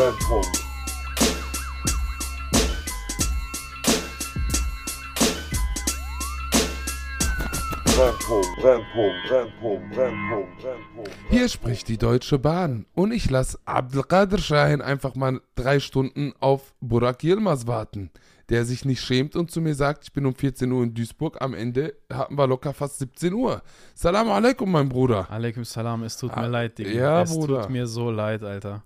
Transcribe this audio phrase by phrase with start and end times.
[0.00, 0.56] Brennpunkt.
[11.30, 16.74] Hier spricht die Deutsche Bahn und ich lasse Abdelkader Shahin einfach mal drei Stunden auf
[16.80, 18.10] Burak Yilmaz warten,
[18.48, 21.36] der sich nicht schämt und zu mir sagt, ich bin um 14 Uhr in Duisburg,
[21.40, 23.62] am Ende hatten wir locker fast 17 Uhr.
[23.94, 25.30] Salam alaikum, mein Bruder.
[25.30, 26.90] Alaikum Salam, es tut Ah, mir leid, Digga.
[26.90, 27.62] ja, es Bruder.
[27.62, 28.82] tut mir so leid, Alter.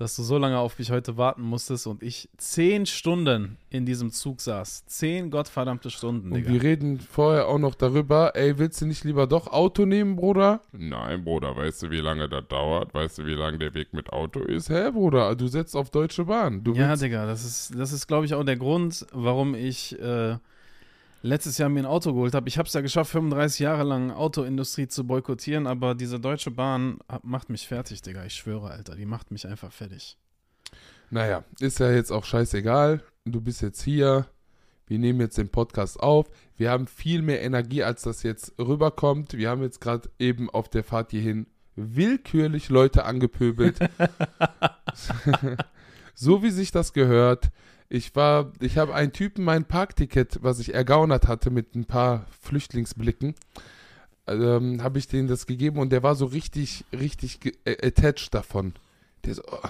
[0.00, 4.10] Dass du so lange auf mich heute warten musstest und ich zehn Stunden in diesem
[4.10, 4.86] Zug saß.
[4.86, 6.50] Zehn gottverdammte Stunden, Und Digga.
[6.50, 10.62] wir reden vorher auch noch darüber, ey, willst du nicht lieber doch Auto nehmen, Bruder?
[10.72, 12.94] Nein, Bruder, weißt du, wie lange das dauert?
[12.94, 14.70] Weißt du, wie lang der Weg mit Auto ist?
[14.70, 16.64] Hä, Bruder, du setzt auf Deutsche Bahn.
[16.64, 20.38] Du Ja, Digga, das ist, das ist glaube ich, auch der Grund, warum ich äh,
[21.22, 22.48] letztes Jahr mir ein Auto geholt habe.
[22.48, 26.98] Ich habe es ja geschafft, 35 Jahre lang Autoindustrie zu boykottieren, aber diese Deutsche Bahn
[27.22, 28.24] macht mich fertig, Digga.
[28.24, 30.16] Ich schwöre, Alter, die macht mich einfach fertig.
[31.10, 33.02] Naja, ist ja jetzt auch scheißegal.
[33.24, 34.26] Du bist jetzt hier.
[34.86, 36.28] Wir nehmen jetzt den Podcast auf.
[36.56, 39.34] Wir haben viel mehr Energie, als das jetzt rüberkommt.
[39.34, 41.46] Wir haben jetzt gerade eben auf der Fahrt hierhin
[41.76, 43.78] willkürlich Leute angepöbelt.
[46.14, 47.50] so wie sich das gehört.
[47.92, 52.24] Ich war, ich habe einen Typen mein Parkticket, was ich ergaunert hatte mit ein paar
[52.40, 53.34] Flüchtlingsblicken,
[54.28, 58.74] ähm, habe ich denen das gegeben und der war so richtig, richtig äh, attached davon.
[59.24, 59.68] Der so, oh.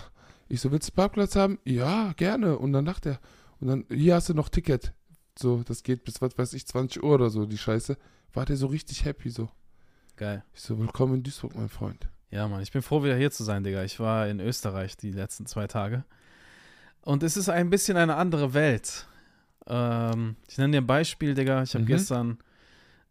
[0.50, 1.58] ich so, willst du Parkplatz haben?
[1.64, 2.58] Ja, gerne.
[2.58, 3.20] Und dann dachte er,
[3.58, 4.92] und dann, hier hast du noch Ticket.
[5.38, 7.96] So, das geht bis, was weiß ich, 20 Uhr oder so, die Scheiße.
[8.34, 9.48] War der so richtig happy so.
[10.16, 10.44] Geil.
[10.52, 12.06] Ich so, willkommen in Duisburg, mein Freund.
[12.30, 13.82] Ja, Mann, ich bin froh, wieder hier zu sein, Digga.
[13.82, 16.04] Ich war in Österreich die letzten zwei Tage.
[17.02, 19.06] Und es ist ein bisschen eine andere Welt.
[19.66, 21.62] Ähm, ich nenne dir ein Beispiel, Digga.
[21.62, 21.88] Ich habe Mhm.
[21.88, 22.38] gestern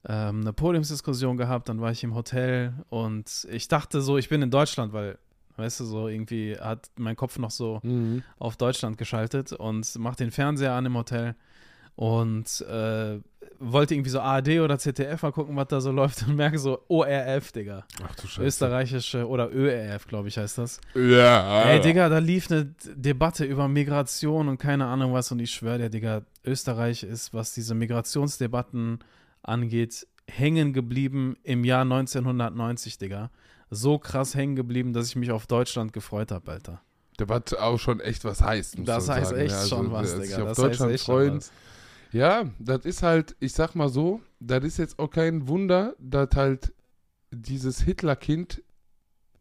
[0.07, 4.41] ähm, eine Podiumsdiskussion gehabt, dann war ich im Hotel und ich dachte so, ich bin
[4.41, 5.17] in Deutschland, weil,
[5.57, 8.23] weißt du, so irgendwie hat mein Kopf noch so Mhm.
[8.37, 11.35] auf Deutschland geschaltet und mach den Fernseher an im Hotel
[11.95, 13.19] und äh,
[13.61, 16.79] wollte irgendwie so ARD oder ZDF mal gucken, was da so läuft und merke so
[16.87, 17.85] ORF, Digga.
[18.03, 18.43] Ach du Scheiße.
[18.43, 20.79] Österreichische oder ÖRF, glaube ich, heißt das.
[20.95, 21.63] Ja.
[21.63, 25.77] Ey, Digga, da lief eine Debatte über Migration und keine Ahnung was und ich schwöre
[25.77, 28.99] dir, Digga, Österreich ist, was diese Migrationsdebatten
[29.43, 33.29] angeht, hängen geblieben im Jahr 1990, Digga.
[33.71, 36.81] So krass hängen geblieben, dass ich mich auf Deutschland gefreut habe, Alter.
[37.19, 38.77] Der war auch schon echt was heißt.
[38.77, 39.41] muss Das heißt sagen.
[39.41, 40.41] echt Ja, also, schon was, sich Digga.
[40.43, 41.27] auf Das Deutschland heißt echt freuen.
[41.27, 41.51] schon was.
[42.11, 46.29] Ja, das ist halt, ich sag mal so, das ist jetzt auch kein Wunder, dass
[46.35, 46.73] halt
[47.31, 48.63] dieses Hitlerkind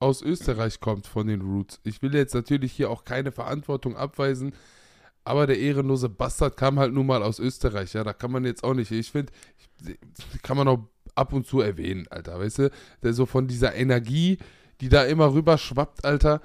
[0.01, 1.81] aus Österreich kommt von den Roots.
[1.85, 4.53] Ich will jetzt natürlich hier auch keine Verantwortung abweisen,
[5.25, 7.95] aber der ehrenlose Bastard kam halt nun mal aus Österreich.
[7.95, 9.33] Ja, da kann man jetzt auch nicht, ich finde,
[10.43, 12.71] kann man auch ab und zu erwähnen, Alter, weißt du?
[13.03, 14.39] Der so von dieser Energie,
[14.81, 16.41] die da immer rüber schwappt, Alter.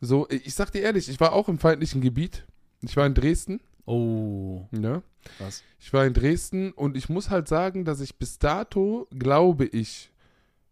[0.00, 2.44] So, ich sag dir ehrlich, ich war auch im feindlichen Gebiet.
[2.82, 5.02] Ich war in Dresden, Oh, ne?
[5.38, 5.62] krass.
[5.78, 10.10] Ich war in Dresden und ich muss halt sagen, dass ich bis dato, glaube ich,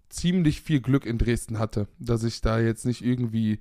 [0.09, 3.61] ziemlich viel Glück in Dresden hatte, dass ich da jetzt nicht irgendwie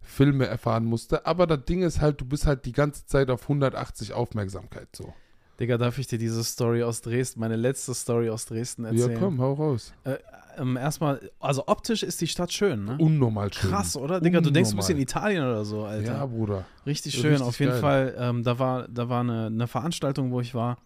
[0.00, 1.26] Filme erfahren musste.
[1.26, 5.12] Aber das Ding ist halt, du bist halt die ganze Zeit auf 180 Aufmerksamkeit so.
[5.58, 9.12] Digga, darf ich dir diese Story aus Dresden, meine letzte Story aus Dresden erzählen?
[9.12, 9.94] Ja, komm, hau raus.
[10.04, 10.18] Äh,
[10.58, 12.96] ähm, erstmal, also optisch ist die Stadt schön, ne?
[12.98, 13.70] Unnormal schön.
[13.70, 14.20] Krass, oder?
[14.20, 14.86] Digga, du denkst ein Unnormal.
[14.88, 16.12] bisschen Italien oder so, Alter.
[16.14, 16.64] Ja, Bruder.
[16.84, 17.80] Richtig schön, Richtig auf jeden geil.
[17.80, 18.14] Fall.
[18.18, 20.78] Ähm, da war, da war eine, eine Veranstaltung, wo ich war.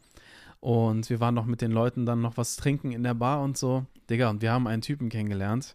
[0.60, 3.56] Und wir waren noch mit den Leuten dann noch was trinken in der Bar und
[3.56, 3.86] so.
[4.10, 5.74] Digga, und wir haben einen Typen kennengelernt.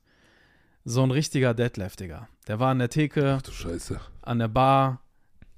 [0.83, 2.27] So ein richtiger Deadlift, Digga.
[2.47, 3.99] Der war an der Theke, Ach du Scheiße.
[4.21, 4.99] an der Bar,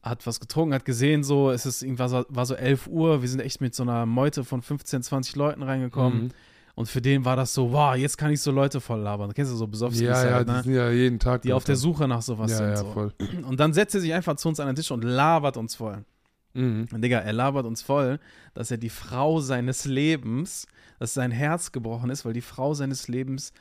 [0.02, 3.22] hat was getrunken, hat gesehen, so, es ist irgendwas, war so 11 Uhr.
[3.22, 6.24] Wir sind echt mit so einer Meute von 15, 20 Leuten reingekommen.
[6.26, 6.30] Mhm.
[6.78, 9.34] Und für den war das so, wow, jetzt kann ich so Leute voll labern.
[9.34, 10.04] Kennst du so Besowski?
[10.04, 10.64] Ja, ja, halt, die ne?
[10.64, 11.42] sind ja jeden Tag.
[11.42, 11.76] die auf der.
[11.76, 12.70] Suche nach sowas Ja, sind.
[12.70, 12.92] ja, so.
[12.92, 13.14] voll.
[13.48, 16.06] Und dann setzt er sich einfach zu uns an den Tisch und labert uns voll.
[16.54, 16.88] Mhm.
[16.94, 18.20] Und Digga, er labert uns voll,
[18.54, 20.68] dass er die Frau seines Lebens,
[21.00, 23.54] dass sein Herz gebrochen ist, weil die Frau seines Lebens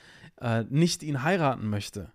[0.42, 2.12] äh, nicht ihn heiraten möchte.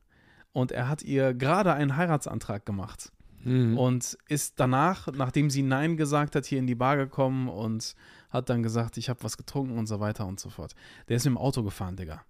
[0.54, 3.12] Und er hat ihr gerade einen Heiratsantrag gemacht
[3.44, 3.76] Mhm.
[3.76, 7.96] und ist danach, nachdem sie Nein gesagt hat, hier in die Bar gekommen und
[8.32, 10.74] hat dann gesagt, ich habe was getrunken und so weiter und so fort.
[11.08, 12.24] Der ist mit dem Auto gefahren, Digga.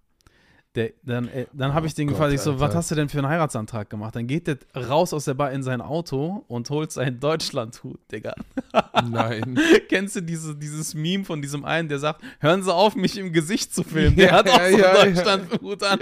[0.74, 2.78] Der, dann äh, dann habe ich Oh den Gott, gefragt, ich so, was Alter.
[2.78, 4.16] hast du denn für einen Heiratsantrag gemacht?
[4.16, 8.34] Dann geht der raus aus der Bar in sein Auto und holt seinen Deutschlandhut, Digga.
[9.10, 9.60] Nein.
[9.90, 13.32] Kennst du diese, dieses Meme von diesem einen, der sagt, hören Sie auf, mich im
[13.34, 14.18] Gesicht zu filmen.
[14.18, 15.22] Ja, Der hat auch ja, so ja, einen ja.
[15.22, 15.98] Deutschlandhut an.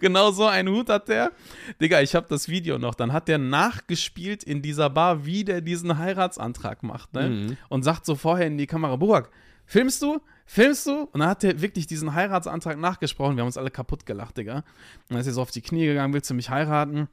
[0.00, 1.32] Genau so einen Hut hat der.
[1.80, 2.94] Digga, ich habe das Video noch.
[2.94, 7.14] Dann hat der nachgespielt in dieser Bar, wie der diesen Heiratsantrag macht.
[7.14, 7.28] Ne?
[7.30, 7.56] Mhm.
[7.70, 9.30] Und sagt so vorher in die Kamera, Burak,
[9.64, 10.20] filmst du?
[10.52, 11.02] Filmst du?
[11.12, 13.36] Und dann hat der wirklich diesen Heiratsantrag nachgesprochen.
[13.36, 14.56] Wir haben uns alle kaputt gelacht, Digga.
[14.56, 14.64] Und
[15.10, 17.06] dann ist er so auf die Knie gegangen, willst du mich heiraten?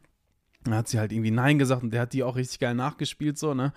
[0.63, 3.37] Dann hat sie halt irgendwie Nein gesagt und der hat die auch richtig geil nachgespielt,
[3.37, 3.73] so, ne?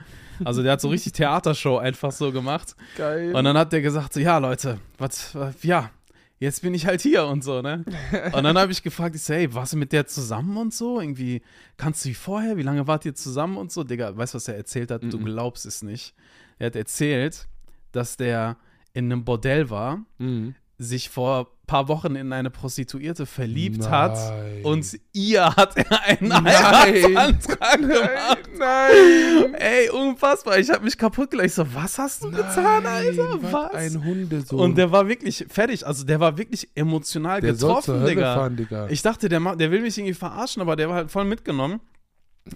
[0.46, 2.74] Also der hat so richtig Theatershow einfach so gemacht.
[2.96, 3.34] Geil.
[3.36, 5.90] Und dann hat der gesagt, so, ja, Leute, was, ja,
[6.38, 7.84] jetzt bin ich halt hier und so, ne?
[8.32, 11.02] Und dann habe ich gefragt, ich so, hey, warst du mit der zusammen und so?
[11.02, 11.42] Irgendwie,
[11.76, 12.56] kannst du die vorher?
[12.56, 13.84] Wie lange wart ihr zusammen und so?
[13.84, 15.02] Digga, weißt du, was er erzählt hat?
[15.02, 15.26] Du Mhm.
[15.26, 16.14] glaubst es nicht.
[16.58, 17.46] Er hat erzählt,
[17.92, 18.56] dass der
[18.92, 20.54] in einem Bordell war, Mhm.
[20.78, 23.90] sich vor ein paar Wochen in eine Prostituierte verliebt Nein.
[23.90, 24.18] hat
[24.64, 26.44] und ihr hat er einen Nein.
[26.46, 28.50] Heiratsantrag gemacht.
[28.58, 29.54] Nein.
[29.54, 30.58] Ey, unfassbar.
[30.58, 31.46] Ich habe mich kaputt gelacht.
[31.46, 33.38] Ich so, was hast du getan, Alter?
[33.42, 33.52] was?
[33.52, 33.74] Was?
[33.74, 34.58] Ein Hundesohn.
[34.58, 35.86] Und der war wirklich fertig.
[35.86, 38.34] Also der war wirklich emotional der getroffen, Digga.
[38.34, 38.88] fahren, Digga.
[38.88, 41.80] Ich dachte, der, der will mich irgendwie verarschen, aber der war halt voll mitgenommen.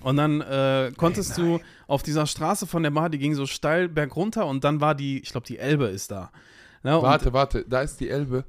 [0.00, 3.88] Und dann äh, konntest du auf dieser Straße von der Bar, die ging so steil
[3.88, 6.30] bergunter und dann war die, ich glaube, die Elbe ist da.
[6.82, 8.44] Ja, warte, warte, da ist die Elbe.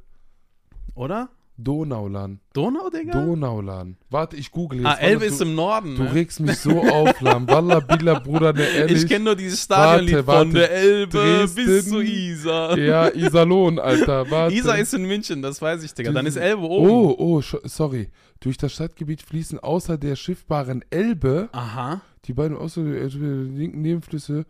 [0.93, 1.29] Oder?
[1.57, 2.41] Donaulan.
[2.53, 3.13] Donau, Digga?
[3.13, 3.95] Donaulan.
[4.09, 4.87] Warte, ich google jetzt.
[4.87, 5.95] ah, Elbe Warte, ist du, im Norden.
[5.95, 6.13] Du ne?
[6.13, 7.47] regst mich so auf, Lam.
[7.47, 9.03] Walla, Billa, Bruder, ne, ehrlich.
[9.03, 11.89] Ich kenne nur dieses Stadionlied Warte, von der Elbe bis Dresden.
[11.89, 12.77] zu Isar.
[12.77, 14.29] Ja, Iserlohn, Alter.
[14.29, 14.53] Warte.
[14.53, 16.11] Isar ist in München, das weiß ich, Digga.
[16.11, 16.89] Dann ist Elbe oben.
[16.89, 18.09] Oh, oh, sorry.
[18.41, 22.01] Durch das Stadtgebiet fließen außer der schiffbaren Elbe Aha.
[22.25, 24.45] die beiden außer der linken Nebenflüsse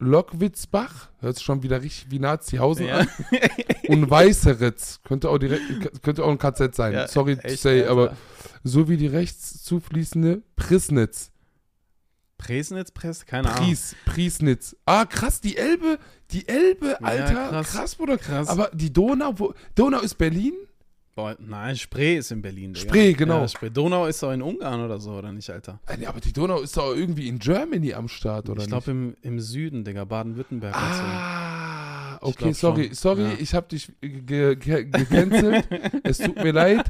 [0.00, 2.98] Lockwitzbach, hört sich schon wieder richtig wie Nazihausen Ja.
[2.98, 3.08] an,
[3.88, 7.90] und Weißeritz, könnte auch direkt, könnte auch ein KZ sein, Ja, sorry to say, Alter.
[7.90, 8.16] aber
[8.62, 11.30] sowie die rechts zufließende Prisnitz,
[12.38, 13.66] Presnitz, Press, keine Ahnung.
[13.66, 14.76] Pries, Priesnitz.
[14.86, 15.98] Ah, krass, die Elbe,
[16.30, 17.70] die Elbe, Ja, Alter, krass.
[17.72, 18.16] krass, Bruder.
[18.18, 18.46] Krass.
[18.48, 20.54] Aber die Donau, wo, Donau ist Berlin?
[21.18, 22.86] Boah, nein, Spree ist in Berlin, Digga.
[22.88, 23.40] Spree, genau.
[23.40, 23.70] Ja, Spree.
[23.70, 25.80] Donau ist doch in Ungarn oder so, oder nicht, Alter?
[25.86, 28.84] Ah, nee, aber die Donau ist doch irgendwie in Germany am Start, oder ich nicht?
[28.84, 30.80] glaube im, im Süden, Digga, Baden-Württemberg so.
[30.80, 33.32] Ah, Ich okay, glaub sorry, schon, sorry, ja.
[33.40, 35.68] ich habe dich ge ge gecancelt.
[36.04, 36.86] es tut mir leid.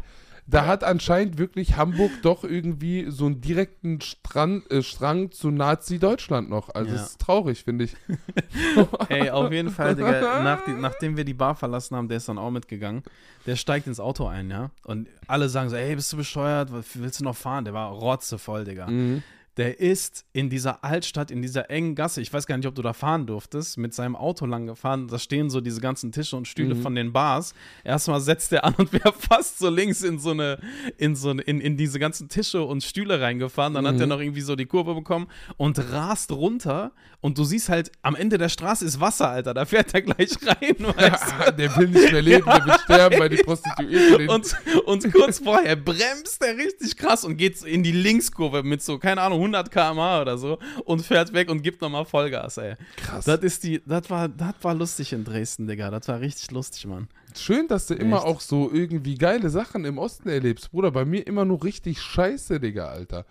[0.50, 6.48] Da hat anscheinend wirklich Hamburg doch irgendwie so einen direkten Strand, äh, Strang zu Nazi-Deutschland
[6.48, 6.70] noch.
[6.74, 6.96] Also Ja.
[6.96, 7.96] das ist traurig, finde ich.
[9.10, 12.28] Ey, auf jeden Fall, Digga, nach die, nachdem wir die Bar verlassen haben, der ist
[12.30, 13.02] dann auch mitgegangen.
[13.46, 14.70] Der steigt ins Auto ein, ja.
[14.84, 16.70] Und alle sagen so, ey, bist du bescheuert?
[16.94, 17.64] Willst du noch fahren?
[17.64, 18.86] Der war rotzevoll, Digga.
[18.88, 19.22] Mhm.
[19.58, 22.80] Der ist in dieser Altstadt, in dieser engen Gasse, ich weiß gar nicht, ob du
[22.82, 25.08] da fahren durftest, mit seinem Auto lang gefahren.
[25.08, 26.82] Da stehen so diese ganzen Tische und Stühle Mhm.
[26.82, 27.54] von den Bars.
[27.84, 30.58] Erstmal setzt er an und wäre fast so links in so eine,
[30.96, 33.74] in so eine, in, in diese ganzen Tische und Stühle reingefahren.
[33.74, 34.00] Dann hat Mhm.
[34.02, 35.26] er noch irgendwie so die Kurve bekommen
[35.56, 36.92] und rast runter.
[37.20, 39.52] Und du siehst halt, am Ende der Straße ist Wasser, Alter.
[39.54, 40.92] Da fährt er gleich rein, du?
[41.58, 44.54] der will nicht mehr leben, der will sterben, weil die Prostituierten Und,
[44.86, 49.20] und kurz vorher bremst er richtig krass und geht in die Linkskurve mit so, keine
[49.22, 52.76] Ahnung, 100 km/h oder so und fährt weg und gibt nochmal Vollgas, ey.
[52.96, 53.24] krass.
[53.24, 55.90] Das ist die, das war, das war lustig in Dresden, Digga.
[55.90, 57.08] Das war richtig lustig, Mann.
[57.36, 58.26] Schön, dass du immer Echt?
[58.26, 60.70] auch so irgendwie geile Sachen im Osten erlebst.
[60.70, 63.26] Bruder, bei mir immer nur richtig scheiße, Digga, Alter.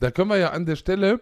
[0.00, 1.20] Da können wir ja an der Stelle,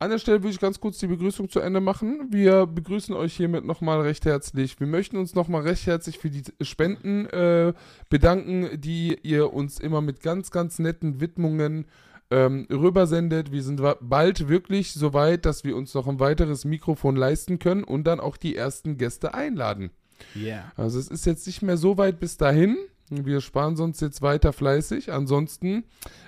[0.00, 2.28] an der Stelle würde ich ganz kurz die Begrüßung zu Ende machen.
[2.30, 4.78] Wir begrüßen euch hiermit nochmal recht herzlich.
[4.78, 7.72] Wir möchten uns nochmal recht herzlich für die Spenden äh,
[8.08, 11.86] bedanken, die ihr uns immer mit ganz, ganz netten Widmungen
[12.30, 13.52] ähm, rübersendet.
[13.52, 17.84] Wir sind bald wirklich so weit, dass wir uns noch ein weiteres Mikrofon leisten können
[17.84, 19.90] und dann auch die ersten Gäste einladen.
[20.34, 20.72] Yeah.
[20.76, 22.76] Also es ist jetzt nicht mehr so weit bis dahin.
[23.10, 25.12] Wir sparen sonst jetzt weiter fleißig.
[25.12, 25.84] Ansonsten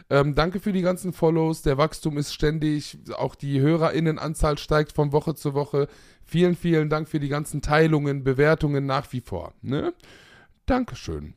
[0.08, 1.62] ähm, danke für die ganzen Follows.
[1.62, 2.98] Der Wachstum ist ständig.
[3.16, 5.88] Auch die HörerInnenanzahl steigt von Woche zu Woche.
[6.24, 9.52] Vielen, vielen Dank für die ganzen Teilungen, Bewertungen nach wie vor.
[9.60, 9.92] Ne?
[10.64, 11.34] Dankeschön.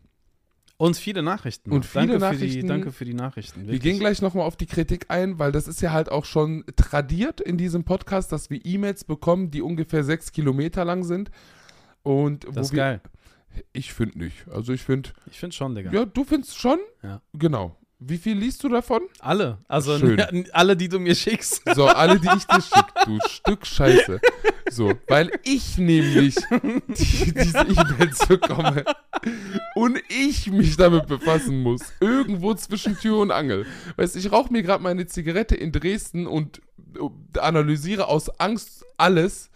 [0.84, 1.72] Und viele Nachrichten.
[1.72, 2.68] Und viele danke Für die, Nachrichten.
[2.68, 3.62] danke für die Nachrichten.
[3.62, 3.82] Wir wirklich.
[3.84, 7.40] gehen gleich nochmal auf die Kritik ein, weil das ist ja halt auch schon tradiert
[7.40, 11.32] in diesem Podcast, dass wir E-Mails bekommen, die ungefähr sechs Kilometer lang sind.
[12.04, 13.02] Und Das wo ist wir, geil.
[13.72, 14.46] Ich finde nicht.
[14.50, 15.92] Also ich finde, Ich finde schon, Digga.
[15.94, 16.80] Ja, du findest schon?
[17.02, 17.22] Ja.
[17.34, 17.78] Genau.
[18.00, 19.04] Wie viel liest du davon?
[19.20, 19.60] Alle.
[19.70, 20.20] Also Schön.
[20.52, 21.62] alle, die du mir schickst.
[21.74, 24.20] So, alle, die ich dir schicke, du Stück Scheiße.
[24.70, 26.36] So, weil ich nämlich
[26.90, 28.84] die, diese E-Mails bekomme
[29.76, 31.82] und ich mich damit befassen muss.
[32.00, 33.66] Irgendwo zwischen Tür und Angel.
[33.96, 36.62] Weißt du, ich rauche mir gerade meine Zigarette in Dresden und
[36.96, 39.50] äh, analysiere aus Angst alles.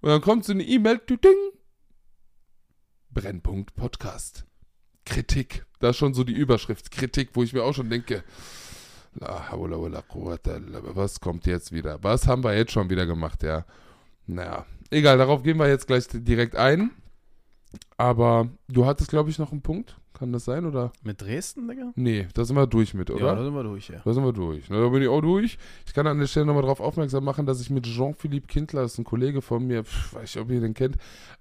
[0.00, 1.18] Und dann kommt so eine E-Mail, ding.
[3.10, 4.44] Brennpunkt Podcast.
[5.04, 5.64] Kritik.
[5.80, 6.90] Da ist schon so die Überschrift.
[6.90, 8.24] Kritik, wo ich mir auch schon denke,
[10.94, 12.02] was kommt jetzt wieder?
[12.02, 13.66] Was haben wir jetzt schon wieder gemacht, ja?
[14.26, 16.90] Naja, egal, darauf gehen wir jetzt gleich direkt ein.
[17.96, 19.96] Aber du hattest, glaube ich, noch einen Punkt.
[20.14, 20.92] Kann das sein, oder?
[21.02, 21.90] Mit Dresden, Digga?
[21.96, 23.34] Nee, da sind wir durch mit, Ja, oder?
[23.36, 24.00] da sind wir durch, ja.
[24.04, 24.68] Da sind wir durch.
[24.68, 25.58] Na, da bin ich auch durch.
[25.86, 28.92] Ich kann an der Stelle nochmal darauf aufmerksam machen, dass ich mit Jean-Philippe Kindler, das
[28.92, 30.96] ist ein Kollege von mir, pf, weiß ich, ob ihr den kennt,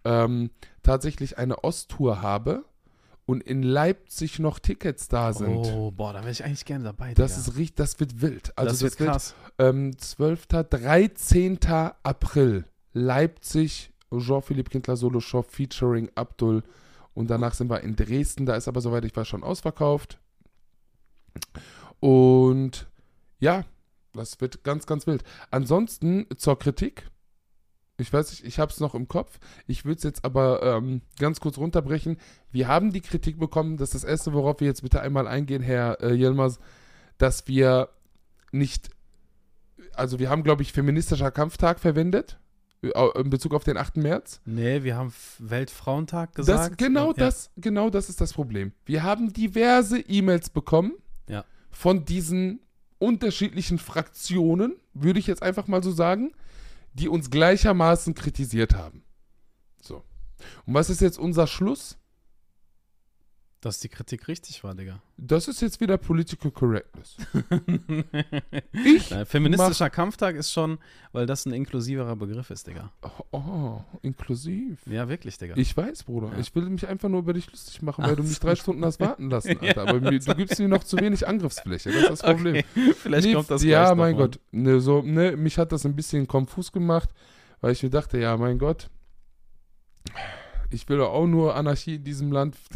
[0.05, 0.50] ähm,
[0.83, 2.63] tatsächlich eine Osttour habe.
[3.27, 5.55] und in Leipzig noch Tickets da sind.
[5.55, 7.13] Oh, boah, da wäre ich eigentlich gerne dabei.
[7.13, 7.41] Das Digga.
[7.41, 8.51] ist richtig, das wird wild.
[8.57, 9.35] Also das wird krass.
[9.59, 10.47] ähm, 12.
[10.47, 11.59] 13.
[12.03, 12.65] April.
[12.93, 16.63] Leipzig, Jean-Philippe Kindler Solo Show featuring Abdul.
[17.13, 18.46] Und danach sind wir in Dresden.
[18.46, 20.20] Da ist aber, soweit ich weiß, schon ausverkauft.
[22.00, 22.88] Und
[23.39, 23.65] ja,
[24.13, 25.24] das wird ganz, ganz wild.
[25.51, 27.10] Ansonsten zur Kritik.
[27.98, 29.39] Ich weiß nicht, ich habe es noch im Kopf.
[29.68, 32.18] Ich würde es jetzt aber ähm, ganz kurz runterbrechen.
[32.51, 35.62] Wir haben die Kritik bekommen, das ist das Erste, worauf wir jetzt bitte einmal eingehen,
[35.62, 36.60] Herr äh, Yilmaz,
[37.20, 37.89] dass wir
[38.51, 38.89] nicht,
[39.94, 42.39] also wir haben, glaube ich, feministischer Kampftag verwendet,
[42.81, 43.97] in Bezug auf den 8.
[43.97, 44.41] März.
[44.45, 46.77] Nee, wir haben Weltfrauentag Das, gesagt.
[46.79, 47.13] genau, Ja.
[47.13, 48.71] das, genau das ist das Problem.
[48.85, 50.93] Wir haben diverse E-Mails bekommen
[51.27, 51.45] Ja.
[51.69, 52.59] von diesen
[52.97, 56.31] unterschiedlichen Fraktionen, würde ich jetzt einfach mal so sagen,
[56.93, 59.03] die uns gleichermaßen kritisiert haben.
[59.81, 60.03] So.
[60.65, 61.97] Und was ist jetzt unser Schluss?
[63.62, 65.03] Dass die Kritik richtig war, Digga.
[65.18, 67.15] Das ist jetzt wieder Political Correctness.
[68.74, 70.80] Ich Nein, feministischer Kampftag ist schon,
[71.12, 72.91] weil das ein inklusiverer Begriff ist, Digga.
[73.03, 74.80] Oh, oh, inklusiv.
[74.88, 75.56] Ja, wirklich, Digga.
[75.58, 76.30] Ich weiß, Bruder.
[76.34, 76.39] Ja.
[76.39, 78.84] Ich will mich einfach nur über dich lustig machen, weil Ach du mich drei Stunden
[78.84, 79.82] hast warten lassen, Alter.
[79.88, 81.91] Aber mir, du gibst mir noch zu wenig Angriffsfläche.
[81.91, 82.56] Das ist das Problem.
[82.56, 84.15] Okay, vielleicht Nee, kommt das Ja, mein.
[84.15, 84.39] Gott.
[84.51, 87.10] Ne, so, ne, mich hat das ein bisschen konfus gemacht,
[87.60, 88.89] weil ich mir dachte, ja, mein Gott,
[90.71, 92.55] ich will doch auch nur Anarchie in diesem Land.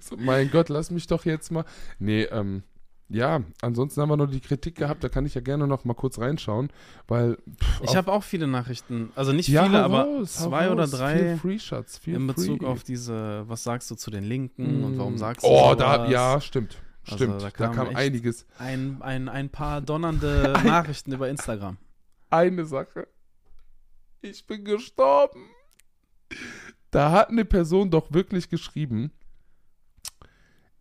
[0.00, 1.64] so, mein Gott, lass mich doch jetzt mal.
[1.98, 2.62] Nee, ähm,
[3.10, 5.94] ja, ansonsten haben wir noch die Kritik gehabt, da kann ich ja gerne noch mal
[5.94, 6.70] kurz reinschauen,
[7.06, 7.36] weil.
[7.36, 11.36] pff, Ich habe auch viele Nachrichten, also nicht Ja, viele, aber raus, zwei oder drei
[11.36, 12.66] free Shots, in Bezug free.
[12.66, 15.18] auf diese, was sagst du zu den Linken und warum Mm.
[15.18, 16.78] sagst du Oh, da, ja, stimmt.
[17.06, 18.46] Also, Stimmt, da da kam kam, echt- einiges.
[18.58, 21.76] Ein, ein, ein paar donnernde Nachrichten über Instagram.
[22.30, 23.06] eine Sache.
[24.24, 25.50] Ich bin gestorben.
[26.90, 29.12] Da hat eine Person doch wirklich geschrieben,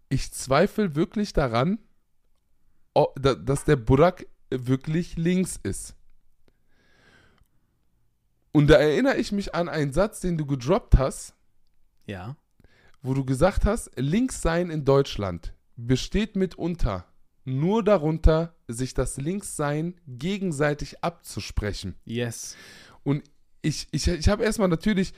[0.07, 1.79] ich zweifle wirklich daran,
[3.15, 5.95] dass der Burak wirklich links ist.
[8.53, 11.35] Und da erinnere ich mich an einen Satz, den du gedroppt hast,
[12.05, 12.37] Ja.
[13.01, 17.07] wo du gesagt hast, Linkssein in Deutschland besteht mitunter
[17.45, 21.95] nur darunter, sich das Linkssein gegenseitig abzusprechen.
[22.05, 22.55] Yes.
[23.03, 23.23] Und
[23.63, 25.13] ich, ich, ich habe erstmal natürlich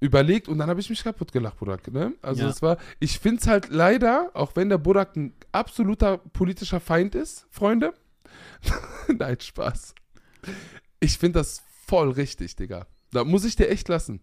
[0.00, 1.86] überlegt und dann habe ich mich kaputt gelacht, Burak.
[1.92, 2.14] Ne?
[2.22, 2.48] Also Ja.
[2.48, 7.14] es war, ich finde es halt leider, auch wenn der Burak ein absoluter politischer Feind
[7.14, 7.92] ist, Freunde.
[9.08, 9.94] Nein, Spaß.
[11.00, 12.86] Ich finde das voll richtig, Digga.
[13.12, 14.20] Da muss ich dir echt lassen.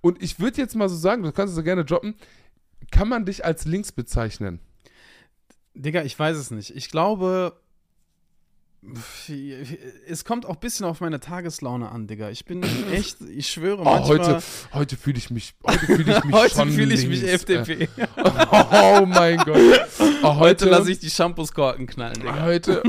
[0.00, 2.14] Und ich würde jetzt mal so sagen, du kannst es so gerne droppen,
[2.90, 4.60] kann man dich als links bezeichnen?
[5.74, 6.74] Digga, ich weiß es nicht.
[6.74, 7.60] Ich glaube,
[10.08, 12.30] es kommt auch ein bisschen auf meine Tageslaune an, Digga.
[12.30, 14.18] Ich bin echt, ich schwöre Oh, manchmal.
[14.18, 14.42] heute
[14.72, 17.56] heute fühle ich mich, heute fühle ich mich Heute fühle ich mich links, äh.
[17.56, 17.88] FDP.
[18.70, 19.58] Oh mein Gott.
[20.22, 22.42] Oh, Heute lasse ich die Shampooskorken knallen, Digga.
[22.44, 22.82] Heute,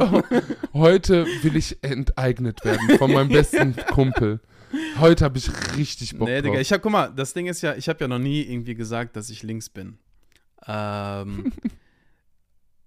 [0.74, 4.40] heute will ich enteignet werden von meinem besten Kumpel.
[5.00, 6.52] Heute habe ich richtig Bock Nee, drauf.
[6.52, 8.76] Digga, ich hab, guck mal, das Ding ist ja, ich habe ja noch nie irgendwie
[8.76, 9.98] gesagt, dass ich links bin.
[10.68, 11.52] Ähm,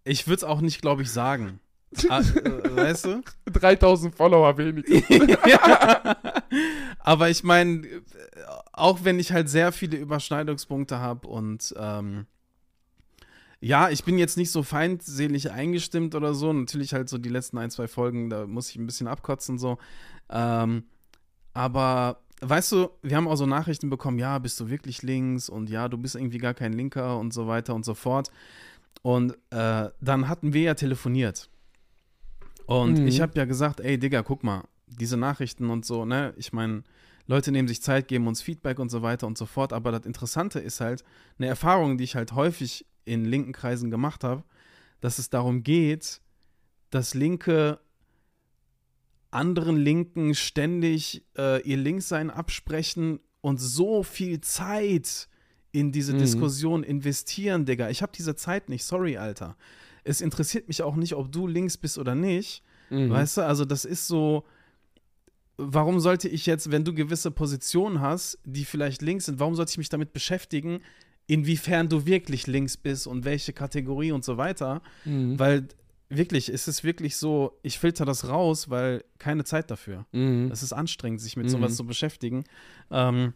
[0.04, 1.58] ich würde es auch nicht, glaube ich, sagen.
[2.08, 3.22] Ah, äh, weißt du?
[3.52, 5.38] 3000 Follower weniger.
[5.48, 6.16] Ja.
[7.00, 7.86] Aber ich meine,
[8.72, 12.26] auch wenn ich halt sehr viele Überschneidungspunkte habe und ähm,
[13.60, 16.52] ja, ich bin jetzt nicht so feindselig eingestimmt oder so.
[16.52, 19.78] Natürlich halt so die letzten ein, zwei Folgen, da muss ich ein bisschen abkotzen so.
[20.30, 20.84] Ähm,
[21.54, 25.70] aber weißt du, wir haben auch so Nachrichten bekommen, ja, bist du wirklich links und
[25.70, 28.32] ja, du bist irgendwie gar kein Linker und so weiter und so fort.
[29.02, 31.48] Und äh, dann hatten wir ja telefoniert.
[32.80, 33.06] Und Mhm.
[33.06, 36.32] ich habe ja gesagt, ey Digga, guck mal, diese Nachrichten und so, ne?
[36.36, 36.82] Ich meine,
[37.26, 39.72] Leute nehmen sich Zeit, geben uns Feedback und so weiter und so fort.
[39.72, 41.04] Aber das Interessante ist halt,
[41.38, 44.42] eine Erfahrung, die ich halt häufig in linken Kreisen gemacht habe,
[45.00, 46.20] dass es darum geht,
[46.90, 47.78] dass Linke
[49.30, 55.28] anderen Linken ständig äh, ihr Linkssein absprechen und so viel Zeit
[55.72, 56.18] in diese Mhm.
[56.18, 57.88] Diskussion investieren, Digga.
[57.88, 59.56] Ich habe diese Zeit nicht, sorry, Alter.
[60.04, 62.62] Es interessiert mich auch nicht, ob du links bist oder nicht.
[62.90, 63.10] Mhm.
[63.10, 64.44] Weißt du, also das ist so,
[65.56, 69.70] warum sollte ich jetzt, wenn du gewisse Positionen hast, die vielleicht links sind, warum sollte
[69.70, 70.80] ich mich damit beschäftigen,
[71.26, 74.82] inwiefern du wirklich links bist und welche Kategorie und so weiter?
[75.04, 75.38] Mhm.
[75.38, 75.68] Weil
[76.08, 80.04] wirklich, es ist wirklich so, ich filter das raus, weil keine Zeit dafür.
[80.12, 80.50] Mhm.
[80.52, 81.50] Es ist anstrengend, sich mit Mhm.
[81.50, 82.44] sowas zu beschäftigen.
[82.90, 83.32] Ähm,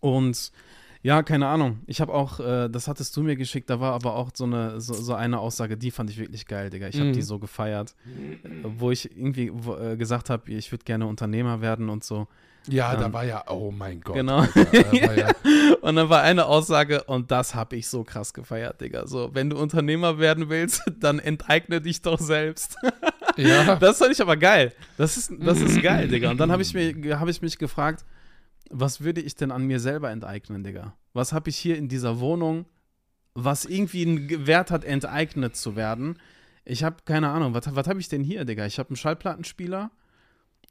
[0.00, 0.50] und
[1.06, 1.78] Ja, keine Ahnung.
[1.86, 4.80] Ich habe auch, äh, das hattest du mir geschickt, da war aber auch so eine,
[4.80, 6.88] so, so eine Aussage, die fand ich wirklich geil, Digga.
[6.88, 7.12] Ich habe Mhm.
[7.12, 7.94] die so gefeiert,
[8.42, 12.26] äh, wo ich irgendwie wo, äh, gesagt habe, ich würde gerne Unternehmer werden und so.
[12.68, 14.16] Ja, da Ähm, war ja, oh mein Gott.
[14.16, 14.38] genau.
[14.40, 15.30] Alter, da ja,
[15.82, 19.06] Und dann war eine Aussage, und das habe ich so krass gefeiert, Digga.
[19.06, 22.76] So, wenn du Unternehmer werden willst, dann enteigne dich doch selbst.
[23.36, 23.76] ja.
[23.80, 24.72] Das fand ich aber geil.
[24.96, 26.32] Das ist, das ist geil, Digga.
[26.32, 28.04] Und dann habe ich, mir- hab ich mich gefragt,
[28.70, 30.94] was würde ich denn an mir selber enteignen, Digga?
[31.12, 32.66] Was habe ich hier in dieser Wohnung,
[33.34, 36.18] was irgendwie einen Wert hat, enteignet zu werden?
[36.64, 38.66] Ich habe keine Ahnung, was, was habe ich denn hier, Digga?
[38.66, 39.90] Ich habe einen Schallplattenspieler,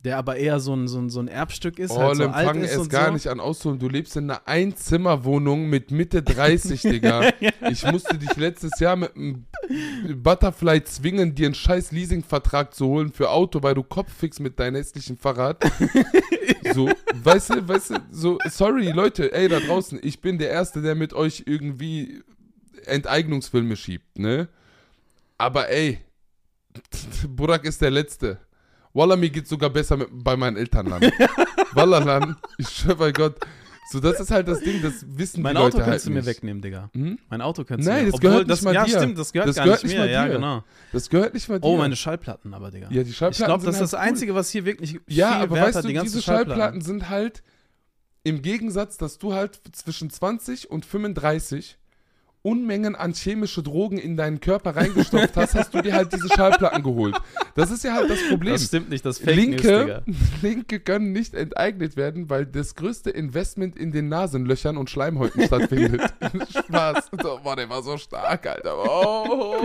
[0.05, 2.77] der aber eher so ein, so ein, so ein Erbstück ist, halt so fang es
[2.77, 3.13] und gar so.
[3.13, 3.79] nicht an auszuholen.
[3.79, 7.31] Du lebst in einer Einzimmerwohnung mit Mitte 30, Digga.
[7.71, 9.45] Ich musste dich letztes Jahr mit einem
[10.15, 14.75] Butterfly zwingen, dir einen scheiß Leasingvertrag zu holen für Auto, weil du Kopffix mit deinem
[14.75, 15.63] hässlichen Fahrrad.
[16.73, 20.81] So, weißt du, weißt du, so, sorry, Leute, ey, da draußen, ich bin der Erste,
[20.81, 22.21] der mit euch irgendwie
[22.85, 24.49] Enteignungsfilme schiebt, ne?
[25.37, 25.99] Aber ey,
[27.29, 28.39] Burak ist der Letzte.
[28.95, 31.01] Wallah, mir geht's sogar besser mit, bei meinen Eltern lang.
[31.73, 33.35] Wallah, Lan, ich schwör bei Gott.
[33.91, 36.09] So, das ist halt das Ding, das wissen Mein die Auto Leute halt könntest du
[36.11, 36.25] mir nicht.
[36.25, 36.89] wegnehmen, Digga.
[36.93, 37.19] Hm?
[37.29, 38.97] Mein Auto Nein, du mir das gehört das, nicht mal Ja, dir.
[38.97, 39.99] stimmt, das gehört Das gar gehört nicht mir.
[39.99, 40.33] mal Ja, dir.
[40.33, 40.63] genau.
[40.91, 41.67] Das gehört nicht mal dir.
[41.67, 42.87] Oh, meine Schallplatten aber, Digga.
[42.89, 44.09] Ja, die ich Schallplatten glaube, das ist das halt cool.
[44.09, 46.59] Einzige, was hier wirklich Ja, aber Wert weißt hat, du, die diese Schallplatten.
[46.59, 47.43] Schallplatten sind halt
[48.23, 51.77] im Gegensatz, dass du halt zwischen 20 und 35
[52.45, 56.83] Unmengen an chemische Drogen in deinen Körper reingestopft hast, hast du dir halt diese Schallplatten
[56.83, 57.15] geholt.
[57.55, 58.53] Das ist ja halt das Problem.
[58.53, 60.01] Das stimmt nicht, das Fake News, Linke, Digga.
[60.43, 66.01] Linke können nicht enteignet werden, weil das größte Investment in den Nasenlöchern und Schleimhäuten stattfindet.
[66.67, 67.09] Spaß.
[67.23, 68.75] So, boah, der war so stark, Alter.
[68.77, 69.55] Oh.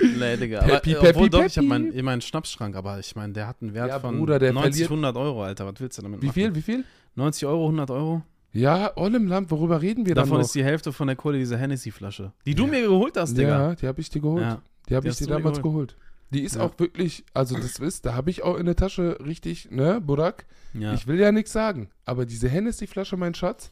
[0.00, 0.60] Nee, Digga.
[0.60, 1.66] Aber, Peppi, äh, obwohl Peppi, doch, ich habe Peppi.
[1.90, 4.86] meinen, meinen Schnappschrank, aber ich meine, der hat einen Wert Ja, von Bruder, der 90,
[4.86, 5.66] verliert- 100 Euro, Alter.
[5.66, 6.34] Was willst du damit Wie machen?
[6.34, 6.84] viel, wie viel?
[7.16, 8.22] 90 Euro, 100 Euro?
[8.52, 10.52] Ja, Ollem Land, worüber reden wir Davon dann ist noch?
[10.52, 12.32] die Hälfte von der Kohle diese Hennessy-Flasche.
[12.46, 13.68] Die du mir geholt hast, Digga.
[13.70, 14.42] Ja, die habe ich dir geholt.
[14.42, 14.62] Ja.
[14.88, 15.96] Die habe ich dir damals geholt.
[16.30, 16.62] Die ist Ja.
[16.62, 20.46] auch wirklich, also das ist, da habe ich auch in der Tasche richtig, ne, Burak?
[20.74, 20.92] Ja.
[20.94, 23.70] Ich will ja nichts sagen, aber diese Hennessy-Flasche, mein Schatz,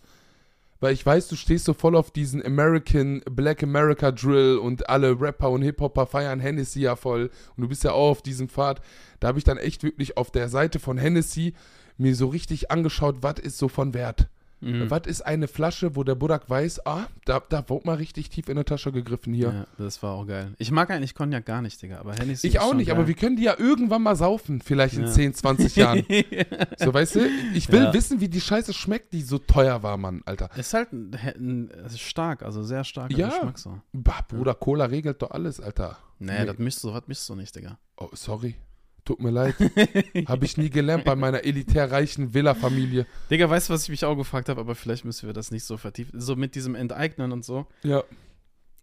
[0.79, 5.19] weil ich weiß, du stehst so voll auf diesen American, Black America Drill und alle
[5.21, 8.81] Rapper und Hip-Hopper feiern Hennessy ja voll und du bist ja auch auf diesem Pfad.
[9.21, 11.53] Da habe ich dann echt wirklich auf der Seite von Hennessy
[11.99, 14.29] mir so richtig angeschaut, was ist so von Wert.
[14.63, 14.91] Mhm.
[14.91, 18.49] Was ist eine Flasche, wo der Burak weiß, ah, da, da wurde mal richtig tief
[18.49, 19.49] in der Tasche gegriffen hier.
[19.53, 20.53] Ja, das war auch geil.
[20.59, 22.97] Ich mag eigentlich Cognac gar nicht, Digga, aber Hennessy Ich auch nicht, geil.
[22.97, 25.11] aber wir können die ja irgendwann mal saufen, vielleicht in Ja.
[25.11, 26.05] 10, 20 Jahren.
[26.79, 27.21] so, weißt du,
[27.55, 27.95] ich will Ja.
[27.95, 30.51] wissen, wie die Scheiße schmeckt, die so teuer war, Mann, Alter.
[30.57, 33.29] Ist halt ein, ein, es ist stark, also sehr starker Ja.
[33.29, 33.81] Geschmack so.
[33.93, 35.97] Bah, Bruder, Cola regelt doch alles, Alter.
[36.19, 37.79] Nee, das mischst du, was mischst du nicht, Digga.
[37.97, 38.57] Oh, sorry.
[39.05, 39.55] Tut mir leid.
[40.27, 43.07] Habe ich nie gelernt bei meiner elitär reichen Villa-Familie.
[43.31, 45.65] Digga, weißt du, was ich mich auch gefragt habe, aber vielleicht müssen wir das nicht
[45.65, 46.21] so vertiefen.
[46.21, 47.67] So mit diesem Enteignen und so.
[47.83, 48.05] Ja.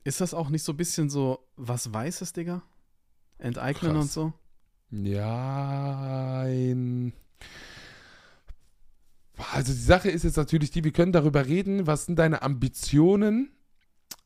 [0.03, 2.63] Ist das auch nicht so ein bisschen so was Weißes, Digga?
[3.37, 4.01] Enteignen Krass.
[4.03, 4.33] und so?
[4.91, 7.13] Ja, ein.
[9.53, 13.51] Also die Sache ist jetzt natürlich die, wir können darüber reden, was sind deine Ambitionen,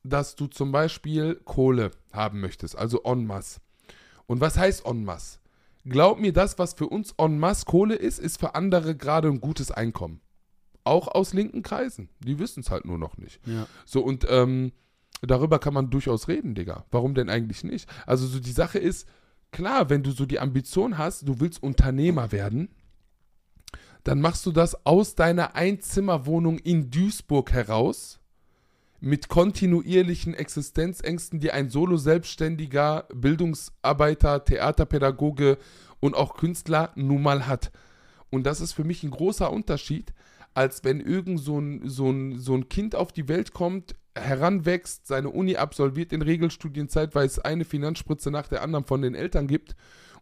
[0.02, 3.60] dass du zum Beispiel Kohle haben möchtest, also en masse.
[4.26, 5.38] Und was heißt en masse?
[5.84, 9.40] Glaub mir, das, was für uns en masse Kohle ist, ist für andere gerade ein
[9.40, 10.20] gutes Einkommen.
[10.84, 12.08] Auch aus linken Kreisen.
[12.20, 13.40] Die wissen es halt nur noch nicht.
[13.46, 13.66] Ja.
[13.84, 14.72] So, und ähm,
[15.22, 16.84] darüber kann man durchaus reden, Digga.
[16.90, 17.88] Warum denn eigentlich nicht?
[18.06, 19.08] Also, so die Sache ist,
[19.50, 22.68] klar, wenn du so die Ambition hast, du willst Unternehmer werden,
[24.04, 28.21] dann machst du das aus deiner Einzimmerwohnung in Duisburg heraus
[29.04, 35.58] mit kontinuierlichen Existenzängsten, die ein Solo-Selbstständiger, Bildungsarbeiter, Theaterpädagoge
[35.98, 37.72] und auch Künstler nun mal hat.
[38.30, 40.14] Und das ist für mich ein großer Unterschied,
[40.54, 45.08] als wenn irgend so ein, so ein, so ein Kind auf die Welt kommt, heranwächst,
[45.08, 49.48] seine Uni absolviert in Regelstudienzeit, weil es eine Finanzspritze nach der anderen von den Eltern
[49.48, 49.74] gibt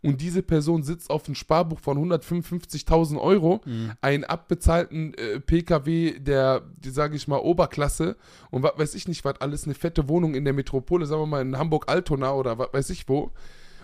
[0.03, 3.93] und diese Person sitzt auf einem Sparbuch von 155.000 Euro, Mhm.
[4.01, 8.17] einen abbezahlten äh, PKW der, die sage ich mal, Oberklasse
[8.51, 11.27] und was weiß ich nicht, was alles, eine fette Wohnung in der Metropole, sagen wir
[11.27, 13.31] mal in Hamburg-Altona oder was weiß ich wo.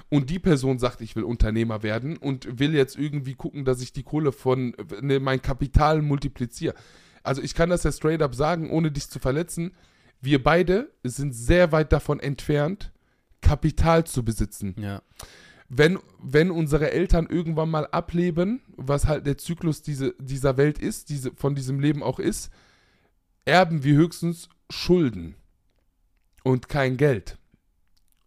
[0.08, 3.92] Und die Person sagt, ich will Unternehmer werden und will jetzt irgendwie gucken, dass ich
[3.92, 6.74] die Kohle von ne, mein Kapital multipliziere.
[7.24, 9.72] Also ich kann das ja straight up sagen, ohne dich zu verletzen.
[10.20, 12.92] Wir beide sind sehr weit davon entfernt,
[13.40, 15.02] Kapital zu besitzen Ja.
[15.68, 21.08] Wenn, wenn unsere Eltern irgendwann mal ableben, was halt der Zyklus diese, dieser Welt ist,
[21.08, 22.50] diese, von diesem Leben auch ist,
[23.44, 25.34] erben wir höchstens Schulden
[26.44, 27.38] und kein Geld.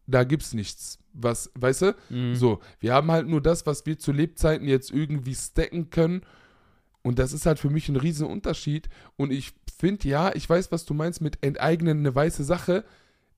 [0.08, 0.97] Da gibt's nichts.
[1.13, 1.95] Was, weißt du?
[2.10, 2.36] Mhm.
[2.36, 6.21] So, wir haben halt nur das, was wir zu Lebzeiten jetzt irgendwie stacken können.
[7.02, 8.89] Und das ist halt für mich ein riesen Unterschied.
[9.15, 12.84] Und ich finde, ja, ich weiß, was du meinst mit enteignen eine weiße Sache.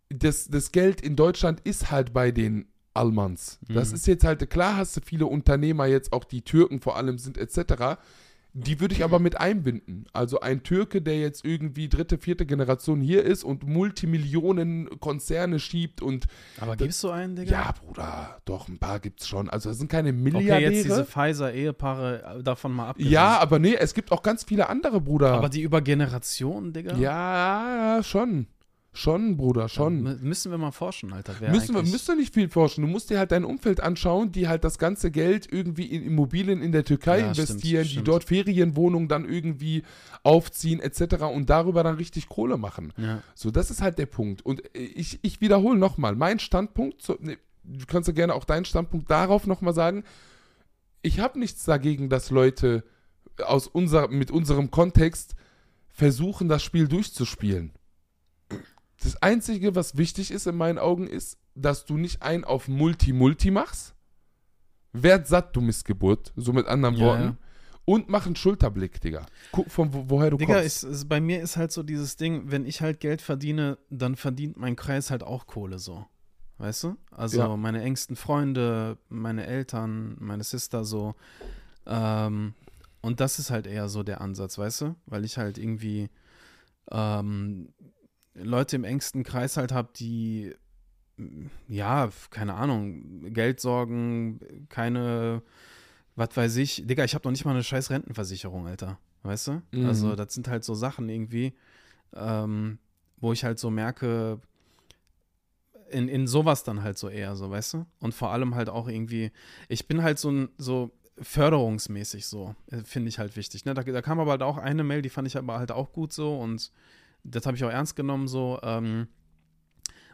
[0.10, 3.60] Das, das Geld in Deutschland ist halt bei den Almans.
[3.70, 3.96] Das Mhm.
[3.96, 7.38] ist jetzt halt, klar hast du viele Unternehmer jetzt, auch die Türken vor allem sind
[7.38, 7.98] etc.,
[8.54, 10.08] die würde ich aber mit einbinden.
[10.12, 16.02] Also ein Türke, der jetzt irgendwie dritte, vierte Generation hier ist und Multimillionen Konzerne schiebt
[16.02, 16.26] und
[16.60, 17.50] Aber gibst du einen, Digga?
[17.50, 19.50] ja, Bruder, doch, ein paar gibt's schon.
[19.50, 20.60] Also das sind keine Okay, Milliardäre.
[20.74, 23.14] jetzt diese Pfizer-Ehepaare äh, davon mal abgesehen.
[23.14, 25.32] ja, aber nee, es gibt auch ganz viele andere, Bruder.
[25.32, 26.98] Aber die über Generationen, Digga?
[26.98, 28.48] ja, schon.
[28.94, 30.06] Schon, Bruder, schon.
[30.06, 31.34] M- Müssen wir mal forschen, Alter.
[31.50, 32.82] Müssen wir, müsst du nicht viel forschen.
[32.82, 36.62] Du musst dir halt dein Umfeld anschauen, die halt das ganze Geld irgendwie in Immobilien
[36.62, 38.08] in der Türkei Ja, stimmt, investieren, die stimmt.
[38.10, 39.84] dort Ferienwohnungen dann irgendwie
[40.24, 41.24] aufziehen, etc.
[41.34, 42.92] und darüber dann richtig Kohle machen.
[42.98, 43.24] Ja.
[43.34, 44.46] So, das ist halt der Punkt.
[44.46, 48.66] Und ich, ich wiederhole nochmal, mein Standpunkt, zu, ne, du kannst ja gerne auch deinen
[48.66, 50.04] Standpunkt darauf nochmal sagen.
[51.02, 52.84] Ich habe nichts dagegen, dass Leute
[53.46, 55.36] aus unser, mit unserem Kontext
[55.88, 57.72] versuchen, das Spiel durchzuspielen.
[59.04, 63.52] Das Einzige, was wichtig ist in meinen Augen, ist, dass du nicht ein auf Multi-Multi
[63.52, 63.96] machst.
[64.94, 67.24] Werd satt, du Missgeburt, so mit anderen Ja, Worten.
[67.24, 67.38] ja.
[67.86, 69.26] Und mach einen Schulterblick, Digga.
[69.52, 70.84] Guck, von wo, woher du Digga, kommst.
[70.84, 74.56] ist, bei mir ist halt so dieses Ding, wenn ich halt Geld verdiene, dann verdient
[74.58, 76.06] mein Kreis halt auch Kohle so.
[76.60, 76.96] Weißt du?
[77.10, 77.58] Also Ja.
[77.58, 81.16] meine engsten Freunde, meine Eltern, meine Sister so.
[81.88, 82.54] Ähm,
[83.02, 84.96] und das ist halt eher so der Ansatz, weißt du?
[85.08, 86.10] Weil ich halt irgendwie
[86.92, 87.70] ähm,
[88.34, 90.54] Leute im engsten Kreis halt habe, die
[91.68, 94.40] ja, keine Ahnung, Geld sorgen,
[94.70, 95.42] keine,
[96.16, 96.84] was weiß ich.
[96.86, 99.00] Digga, ich habe noch nicht mal eine scheiß Rentenversicherung, Alter.
[99.24, 99.62] Weißt du?
[99.72, 99.86] Mhm.
[99.86, 101.54] Also, das sind halt so Sachen irgendwie,
[102.14, 102.80] ähm,
[103.18, 104.40] wo ich halt so merke,
[105.92, 107.86] in, in sowas dann halt so eher so, weißt du?
[108.00, 109.32] Und vor allem halt auch irgendwie,
[109.68, 110.92] ich bin halt so ein, so
[111.22, 113.66] förderungsmäßig so, äh, finde ich halt wichtig.
[113.66, 113.74] Ne?
[113.74, 116.14] Da, da kam aber halt auch eine Mail, die fand ich aber halt auch gut
[116.14, 116.72] so und
[117.24, 118.60] das habe ich auch ernst genommen so.
[118.64, 119.08] Ähm,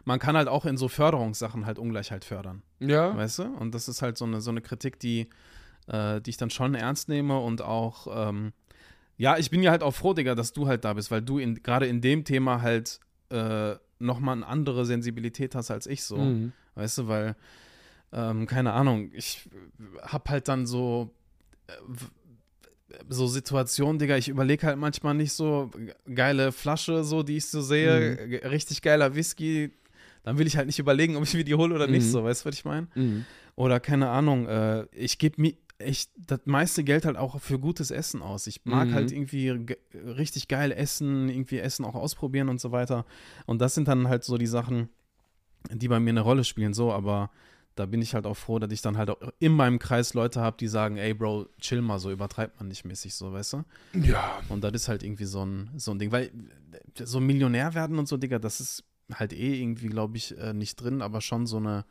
[0.04, 2.62] man kann halt auch in so Förderungssachen halt Ungleichheit fördern.
[2.80, 3.14] Ja.
[3.16, 3.44] Weißt du?
[3.44, 5.28] Und das ist halt so eine, so eine Kritik, die,
[5.86, 8.52] äh, die ich dann schon ernst nehme und auch, ähm,
[9.18, 11.38] ja, ich bin ja halt auch froh, Digga, dass du halt da bist, weil du
[11.38, 16.16] in, gerade in dem Thema halt äh, nochmal eine andere Sensibilität hast als ich so.
[16.16, 16.52] Mhm.
[16.74, 17.36] Weißt du, weil,
[18.12, 19.48] ähm, keine Ahnung, ich
[20.02, 21.14] hab halt dann so,
[21.66, 21.72] äh,
[23.08, 27.46] so Situationen, Digga, ich überlege halt manchmal nicht so, ge- geile Flasche, so, die ich
[27.46, 28.48] so sehe, Mhm.
[28.48, 29.70] richtig geiler Whisky,
[30.22, 32.10] dann will ich halt nicht überlegen, ob ich mir die hole oder nicht, Mhm.
[32.10, 32.88] so, weißt du, was ich meine?
[32.94, 33.24] Mhm.
[33.56, 37.90] Oder keine Ahnung, äh, ich gebe mir echt das meiste Geld halt auch für gutes
[37.90, 38.46] Essen aus.
[38.46, 38.94] Ich mag Mhm.
[38.94, 43.04] halt irgendwie ge richtig geil essen, irgendwie Essen auch ausprobieren und so weiter.
[43.46, 44.88] Und das sind dann halt so die Sachen,
[45.70, 47.30] die bei mir eine Rolle spielen, so, aber
[47.78, 50.40] da bin ich halt auch froh, dass ich dann halt auch in meinem Kreis Leute
[50.40, 53.64] habe, die sagen, ey Bro, chill mal, so übertreibt man nicht mäßig, so, weißt du?
[54.02, 54.40] Ja.
[54.48, 57.98] Und das ist halt irgendwie so ein, so ein Ding, weil äh, so Millionär werden
[57.98, 61.46] und so, Digga, das ist halt eh irgendwie, glaube ich, äh, nicht drin, aber schon
[61.46, 61.84] so eine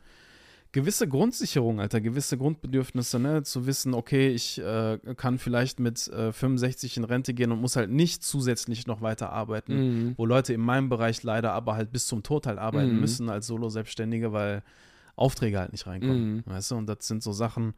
[0.70, 6.30] gewisse Grundsicherung, Alter, gewisse Grundbedürfnisse, ne, zu wissen, okay, ich äh, kann vielleicht mit äh,
[6.30, 9.76] 65 in Rente gehen und muss halt nicht zusätzlich noch weiter arbeiten,
[10.08, 10.14] Mhm.
[10.18, 13.00] wo Leute in meinem Bereich leider aber halt bis zum Tod halt arbeiten Mhm.
[13.00, 14.62] müssen als Solo-Selbstständige, weil
[15.18, 16.42] Aufträge halt nicht reinkommen, Mhm.
[16.46, 17.74] weißt du, und das sind so Sachen,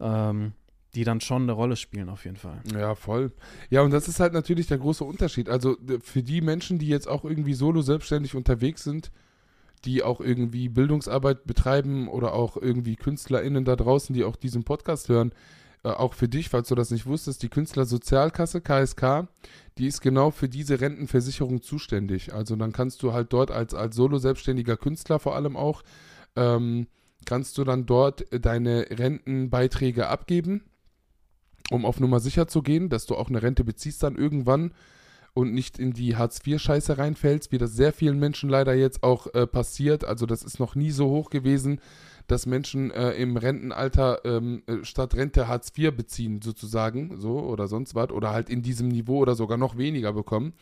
[0.00, 0.52] ähm,
[0.94, 2.60] die dann schon eine Rolle spielen auf jeden Fall.
[2.72, 3.30] Ja, voll.
[3.70, 5.48] Ja, und das ist halt natürlich der große Unterschied.
[5.48, 9.12] Also für die Menschen, die jetzt auch irgendwie solo selbstständig unterwegs sind,
[9.84, 15.08] die auch irgendwie Bildungsarbeit betreiben oder auch irgendwie KünstlerInnen da draußen, die auch diesen Podcast
[15.08, 15.32] hören,
[15.84, 19.28] äh, auch für dich, falls du das nicht wusstest, die Künstlersozialkasse, KSK,
[19.78, 22.34] die ist genau für diese Rentenversicherung zuständig.
[22.34, 25.82] Also dann kannst du halt dort als, als solo-selbstständiger Künstler vor allem auch,
[26.36, 26.86] ähm,
[27.24, 30.62] kannst du dann dort äh, deine Rentenbeiträge abgeben
[31.70, 34.72] um auf Nummer sicher zu gehen, dass du auch eine Rente beziehst dann irgendwann
[35.32, 39.46] und nicht in die Hartz-IV-Scheiße reinfällst, wie das sehr vielen Menschen leider jetzt auch äh,
[39.46, 40.04] passiert.
[40.04, 41.80] Also das ist noch nie so hoch gewesen,
[42.26, 47.68] dass Menschen äh, im Rentenalter ähm, äh, statt Rente Hartz IV beziehen, sozusagen, so oder
[47.68, 50.52] sonst was, oder halt in diesem Niveau oder sogar noch weniger bekommen.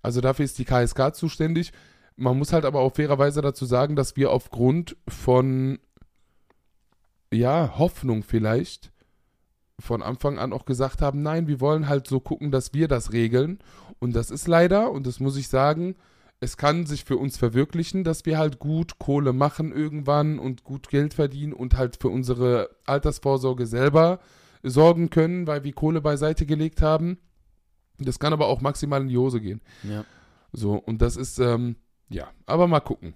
[0.00, 1.72] Also dafür ist die KSK zuständig.
[2.20, 5.78] Man muss halt aber auch fairerweise dazu sagen, dass wir aufgrund von
[7.32, 8.90] ja, Hoffnung vielleicht
[9.78, 13.12] von Anfang an auch gesagt haben, nein, wir wollen halt so gucken, dass wir das
[13.12, 13.60] regeln.
[14.00, 15.94] Und das ist leider, und das muss ich sagen,
[16.40, 20.88] es kann sich für uns verwirklichen, dass wir halt gut Kohle machen irgendwann und gut
[20.88, 24.18] Geld verdienen und halt für unsere Altersvorsorge selber
[24.64, 27.18] sorgen können, weil wir Kohle beiseite gelegt haben.
[27.98, 29.60] Das kann aber auch maximal in die Hose gehen.
[29.84, 30.04] Ja,
[30.52, 31.76] So, und das ist, ähm,
[32.08, 33.14] ja, aber mal gucken.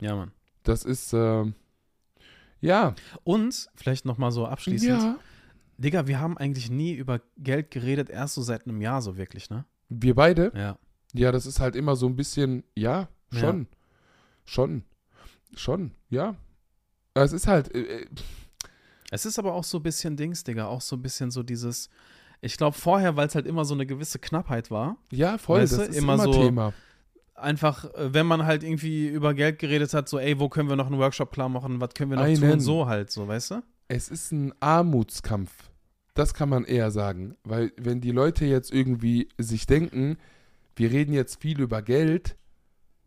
[0.00, 0.32] ja, Mann.
[0.64, 1.54] Das ist, ähm,
[2.60, 2.94] ja.
[3.24, 5.18] Und vielleicht noch mal so abschließend, Ja.
[5.78, 9.50] Digga, wir haben eigentlich nie über Geld geredet, erst so seit einem Jahr so wirklich,
[9.50, 9.64] ne?
[9.88, 10.52] Wir beide?
[10.54, 10.78] Ja.
[11.14, 13.66] Ja, das ist halt immer so ein bisschen, ja, schon.
[14.44, 14.84] Schon.
[15.54, 16.36] Schon, ja.
[17.14, 18.06] Es ist halt, äh, äh,
[19.10, 21.90] Es ist aber auch so ein bisschen Dings, Digga, auch so ein bisschen so dieses,
[22.40, 25.70] ich glaube vorher, weil es halt immer so eine gewisse Knappheit war, ja, voll, das
[25.76, 26.72] du, ist immer immer, so- Thema.
[27.42, 30.76] Einfach, äh, wenn man halt irgendwie über Geld geredet hat, so, ey, wo können wir
[30.76, 32.60] noch einen Workshop klar machen, was können wir noch tun, Einen.
[32.60, 33.62] so halt, so, weißt du?
[33.88, 35.52] Es ist ein Armutskampf.
[36.14, 37.36] Das kann man eher sagen.
[37.44, 40.18] Weil wenn die Leute jetzt irgendwie sich denken,
[40.76, 42.36] wir reden jetzt viel über Geld,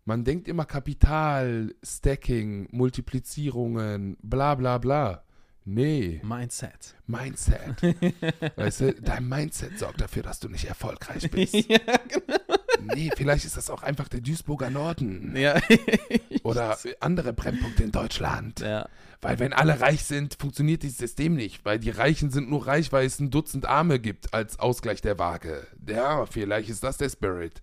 [0.06, 5.24] man denkt immer Kapital, Stacking, Multiplizierungen, bla bla bla.
[5.68, 6.96] Nee, Mindset.
[7.08, 7.82] Mindset.
[8.56, 11.54] weißt du, dein Mindset sorgt dafür, dass du nicht erfolgreich bist.
[11.68, 12.38] ja, genau.
[12.84, 15.60] Nee, vielleicht ist das auch einfach der Duisburger Norden Ja.
[16.44, 18.60] oder andere Brennpunkte in Deutschland.
[18.60, 18.88] ja.
[19.22, 21.66] Weil wenn alle reich sind, funktioniert dieses System nicht.
[21.66, 25.18] Weil die Reichen sind nur reich, weil es ein Dutzend Arme gibt als Ausgleich der
[25.18, 25.66] Waage.
[25.88, 27.62] Ja, vielleicht ist das der Spirit.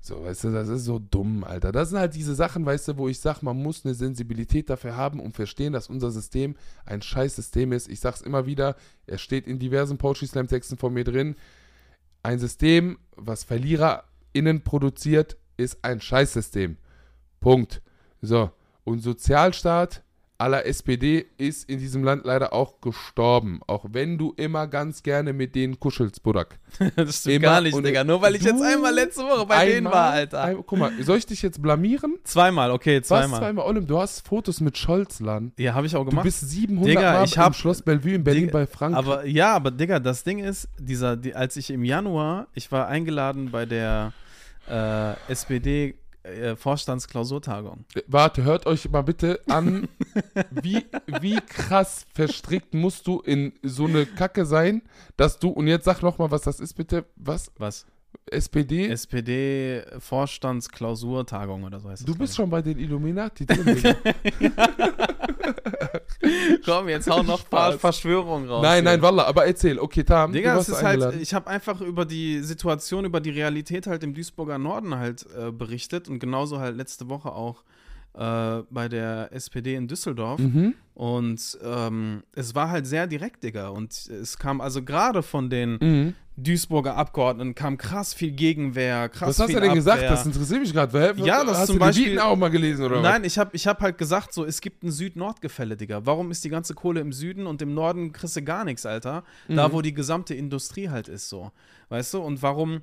[0.00, 1.72] So, weißt du, das ist so dumm, Alter.
[1.72, 4.96] Das sind halt diese Sachen, weißt du, wo ich sag, man muss eine Sensibilität dafür
[4.96, 6.54] haben und verstehen, dass unser System
[6.84, 7.88] ein scheiß System ist.
[7.88, 11.34] Ich sag's immer wieder, es steht in diversen Poetry Slam Texten von mir drin.
[12.22, 13.44] Ein System, was
[14.36, 16.76] VerliererInnen produziert, ist ein Scheißsystem.
[17.40, 17.80] Punkt.
[18.20, 18.50] So.
[18.84, 20.02] Und Sozialstaat
[20.38, 23.60] aller SPD ist in diesem Land leider auch gestorben.
[23.66, 26.58] Auch wenn du immer ganz gerne mit denen kuschelst, Budak.
[26.94, 28.04] Das stimmt Immer gar nicht, und Digga.
[28.04, 30.42] Nur weil ich du jetzt einmal letzte Woche bei denen Einmal- war, Alter.
[30.42, 32.16] Ein, guck mal, soll ich dich jetzt blamieren?
[32.24, 33.40] zweimal, okay, Was zweimal.
[33.40, 33.64] zweimal?
[33.66, 35.52] Olim, du hast Fotos mit Scholz, Lan.
[35.58, 36.24] Ja, habe ich auch Du gemacht.
[36.24, 38.94] bist 700 Digga, Mal ich hab- im Schloss Bellevue in Berlin Digga, bei Frank.
[38.94, 42.88] Aber ja, aber Digga, das Ding ist, dieser, die, als ich im Januar, ich war
[42.88, 44.12] eingeladen bei der
[44.68, 45.94] äh, SPD
[46.26, 47.84] äh, Vorstandsklausurtagung.
[47.94, 49.88] Äh, Warte, hört euch mal bitte an,
[50.50, 50.84] wie,
[51.20, 54.82] wie krass verstrickt musst du in so eine Kacke sein,
[55.16, 57.52] dass du, und jetzt sag noch mal, was das ist bitte, was?
[57.58, 57.86] Was?
[58.30, 58.88] SPD?
[58.88, 62.06] SPD Vorstandsklausurtagung oder so heißt das.
[62.06, 63.84] du bist schon bei den Illuminati drin, ich.
[66.64, 67.72] Komm, jetzt hau noch ein paar.
[67.72, 68.62] Verschwörungen raus.
[68.62, 68.82] Nein, hier.
[68.82, 71.80] nein, Wallah, aber erzähl, okay, Tam, Digga, du es warst ist halt, ich habe einfach
[71.80, 76.58] über die Situation, über die Realität halt im Duisburger Norden halt äh, berichtet und genauso
[76.58, 77.62] halt letzte Woche auch
[78.16, 80.40] äh, bei der SPD in Düsseldorf.
[80.40, 80.74] mhm.
[80.94, 83.68] Und ähm, es war halt sehr direkt, Digga.
[83.68, 86.14] Und es kam also gerade von den Mhm.
[86.38, 89.98] Duisburger Abgeordneten kam krass viel Gegenwehr, krass Was hast viel du denn gesagt?
[90.02, 90.10] Abwehr.
[90.10, 91.14] Das interessiert mich gerade.
[91.24, 93.66] Ja, das hast zum du Beispiel- Bieten auch mal gelesen, oder Nein, ich habe ich
[93.66, 96.04] hab halt gesagt, so, es gibt ein Süd-Nord-Gefälle, Digga.
[96.04, 99.24] Warum ist die ganze Kohle im Süden und im Norden kriegst du gar nichts, Alter?
[99.48, 99.72] Da, Mhm.
[99.72, 101.52] wo die gesamte Industrie halt ist, so.
[101.88, 102.20] Weißt du?
[102.20, 102.82] Und warum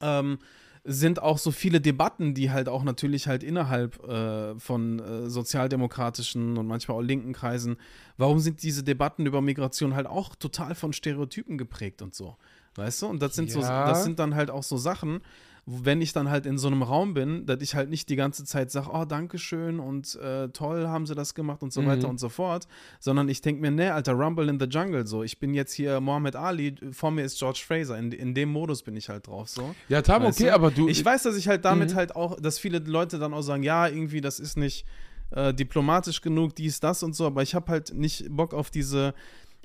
[0.00, 0.38] ähm,
[0.86, 6.58] sind auch so viele Debatten, die halt auch natürlich halt innerhalb äh, von äh, sozialdemokratischen
[6.58, 7.76] und manchmal auch linken Kreisen,
[8.18, 12.36] warum sind diese Debatten über Migration halt auch total von Stereotypen geprägt und so?
[12.74, 13.06] Weißt du?
[13.06, 13.86] Und das sind so, Ja.
[13.86, 15.20] das sind dann halt auch so Sachen,
[15.66, 18.44] wenn ich dann halt in so einem Raum bin, dass ich halt nicht die ganze
[18.44, 21.86] Zeit sage, oh, Dankeschön und äh, toll haben sie das gemacht und so Mhm.
[21.86, 22.68] weiter und so fort,
[23.00, 26.00] sondern ich denke mir, nee, Alter, Rumble in the Jungle, so, ich bin jetzt hier
[26.00, 29.48] Mohammed Ali, vor mir ist George Fraser, in, in dem Modus bin ich halt drauf,
[29.48, 29.74] so.
[29.88, 30.52] Ja, Tam, okay, du?
[30.54, 30.86] aber du.
[30.88, 31.94] Ich weiß, dass ich halt damit Mhm.
[31.96, 34.84] halt auch, dass viele Leute dann auch sagen, ja, irgendwie, das ist nicht
[35.30, 39.14] äh, diplomatisch genug, dies, das und so, aber ich habe halt nicht Bock auf diese,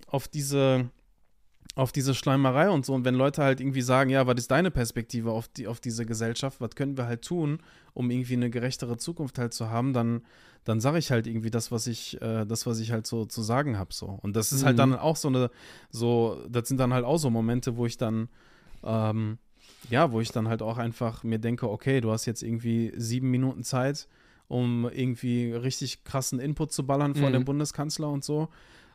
[0.08, 0.90] auf diese,
[1.76, 2.94] auf diese Schleimerei und so.
[2.94, 6.06] Und wenn Leute halt irgendwie sagen, ja, was ist deine Perspektive auf, die, auf diese
[6.06, 7.60] Gesellschaft, was können wir halt tun,
[7.94, 10.22] um irgendwie eine gerechtere Zukunft halt zu haben, dann,
[10.66, 13.42] dann sage ich halt irgendwie das, was ich, äh, das, was ich halt so zu
[13.42, 13.94] sagen habe.
[13.94, 14.20] So.
[14.22, 14.78] Und das ist halt Mhm.
[14.78, 15.52] dann auch so eine,
[15.90, 18.28] so, das sind dann halt auch so Momente, wo ich dann,
[18.84, 19.38] ähm,
[19.90, 23.32] ja, wo ich dann halt auch einfach mir denke, okay, du hast jetzt irgendwie sieben
[23.32, 24.08] Minuten Zeit,
[24.48, 27.34] um irgendwie richtig krassen Input zu ballern vor Mhm.
[27.34, 28.50] dem Bundeskanzler und so.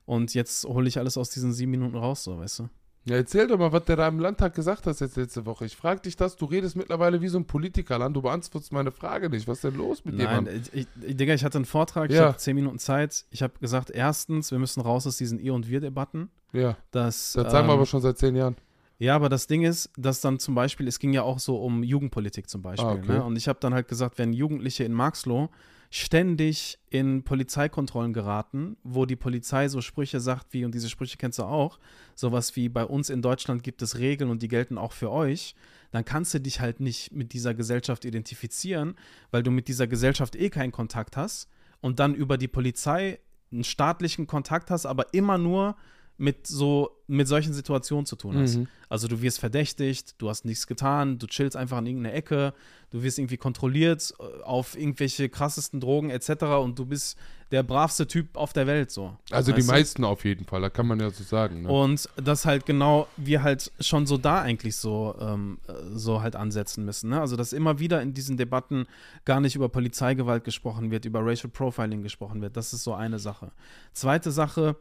[0.07, 2.69] Und jetzt hole ich alles aus diesen sieben Minuten raus, so, weißt du?
[3.07, 5.67] Ja, erzähl doch mal, was der da im Landtag gesagt hat jetzt letzte Woche.
[5.67, 8.93] Ich frage dich das, du redest mittlerweile wie so ein Politiker, Land, du beantwortest meine
[8.93, 9.47] Frage nicht.
[9.47, 10.63] Was ist denn los mit dir, Nein, Mann?
[10.73, 12.29] ich, ich, Digga, ich hatte einen Vortrag, ich Ja.
[12.29, 13.27] habe zehn Minuten Zeit.
[13.31, 16.31] Ich habe gesagt, erstens, wir müssen raus aus diesen Ihr- und Wir-Debatten.
[16.55, 18.57] Ja, Das, das sagen wir ähm, aber schon seit zehn Jahren.
[18.99, 21.83] Ja, aber das Ding ist, dass dann zum Beispiel, es ging ja auch so um
[21.83, 22.89] Jugendpolitik zum Beispiel.
[22.89, 23.13] Ah, okay.
[23.13, 23.25] ne?
[23.25, 25.51] Und ich habe dann halt gesagt, wenn Jugendliche in Marxloh
[25.97, 31.39] ständig in Polizeikontrollen geraten, wo die Polizei so Sprüche sagt wie, und diese Sprüche kennst
[31.39, 31.79] du auch,
[32.17, 35.55] sowas wie bei uns in Deutschland gibt es Regeln und die gelten auch für euch,
[35.93, 38.97] dann kannst du dich halt nicht mit dieser Gesellschaft identifizieren,
[39.31, 41.49] weil du mit dieser Gesellschaft eh keinen Kontakt hast
[41.81, 43.21] und dann über die Polizei
[43.53, 45.77] einen staatlichen Kontakt hast, aber immer nur
[46.17, 48.57] mit so mit solchen Situationen zu tun hast.
[48.57, 48.69] Mhm.
[48.89, 52.55] Also du wirst verdächtigt, du hast nichts getan, du chillst einfach in irgendeiner Ecke,
[52.91, 56.45] du wirst irgendwie kontrolliert äh, auf irgendwelche krassesten Drogen etc.
[56.63, 57.19] und du bist
[57.51, 59.17] der bravste Typ auf der Welt so.
[59.31, 59.67] Also die du?
[59.67, 61.63] meisten auf jeden Fall, da kann man ja so sagen.
[61.63, 61.69] Ne?
[61.69, 66.37] Und das halt genau, wir halt schon so da eigentlich so, ähm, äh, so halt
[66.37, 67.11] ansetzen müssen.
[67.11, 67.21] Ne?
[67.21, 68.87] Also, dass immer wieder in diesen Debatten
[69.25, 72.57] gar nicht über Polizeigewalt gesprochen wird, über Racial Profiling gesprochen wird.
[72.57, 73.53] Das ist so eine Sache.
[73.93, 74.77] Zweite Sache,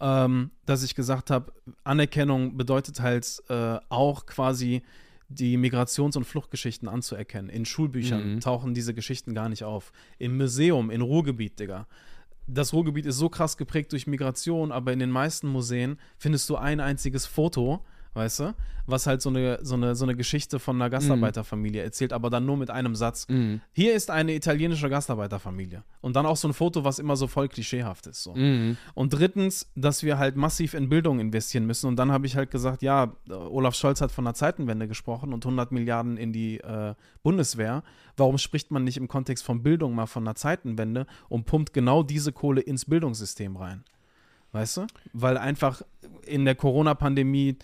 [0.00, 1.52] ähm, dass ich gesagt habe,
[1.84, 4.82] Anerkennung bedeutet halt äh, auch quasi
[5.28, 7.50] die Migrations- und Fluchtgeschichten anzuerkennen.
[7.50, 8.40] In Schulbüchern Mhm.
[8.40, 9.92] tauchen diese Geschichten gar nicht auf.
[10.18, 11.86] Im Museum, in Ruhrgebiet, Digga
[12.50, 16.56] das Ruhrgebiet ist so krass geprägt durch Migration, aber in den meisten Museen findest du
[16.56, 18.54] ein einziges Foto, weißt du,
[18.86, 22.46] was halt so eine, so eine, so eine Geschichte von einer Gastarbeiterfamilie erzählt, aber dann
[22.46, 23.28] nur mit einem Satz.
[23.28, 23.60] Mhm.
[23.72, 25.84] Hier ist eine italienische Gastarbeiterfamilie.
[26.00, 28.22] Und dann auch so ein Foto, was immer so voll klischeehaft ist.
[28.22, 28.34] So.
[28.34, 28.78] Mhm.
[28.94, 31.86] Und drittens, dass wir halt massiv in Bildung investieren müssen.
[31.86, 35.44] Und dann habe ich halt gesagt, ja, Olaf Scholz hat von der Zeitenwende gesprochen und
[35.44, 37.82] 100 Milliarden in die äh, Bundeswehr.
[38.16, 42.02] Warum spricht man nicht im Kontext von Bildung mal von einer Zeitenwende und pumpt genau
[42.02, 43.84] diese Kohle ins Bildungssystem rein?
[44.52, 44.86] Weißt du?
[45.12, 45.82] Weil einfach
[46.26, 47.58] in der Corona-Pandemie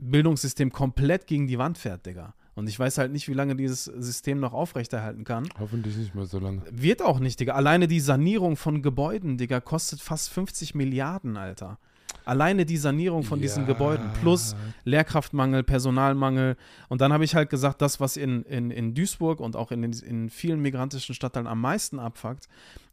[0.00, 2.34] Bildungssystem komplett gegen die Wand fährt, Digga.
[2.54, 5.48] Und ich weiß halt nicht, wie lange dieses System noch aufrechterhalten kann.
[5.60, 6.62] Hoffentlich nicht mehr so lange.
[6.70, 7.54] Wird auch nicht, Digga.
[7.54, 11.78] Alleine die Sanierung von Gebäuden, Digga, kostet fast 50 Milliarden, Alter.
[12.24, 13.68] Alleine die Sanierung von diesen Ja.
[13.72, 16.56] Gebäuden plus Lehrkraftmangel, Personalmangel.
[16.88, 19.82] Und dann habe ich halt gesagt, das, was in, in, in Duisburg und auch in,
[19.84, 22.48] in vielen migrantischen Stadtteilen am meisten abfuckt,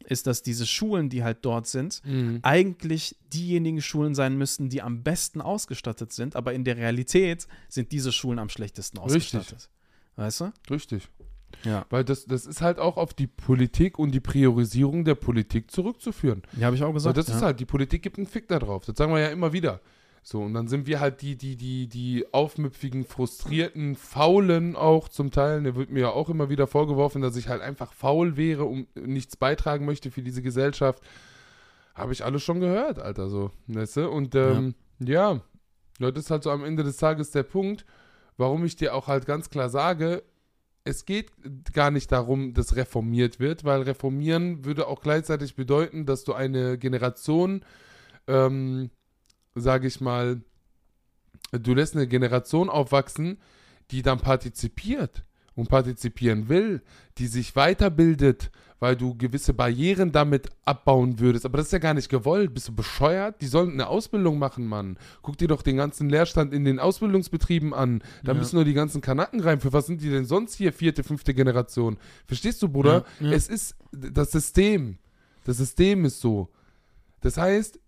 [0.06, 2.38] ist, dass diese Schulen, die halt dort sind, Mhm.
[2.42, 6.36] eigentlich diejenigen Schulen sein müssten, die am besten ausgestattet sind.
[6.36, 9.34] Aber in der Realität sind diese Schulen am schlechtesten Richtig.
[9.40, 9.68] ausgestattet.
[10.16, 10.52] Weißt du?
[10.70, 11.08] Richtig.
[11.64, 11.84] Ja.
[11.90, 16.42] Weil das, das ist halt auch auf die Politik und die Priorisierung der Politik zurückzuführen.
[16.56, 17.16] Ja, habe ich auch gesagt.
[17.16, 17.36] das ja.
[17.36, 18.84] ist halt, die Politik gibt einen Fick da drauf.
[18.84, 19.80] Das sagen wir ja immer wieder.
[20.28, 25.30] So, und dann sind wir halt die, die, die, die aufmüpfigen, frustrierten, faulen auch zum
[25.30, 25.62] Teil.
[25.62, 28.88] Da wird mir ja auch immer wieder vorgeworfen, dass ich halt einfach faul wäre und
[28.96, 31.00] nichts beitragen möchte für diese Gesellschaft.
[31.94, 33.52] Habe ich alles schon gehört, Alter, so.
[33.68, 34.10] Weißt du?
[34.10, 35.40] Und ähm, ja.
[36.00, 37.86] ja, das ist halt so am Ende des Tages der Punkt,
[38.36, 40.24] warum ich dir auch halt ganz klar sage,
[40.86, 41.32] es geht
[41.72, 46.78] gar nicht darum, dass reformiert wird, weil reformieren würde auch gleichzeitig bedeuten, dass du eine
[46.78, 47.64] Generation,
[48.28, 48.90] ähm,
[49.56, 50.42] sage ich mal,
[51.50, 53.38] du lässt eine Generation aufwachsen,
[53.90, 55.24] die dann partizipiert
[55.56, 56.82] und partizipieren will,
[57.18, 61.46] die sich weiterbildet, weil du gewisse Barrieren damit abbauen würdest.
[61.46, 62.52] Aber das ist ja gar nicht gewollt.
[62.52, 63.40] Bist du bescheuert?
[63.40, 64.98] Die sollen eine Ausbildung machen, Mann.
[65.22, 68.02] Guck dir doch den ganzen Leerstand in den Ausbildungsbetrieben an.
[68.22, 68.38] Da Ja.
[68.38, 69.60] müssen nur die ganzen Kanaken rein.
[69.60, 70.74] Für was sind die denn sonst hier?
[70.74, 71.96] Vierte, fünfte Generation.
[72.26, 73.04] Verstehst du, Bruder?
[73.18, 73.32] Ja, ja.
[73.32, 74.98] Es ist das System.
[75.44, 76.50] Das System ist so.
[77.22, 77.80] Das heißt,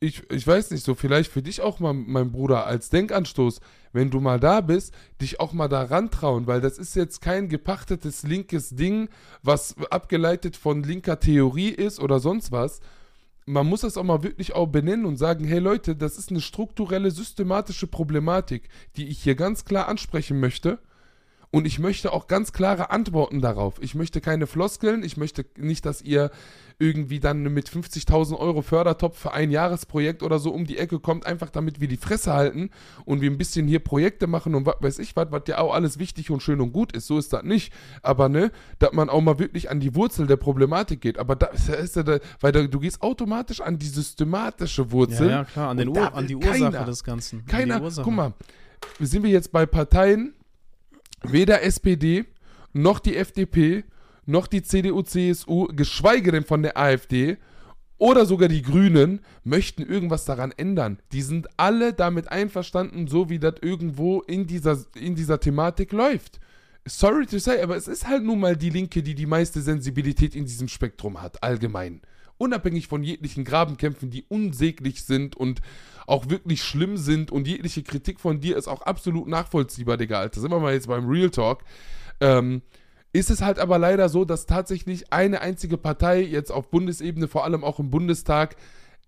[0.00, 3.60] ich, ich weiß nicht so, vielleicht für dich auch mal, mein Bruder, als Denkanstoß,
[3.92, 7.48] wenn du mal da bist, dich auch mal da rantrauen, weil das ist jetzt kein
[7.48, 9.08] gepachtetes linkes Ding,
[9.42, 12.80] was abgeleitet von linker Theorie ist oder sonst was.
[13.44, 16.40] Man muss das auch mal wirklich auch benennen und sagen, hey Leute, das ist eine
[16.40, 20.78] strukturelle, systematische Problematik, die ich hier ganz klar ansprechen möchte.
[21.54, 23.74] Und ich möchte auch ganz klare Antworten darauf.
[23.82, 25.04] Ich möchte keine Floskeln.
[25.04, 26.30] Ich möchte nicht, dass ihr
[26.78, 31.26] irgendwie dann mit 50.000 Euro Fördertopf für ein Jahresprojekt oder so um die Ecke kommt,
[31.26, 32.70] einfach damit wir die Fresse halten
[33.04, 35.74] und wir ein bisschen hier Projekte machen und was weiß ich was, was ja auch
[35.74, 37.06] alles wichtig und schön und gut ist.
[37.06, 37.70] So ist das nicht.
[38.02, 41.18] Aber ne, dass man auch mal wirklich an die Wurzel der Problematik geht.
[41.18, 45.28] Aber da ist, ja da, weil da, du gehst automatisch an die systematische Ja, Wurzel.
[45.30, 47.40] ja, klar, an, den Ur an die Ursache keiner- des Ganzen.
[47.40, 48.32] An Keiner, guck mal,
[48.98, 50.32] sind wir jetzt bei Parteien,
[51.24, 52.24] weder SPD,
[52.72, 53.84] noch die FDP,
[54.26, 57.38] noch die CDU, CSU, geschweige denn von der AfD
[57.98, 60.98] oder sogar die Grünen möchten irgendwas daran ändern.
[61.12, 66.40] Die sind alle damit einverstanden, so wie das irgendwo in dieser, in dieser Thematik läuft.
[66.84, 70.34] Sorry to say, aber es ist halt nun mal die Linke, die die meiste Sensibilität
[70.34, 72.00] in diesem Spektrum hat, allgemein.
[72.38, 75.60] Unabhängig von jeglichen Grabenkämpfen, die unsäglich sind und
[76.06, 80.40] auch wirklich schlimm sind und jegliche Kritik von dir ist auch absolut nachvollziehbar, Digga, Alter.
[80.40, 81.62] Sind wir mal jetzt beim Real Talk.
[82.20, 82.62] Ähm,
[83.12, 87.44] ist es halt aber leider so, dass tatsächlich eine einzige Partei jetzt auf Bundesebene, vor
[87.44, 88.56] allem auch im Bundestag,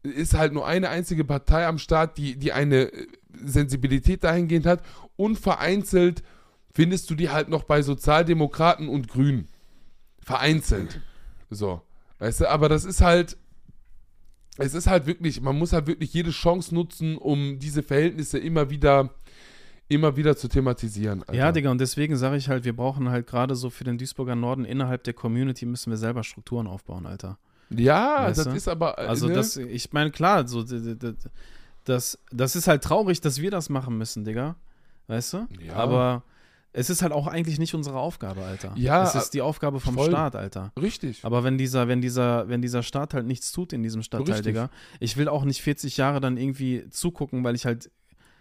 [0.03, 3.07] ist halt nur eine einzige Partei am Start, die, die eine äh,
[3.43, 4.83] Sensibilität dahingehend hat
[5.17, 6.23] und vereinzelt
[6.75, 9.49] findest du die halt noch bei Sozialdemokraten und Grünen.
[10.21, 11.01] Vereinzelt.
[11.51, 11.83] So.
[12.19, 13.37] Weißt du, aber das ist halt,
[14.59, 18.71] es ist halt wirklich, man muss halt wirklich jede Chance nutzen, um diese Verhältnisse immer
[18.71, 19.11] wieder,
[19.89, 21.21] immer wieder zu thematisieren.
[21.21, 21.35] Alter.
[21.35, 24.37] Ja, Digga, und deswegen sage ich halt, wir brauchen halt gerade so für den Duisburger
[24.37, 27.39] Norden innerhalb der Community müssen wir selber Strukturen aufbauen, Alter.
[27.71, 28.53] Ja, Weißt das du?
[28.55, 28.99] ist aber.
[28.99, 29.35] äh, Also ne?
[29.35, 30.65] das, ich meine, klar, so
[31.85, 34.57] das, das ist halt traurig, dass wir das machen müssen, Digga.
[35.07, 35.47] Weißt du?
[35.61, 35.75] Ja.
[35.75, 36.23] Aber
[36.77, 38.73] es ist halt auch eigentlich nicht unsere Aufgabe, Alter.
[38.77, 40.11] Ja, Es ist die Aufgabe vom voll.
[40.11, 40.73] Staat, Alter.
[40.81, 41.25] Richtig.
[41.25, 44.55] Aber wenn dieser, wenn dieser, wenn dieser Staat halt nichts tut in diesem Stadtteil, Richtig.
[44.55, 47.91] Digga, ich will auch nicht 40 Jahre dann irgendwie zugucken, weil ich halt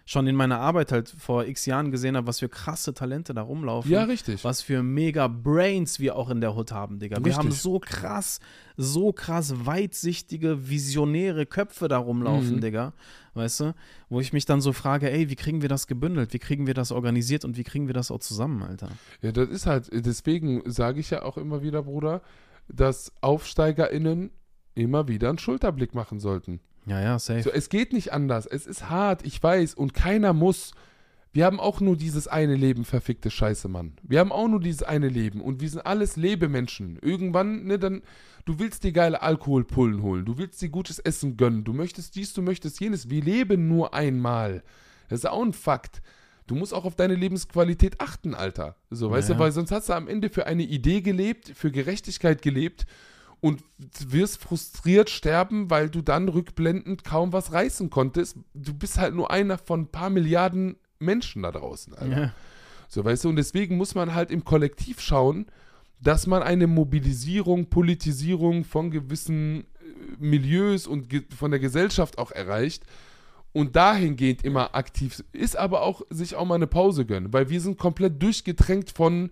[0.06, 3.40] schon in meiner Arbeit halt vor x Jahren gesehen habe, was für krasse Talente da
[3.42, 3.90] rumlaufen.
[3.90, 4.44] ja, richtig.
[4.44, 7.16] Was für mega Brains wir auch in der Hut haben, Digga.
[7.16, 7.38] Wir Richtig.
[7.38, 8.38] haben so krass,
[8.76, 12.60] so krass weitsichtige, visionäre Köpfe da rumlaufen, Mhm.
[12.60, 12.92] Digga.
[13.32, 13.74] Weißt du?
[14.10, 16.32] Wo ich mich dann so frage, ey, wie kriegen wir das gebündelt?
[16.34, 18.90] Wie kriegen wir das organisiert und wie kriegen wir das auch zusammen, Alter?
[19.22, 22.20] Ja, das ist halt, deswegen sage ich ja auch immer wieder, Bruder,
[22.68, 24.30] dass AufsteigerInnen
[24.74, 26.60] immer wieder einen Schulterblick machen sollten.
[26.86, 27.42] Ja, ja, safe.
[27.42, 28.46] So, es geht nicht anders.
[28.46, 30.72] Es ist hart, ich weiß, und keiner muss.
[31.32, 33.94] Wir haben auch nur dieses eine Leben, verfickte Scheiße, Mann.
[34.02, 36.98] Wir haben auch nur dieses eine Leben und wir sind alles Lebemenschen.
[37.02, 38.02] Irgendwann, ne, dann,
[38.44, 42.34] du willst dir geile Alkoholpullen holen, du willst dir gutes Essen gönnen, du möchtest dies,
[42.34, 43.10] du möchtest jenes.
[43.10, 44.62] Wir leben nur einmal.
[45.08, 46.02] Das ist auch ein Fakt.
[46.46, 48.76] Du musst auch auf deine Lebensqualität achten, Alter.
[48.90, 52.42] So, weißt du, weil sonst hast du am Ende für eine Idee gelebt, für Gerechtigkeit
[52.42, 52.86] gelebt
[53.44, 53.62] und
[54.06, 58.38] wirst frustriert sterben, weil du dann rückblendend kaum was reißen konntest.
[58.54, 62.22] Du bist halt nur einer von ein paar Milliarden Menschen da draußen, Alter.
[62.22, 62.32] Ja.
[62.88, 65.44] So, weißt du, und deswegen muss man halt im Kollektiv schauen,
[66.00, 69.64] dass man eine Mobilisierung, Politisierung von gewissen äh,
[70.18, 72.84] Milieus und von der Gesellschaft auch erreicht
[73.52, 77.60] und dahingehend immer aktiv ist, aber auch sich auch mal eine Pause gönnen, weil wir
[77.60, 79.30] sind komplett durchgetränkt von,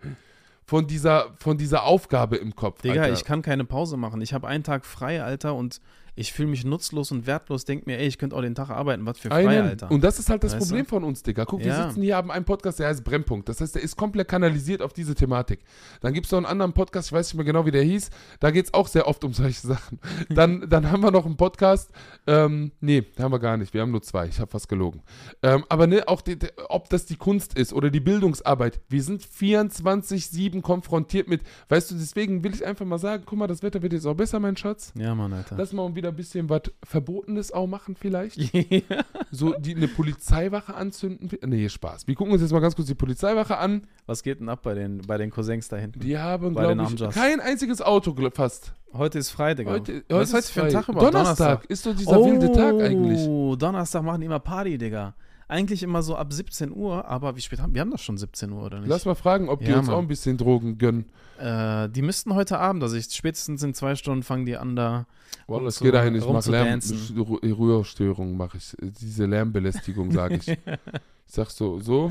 [0.65, 2.83] von, dieser, von dieser Aufgabe im Kopf.
[2.83, 3.13] Digga, Alter.
[3.15, 4.21] ich kann keine Pause machen.
[4.21, 5.81] Ich habe einen Tag frei, Alter, und
[6.15, 7.65] ich fühle mich nutzlos und wertlos.
[7.65, 9.07] Denk mir, ey, ich könnte auch den Tag arbeiten.
[9.07, 9.69] Was für frei, Einen.
[9.69, 9.91] Alter.
[9.91, 10.89] Und das ist halt das Weißt Problem du?
[10.91, 11.45] von uns, Digga.
[11.47, 11.87] Guck, wir Ja.
[11.89, 13.49] sitzen hier, haben einen Podcast, der heißt Brennpunkt.
[13.49, 15.61] Das heißt, der ist komplett kanalisiert auf diese Thematik.
[16.01, 18.11] Dann gibt es noch einen anderen Podcast, ich weiß nicht mehr genau, wie der hieß.
[18.41, 19.99] Da geht es auch sehr oft um solche Sachen.
[20.29, 21.91] Dann, dann haben wir noch einen Podcast.
[22.27, 23.73] Ähm, nee, haben wir gar nicht.
[23.75, 24.27] Wir haben nur zwei.
[24.27, 25.03] Ich habe fast gelogen.
[25.43, 26.37] Ähm, aber ne, auch die,
[26.69, 28.81] ob das die Kunst ist oder die Bildungsarbeit.
[28.89, 33.47] Wir sind 24-7 konfrontiert mit, weißt du, deswegen will ich einfach mal sagen, guck mal,
[33.47, 34.93] das Wetter wird jetzt auch besser, mein Schatz.
[34.97, 35.57] ja, Mann, Alter.
[35.59, 38.41] Lass mal wieder ein bisschen was Verbotenes auch machen vielleicht
[39.31, 41.31] so die eine Polizeiwache anzünden.
[41.47, 42.09] Nee, Spaß.
[42.09, 43.87] Wir gucken uns jetzt mal ganz kurz die Polizeiwache an.
[44.07, 46.01] Was geht denn ab bei den, bei den Cousins da hinten?
[46.01, 48.75] Die haben, glaube ich, kein einziges Auto fast.
[48.93, 49.67] Heute ist Freitag.
[49.69, 50.73] Heute, Was ist heute für ein.
[50.73, 51.15] Tag überhaupt?
[51.15, 51.65] Donnerstag.
[51.67, 53.21] Ist doch dieser wilde Tag eigentlich.
[53.21, 55.15] Oh, Donnerstag machen die immer Party, Digga.
[55.53, 57.83] Eigentlich immer so ab 17 Uhr, aber wie spät haben wir?
[57.83, 58.89] haben doch schon 17 Uhr, oder nicht?
[58.89, 59.97] Lass mal fragen, ob die Ja, uns Mann.
[59.97, 61.05] auch ein bisschen Drogen gönnen.
[61.39, 65.07] Äh, die müssten heute Abend, also ich, spätestens in zwei Stunden fangen die an da.
[65.47, 66.79] Wallah, es zu- geht dahin, ich mache Lärm.
[66.79, 68.75] Ru- Rührstörung mache ich.
[68.81, 70.49] Diese Lärmbelästigung sage ich.
[71.27, 72.11] Ich sag so, so.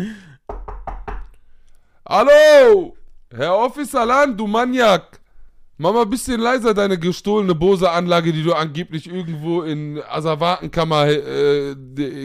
[2.07, 2.95] Hallo!
[3.31, 5.20] Herr Officer Land, du Maniak!
[5.81, 11.75] Mach mal ein bisschen leiser deine gestohlene Bose-Anlage, die du angeblich irgendwo in Asservatenkammer äh,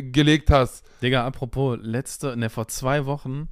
[0.03, 0.85] gelegt hast.
[1.01, 3.49] Digga, apropos, letzte, ne, vor zwei Wochen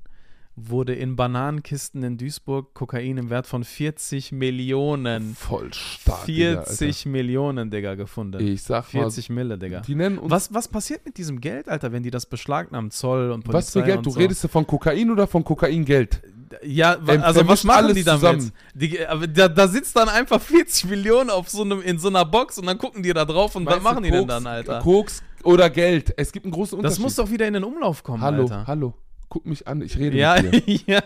[0.57, 5.35] wurde in Bananenkisten in Duisburg Kokain im Wert von 40 Millionen.
[5.35, 6.27] Voll stark.
[6.27, 8.47] Digga, 40 Millionen, Digga, gefunden.
[8.47, 9.81] Ich sag mal, 40 Mille, Digga.
[9.81, 10.31] die nennen uns.
[10.31, 12.91] Was, was passiert mit diesem Geld, Alter, wenn die das beschlagnahmen?
[12.91, 14.05] Zoll und Polizei was für Geld?
[14.05, 14.21] Du so?
[14.21, 16.21] redest du von Kokain oder von Kokaingeld?
[16.63, 18.21] Ja, also was machen die damit?
[18.21, 18.53] zusammen.
[18.75, 22.25] Die, aber da, da sitzt dann einfach 40 Millionen auf so einem, in so einer
[22.25, 24.47] Box und dann gucken die da drauf und was du, machen die denn Koks- dann,
[24.47, 24.81] Alter?
[24.81, 26.15] Koks oder Geld.
[26.17, 26.99] Es gibt einen großen Unterschied.
[26.99, 28.67] Das muss doch wieder in den Umlauf kommen, Hallo, Alter.
[28.67, 28.95] hallo.
[29.29, 30.81] Guck mich an, ich rede Ja, mit dir.
[30.87, 31.03] ja.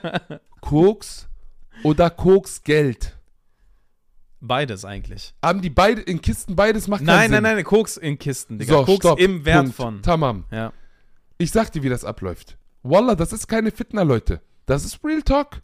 [0.61, 1.29] Koks
[1.83, 3.15] oder Koksgeld?
[4.41, 5.35] Beides eigentlich.
[5.45, 7.57] Haben die beide in Kisten beides macht Nein, keinen nein, Sinn.
[7.57, 8.73] nein, Koks in Kisten, Digga.
[8.79, 9.19] So, Koks stopp.
[9.21, 9.75] im Wert Punkt.
[9.75, 10.03] von.
[10.03, 10.45] Tamam.
[10.53, 10.73] Ja.
[11.39, 12.57] Ich sag dir, wie das abläuft.
[12.85, 14.41] Wallah, das ist keine Fitner, Leute.
[14.69, 15.63] Das ist Real Talk.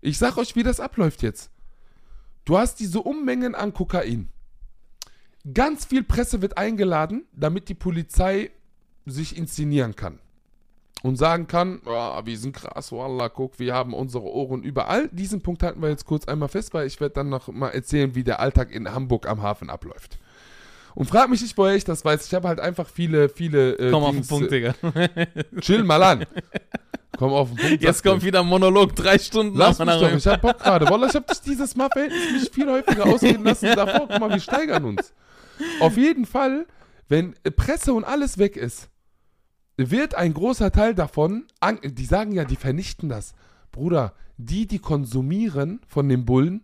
[0.00, 1.50] Ich sag euch, wie das abläuft jetzt.
[2.46, 4.30] Du hast diese Unmengen an Kokain.
[5.52, 8.50] Ganz viel Presse wird eingeladen, damit die Polizei
[9.04, 10.20] sich inszenieren kann.
[11.02, 15.10] Und sagen kann, "Ah, wir sind krass, Wallah, guck, wir haben unsere Ohren überall.
[15.12, 18.14] Diesen Punkt halten wir jetzt kurz einmal fest, weil ich werde dann noch mal erzählen,
[18.14, 20.18] wie der Alltag in Hamburg am Hafen abläuft.
[20.94, 22.26] Und frag mich nicht, woher ich das weiß.
[22.26, 23.74] Ich habe halt einfach viele, viele.
[23.74, 24.74] Äh, Komm auf den Dings, Punkt, Digga.
[25.60, 26.24] Chill mal an.
[27.16, 27.82] Komm auf den Punkt.
[27.82, 30.88] Jetzt kommt wieder ein Monolog, drei Stunden Lass nach mich doch, ich hab Bock gerade.
[30.88, 34.06] Wallah, ich hab dich dieses Mal verhältnismäßig viel häufiger ausreden lassen davor.
[34.08, 35.12] Guck mal, wir steigern uns.
[35.80, 36.66] Auf jeden Fall,
[37.08, 38.88] wenn Presse und alles weg ist,
[39.76, 41.44] wird ein großer Teil davon,
[41.84, 43.34] die sagen ja, die vernichten das.
[43.72, 46.62] Bruder, die, die konsumieren von den Bullen,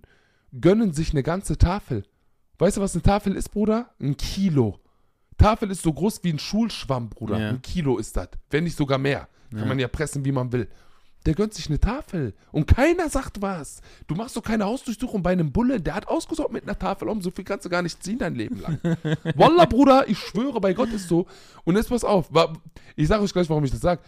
[0.58, 2.04] gönnen sich eine ganze Tafel.
[2.58, 3.90] Weißt du, was eine Tafel ist, Bruder?
[4.00, 4.78] Ein Kilo.
[5.36, 7.38] Tafel ist so groß wie ein Schulschwamm, Bruder.
[7.38, 7.48] Ja.
[7.50, 8.28] Ein Kilo ist das.
[8.50, 9.28] Wenn nicht sogar mehr.
[9.52, 9.66] Kann Ja.
[9.66, 10.68] man ja pressen, wie man will.
[11.24, 12.34] Der gönnt sich eine Tafel.
[12.50, 13.80] Und keiner sagt was.
[14.08, 15.80] Du machst doch keine Hausdurchsuchung bei einem Bulle.
[15.80, 17.22] Der hat ausgesorgt mit einer Tafel um.
[17.22, 18.80] So viel kannst du gar nicht ziehen dein Leben lang.
[19.36, 21.26] Wallah, Bruder, ich schwöre, bei Gott ist so.
[21.62, 22.28] Und jetzt pass auf.
[22.96, 24.02] Ich sage euch gleich, warum ich das sage.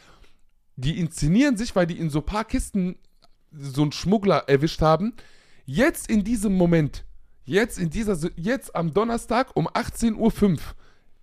[0.77, 2.97] Die inszenieren sich, weil die in so ein paar Kisten
[3.53, 5.13] so einen Schmuggler erwischt haben.
[5.67, 7.05] Jetzt in diesem Moment,
[7.45, 10.17] jetzt in dieser, jetzt am Donnerstag um 18.05
[10.53, 10.59] Uhr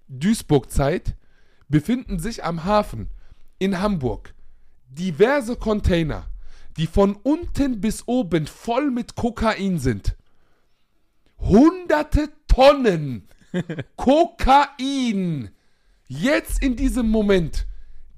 [0.07, 1.15] Duisburg-Zeit,
[1.67, 3.09] befinden sich am Hafen
[3.61, 4.33] in Hamburg
[4.89, 6.25] diverse Container,
[6.77, 10.17] die von unten bis oben voll mit Kokain sind.
[11.39, 13.27] Hunderte Tonnen
[13.95, 15.51] Kokain.
[16.07, 17.67] Jetzt in diesem Moment,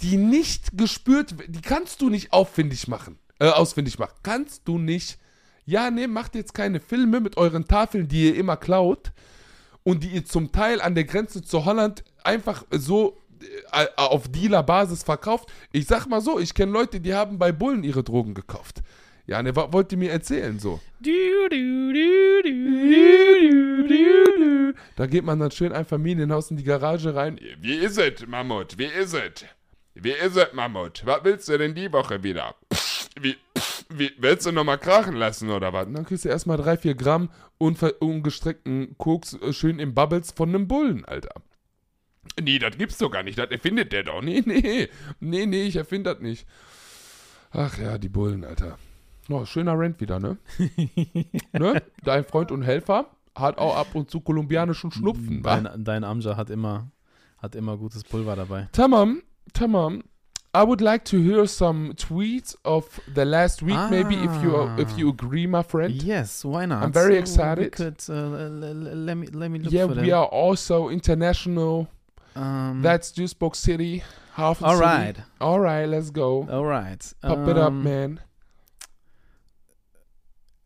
[0.01, 4.15] die nicht gespürt, die kannst du nicht auffindig machen, äh, ausfindig machen.
[4.23, 5.19] Kannst du nicht.
[5.65, 9.11] Ja, nee, macht jetzt keine Filme mit euren Tafeln, die ihr immer klaut
[9.83, 13.17] und die ihr zum Teil an der Grenze zu Holland einfach so
[13.95, 15.51] auf Dealer-Basis verkauft.
[15.71, 18.81] Ich sag mal so, ich kenne Leute, die haben bei Bullen ihre Drogen gekauft.
[19.25, 20.81] Ja, ne, was wollt ihr mir erzählen so?
[24.95, 27.39] Da geht man dann schön ein Familienhaus in die Garage rein.
[27.59, 28.77] Wie ist es, Mammut?
[28.77, 29.45] Wie ist es?
[29.95, 31.03] Wie ist es, Mammut?
[31.05, 32.55] Was willst du denn die Woche wieder?
[33.19, 33.37] Wie,
[33.89, 35.87] wie willst du nochmal krachen lassen oder was?
[35.87, 40.31] Und dann kriegst du erstmal drei, vier Gramm unver ungestreckten Koks äh, schön im Bubbles
[40.31, 41.35] von einem Bullen, Alter.
[42.41, 43.37] Nee, das gibt's doch gar nicht.
[43.37, 44.21] Das erfindet der doch.
[44.21, 44.89] Nee, nee.
[45.19, 46.45] Nee, nee, ich erfinde das nicht.
[47.51, 48.77] Ach ja, die Bullen, Alter.
[49.29, 50.37] Oh, schöner Rent wieder, ne?
[51.53, 51.81] ne?
[52.03, 53.05] Dein Freund und Helfer
[53.35, 55.43] hat auch ab und zu kolumbianischen Schnupfen.
[55.43, 55.59] wa?
[55.59, 56.91] Dein, dein Amja hat immer,
[57.37, 58.67] hat immer gutes Pulver dabei.
[58.73, 59.21] Tamam,
[59.53, 60.03] tamam.
[60.55, 64.77] I would like to hear some tweets of the last week, maybe if you Ah.
[64.77, 65.91] if you agree, my friend.
[66.03, 66.83] Yes, why not?
[66.83, 67.71] I'm very excited.
[67.71, 70.13] could, uh, let me let me look yeah, we them.
[70.13, 71.87] are also international.
[72.35, 74.01] Um, That's Duisburg City,
[74.37, 74.85] Hafen all City.
[74.87, 76.47] right, All right, let's go.
[76.49, 76.99] all right.
[77.21, 78.19] Pop it up, Um, man.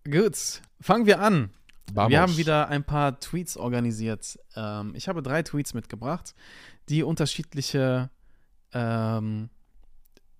[0.10, 1.50] Gut, fangen wir an.
[1.94, 2.12] Vamos.
[2.12, 4.38] Wir haben wieder ein paar Tweets organisiert.
[4.56, 6.34] Ähm, ich habe drei Tweets mitgebracht,
[6.90, 8.10] die unterschiedliche
[8.74, 9.50] ähm,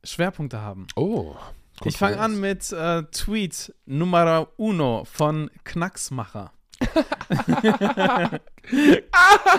[0.04, 0.88] Schwerpunkte haben.
[0.96, 1.36] Oh.
[1.84, 6.52] Ich fange an mit äh, Tweet Nummer uno von Knacksmacher.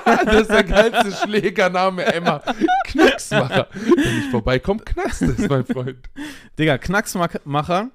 [0.04, 2.42] Das ist der geilste Schlägername Emma.
[2.84, 3.68] Knacksmacher.
[3.72, 6.08] Wenn ich vorbeikomme, knackst es, mein Freund.
[6.58, 7.90] Digga, Knacksmacher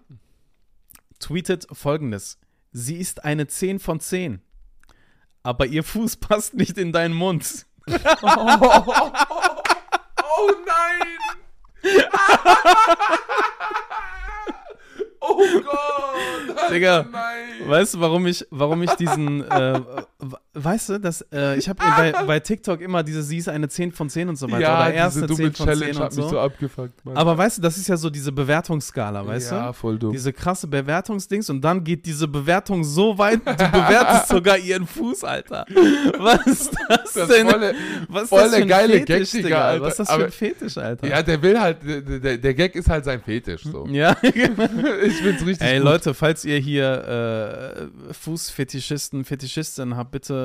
[1.20, 2.40] tweetet folgendes.
[2.72, 4.42] Sie ist eine 10 von 10.
[5.44, 7.66] Aber ihr Fuß passt nicht in deinen Mund.
[7.86, 7.96] Oh
[10.66, 11.20] nein!
[15.24, 16.72] Oh Gott!
[16.72, 17.68] Digga, Nein!
[17.68, 19.80] Weißt du, warum ich, warum ich diesen, äh,
[20.56, 23.92] weißt du, dass, äh, ich habe bei, bei TikTok immer diese, sie ist eine 10
[23.92, 24.62] von 10 und so weiter.
[24.62, 26.30] ja, oder erste diese dumme 10 von 10 Challenge und hat mich so.
[26.30, 27.18] so abgefuckt, Mann.
[27.18, 29.74] Aber weißt du, das ist ja so diese Bewertungsskala, weißt ja, du?
[29.74, 30.12] voll dumm.
[30.12, 35.24] Diese krasse Bewertungsdings und dann geht diese Bewertung so weit, du bewertest sogar ihren Fuß,
[35.24, 35.66] Alter.
[36.20, 37.48] Was ist das, Das denn?
[37.50, 37.74] volle-
[38.08, 39.62] Was ist voll das der für ein geile Fetisch, Gag, Digga?
[39.68, 39.82] Alter.
[39.86, 41.08] Was ist das für Aber- ein Fetisch, Alter?
[41.08, 43.64] ja, der will halt, der, der, der Gag ist halt sein Fetisch.
[43.64, 43.88] So.
[43.90, 45.86] Ja, ich find's richtig Ey gut.
[45.86, 50.43] Leute, falls ihr hier äh, Fußfetischisten, Fetischisten habt, bitte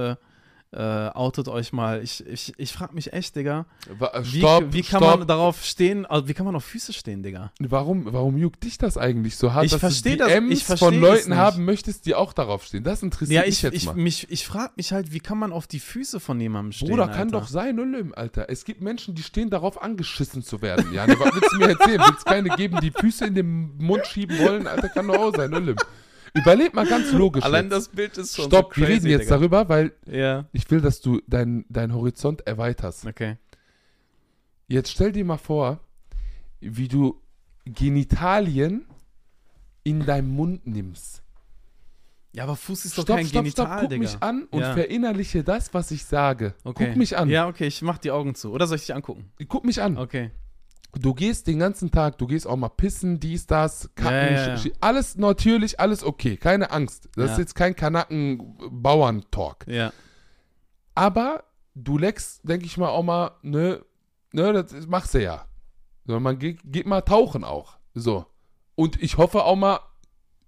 [0.70, 2.02] äh, outet euch mal.
[2.02, 5.20] Ich, ich, ich frage mich echt, Digga, äh, wie, Stopp, wie kann stopp.
[5.20, 7.52] man darauf stehen, also wie kann man auf Füße stehen, Digga?
[7.58, 10.84] Warum, warum juckt dich das eigentlich so hart, Ich dass du das- DMs ich versteh
[10.84, 12.84] von Leuten haben möchtest, die auch darauf stehen?
[12.84, 13.94] Das interessiert Ja, mich ich, jetzt ich, mal.
[13.94, 17.06] mich, ich frage mich halt, wie kann man auf die Füße von jemandem stehen, Bruder,
[17.08, 17.40] kann Alter?
[17.40, 18.50] doch sein, Olim, Alter.
[18.50, 20.92] Es gibt Menschen, die stehen darauf, angeschissen zu werden.
[20.92, 22.02] Ja, ne, was willst du mir erzählen?
[22.06, 24.66] Willst keine geben, die Füße in den Mund schieben wollen?
[24.66, 25.76] Alter, kann doch auch sein, Olim.
[26.34, 27.44] Überleg mal ganz logisch.
[27.44, 27.72] Allein jetzt.
[27.72, 29.36] das Bild ist schon Stopp, so wir crazy, reden jetzt Digga.
[29.36, 33.06] darüber, weil Ja, ich will, dass du deinen dein Horizont erweiterst.
[33.06, 33.36] okay.
[34.66, 35.80] Jetzt stell dir mal vor,
[36.60, 37.20] wie du
[37.64, 38.84] Genitalien
[39.84, 41.22] in deinem Mund nimmst.
[42.32, 44.02] Ja, aber Fuß ist doch Stopp, kein stopp, Genital, stopp, guck Digga.
[44.02, 44.74] mich an und Ja.
[44.74, 46.54] verinnerliche das, was ich sage.
[46.62, 46.88] Okay.
[46.88, 47.30] Guck mich an.
[47.30, 48.52] Ja, okay, ich mach die Augen zu.
[48.52, 49.32] Oder soll ich dich angucken?
[49.48, 49.96] Guck mich an.
[49.96, 50.30] Okay.
[51.00, 54.54] Du gehst den ganzen Tag, du gehst auch mal pissen, dies, das, kacken, Ja, ja,
[54.56, 54.70] ja.
[54.80, 57.08] alles natürlich, alles okay, keine Angst.
[57.14, 59.66] Das ist jetzt kein Kanaken-Bauern-Talk.
[59.68, 59.92] Ja.
[60.96, 61.44] Aber
[61.76, 63.84] du leckst, denke ich mal, auch mal, ne,
[64.32, 65.44] ne, das machst du ja.
[66.04, 67.78] So, man geht, geht mal tauchen auch.
[67.94, 68.26] So.
[68.74, 69.78] Und ich hoffe auch mal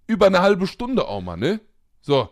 [0.09, 1.61] über eine halbe Stunde auch mal, ne?
[2.01, 2.29] So.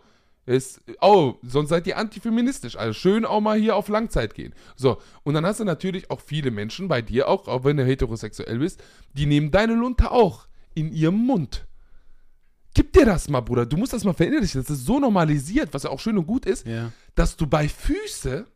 [0.48, 2.74] Ist, oh, sonst seid ihr antifeministisch.
[2.76, 4.54] Also schön auch mal hier auf Langzeit gehen.
[4.76, 4.96] So.
[5.22, 8.58] Und dann hast du natürlich auch viele Menschen bei dir auch, auch wenn du heterosexuell
[8.58, 8.82] bist,
[9.12, 11.66] die nehmen deine Lunte auch in ihrem Mund.
[12.72, 13.66] Gib dir das mal, Bruder.
[13.66, 14.62] Du musst das mal verinnerlichen.
[14.62, 16.92] Das ist so normalisiert, was ja auch schön und gut ist Ja.
[17.14, 18.46] dass du bei Füße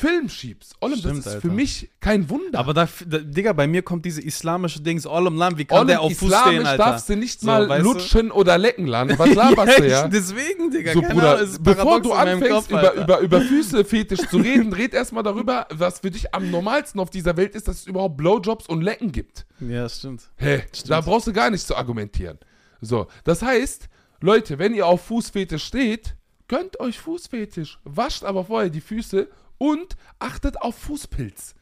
[0.00, 0.76] Film schiebst.
[0.80, 1.40] Ollem, Stimmt, das ist Alter.
[1.42, 2.58] für mich kein Wunder.
[2.58, 5.76] Aber da, da, Digga, bei mir kommt diese islamische Dings, all im Land, wie kann
[5.80, 6.84] Ollem, der auf Fuß islamisch stehen, Alter?
[6.84, 7.92] darfst du nicht So, mal weißt du?
[7.92, 9.18] lutschen oder lecken lernen.
[9.18, 10.08] Was laberst du, ja?
[10.08, 14.38] Deswegen, Digga, So, Bruder, Ahnung, bevor du anfängst, Kopf, über, über, über Füße fetisch zu
[14.38, 17.86] reden, red erstmal darüber, was für dich am normalsten auf dieser Welt ist, dass es
[17.86, 19.44] überhaupt Blowjobs und Lecken gibt.
[19.60, 20.22] Ja, stimmt.
[20.36, 22.38] Hä, da brauchst du gar nicht zu argumentieren.
[22.80, 23.88] So, das heißt,
[24.22, 26.14] Leute, wenn ihr auf Fußfetisch steht,
[26.48, 29.28] gönnt euch Fußfetisch, wascht aber vorher die Füße
[29.60, 31.54] und achtet auf Fußpilz.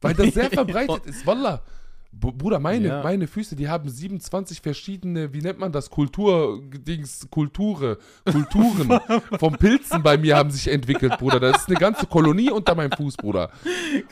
[0.00, 1.26] Weil das sehr verbreitet ist.
[1.26, 1.62] Wallah.
[2.12, 3.02] Bruder, meine, Ja.
[3.04, 8.98] meine Füße, die haben 27 verschiedene, wie nennt man das, Kultur-Dings, Kulture, Kulturen
[9.38, 11.38] vom Pilzen bei mir haben sich entwickelt, Bruder.
[11.38, 13.50] Das ist eine ganze Kolonie unter meinem Fuß, Bruder.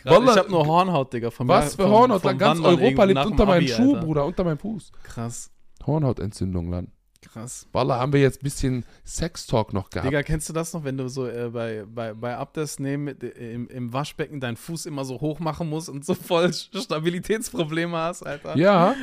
[0.05, 1.31] Wallah, ich hab nur Hornhaut, Digga.
[1.33, 2.23] Von Was für Hornhaut?
[2.23, 4.07] vom Ganz Wandern Europa lebt unter meinem Abi, Schuh, Alter.
[4.07, 4.93] Bruder, unter meinem Fuß.
[5.03, 5.51] Krass,
[5.85, 6.91] Hornhautentzündung, Land.
[7.23, 7.67] Krass.
[7.73, 10.09] Wallah, haben wir jetzt ein bisschen Sex-Talk noch gehabt.
[10.09, 13.53] Digga, kennst du das noch, wenn du so äh, bei, bei, bei Abdes nehmen, äh,
[13.53, 18.23] im, im Waschbecken deinen Fuß immer so hoch machen musst und so voll Stabilitätsprobleme hast,
[18.25, 18.57] Alter?
[18.57, 18.95] Ja,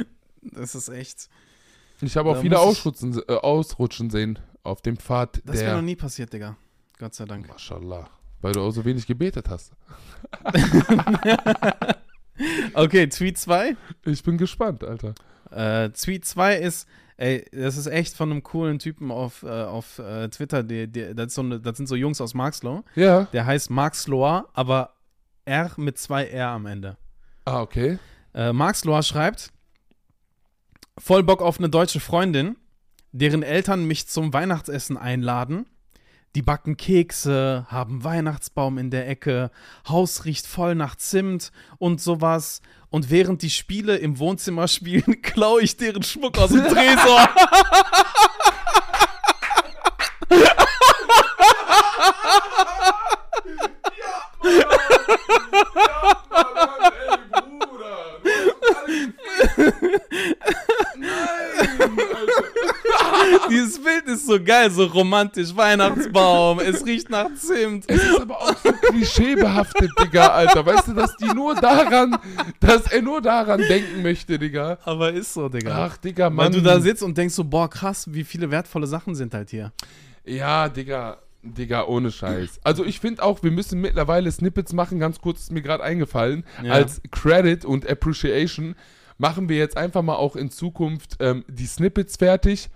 [0.41, 1.30] Das ist echt.
[2.01, 5.95] ich habe auch viele ausrutschen, äh, ausrutschen sehen auf dem Pfad Das wäre noch nie
[5.95, 6.57] passiert, Digga.
[6.97, 7.47] Gott sei Dank.
[7.47, 8.09] Mashallah.
[8.41, 9.74] Weil du auch so wenig gebetet hast.
[12.74, 13.78] Okay, Tweet 2.
[14.05, 15.16] Ich bin gespannt, Alter.
[15.51, 16.88] Äh, Tweet 2 ist,
[17.18, 20.63] ey, das ist echt von einem coolen Typen auf, äh, auf äh, Twitter.
[20.63, 22.84] Die, die, das, so eine, das sind so Jungs aus Marxloh.
[22.95, 23.24] Ja.
[23.34, 24.95] Der heißt Max Lohr, aber
[25.45, 26.97] R mit zwei R am Ende.
[27.45, 27.99] Ah, okay.
[28.34, 29.51] Äh, Max Lohr schreibt:
[30.97, 32.57] Voll Bock auf eine deutsche Freundin,
[33.11, 35.68] deren Eltern mich zum Weihnachtsessen einladen.
[36.36, 39.51] Die backen Kekse, haben Weihnachtsbaum in der Ecke,
[39.88, 42.61] Haus riecht voll nach Zimt und sowas.
[42.95, 47.27] Und während die Spiele im Wohnzimmer spielen, klaue ich deren Schmuck aus dem Tresor.
[63.49, 65.55] Dieses Bild ist so geil, so romantisch.
[65.55, 67.86] Weihnachtsbaum, es riecht nach Zimt.
[67.88, 70.65] Es ist aber auch so klischeebehaftet, Digga, Alter.
[70.65, 72.17] Weißt du, dass die nur daran,
[72.59, 74.78] dass er nur daran denken möchte, Digga.
[74.84, 75.86] Aber ist so, Digga.
[75.86, 76.51] Ach, Digga, Weil Mann.
[76.51, 79.71] du da sitzt und denkst so, boah, krass, wie viele wertvolle Sachen sind halt hier.
[80.26, 82.59] Ja, Digga, Digga, ohne Scheiß.
[82.63, 86.43] Also ich finde auch, wir müssen mittlerweile Snippets machen, ganz kurz ist mir gerade eingefallen.
[86.63, 86.73] Ja.
[86.73, 88.76] Als Credit und Appreciation
[89.17, 92.69] machen wir jetzt einfach mal auch in Zukunft ähm, die Snippets fertig.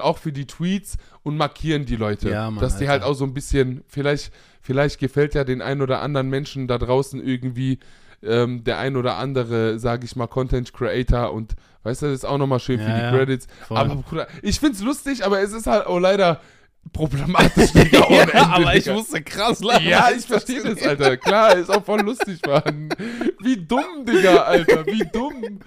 [0.00, 2.30] Auch für die Tweets und markieren die Leute.
[2.30, 2.92] Ja, Mann, dass die Alter.
[2.92, 4.32] halt auch so ein bisschen, vielleicht,
[4.62, 7.78] vielleicht gefällt ja den ein oder anderen Menschen da draußen irgendwie
[8.22, 12.24] ähm, der ein oder andere, sage ich mal, Content Creator und weißt du, das ist
[12.24, 13.10] auch nochmal schön für Ja, die ja.
[13.12, 13.46] Credits.
[13.68, 13.76] Voll.
[13.76, 16.40] Aber Bruder, ich find's lustig, aber es ist halt auch leider
[16.92, 19.86] problematisch, Digga, ohne ja, aber ich musste krass lachen.
[19.86, 21.16] Ja, ich verstehe das Alter.
[21.16, 22.88] Klar, ist auch voll lustig, Mann.
[23.40, 24.86] Wie dumm, Digga, Alter.
[24.86, 25.60] Wie dumm.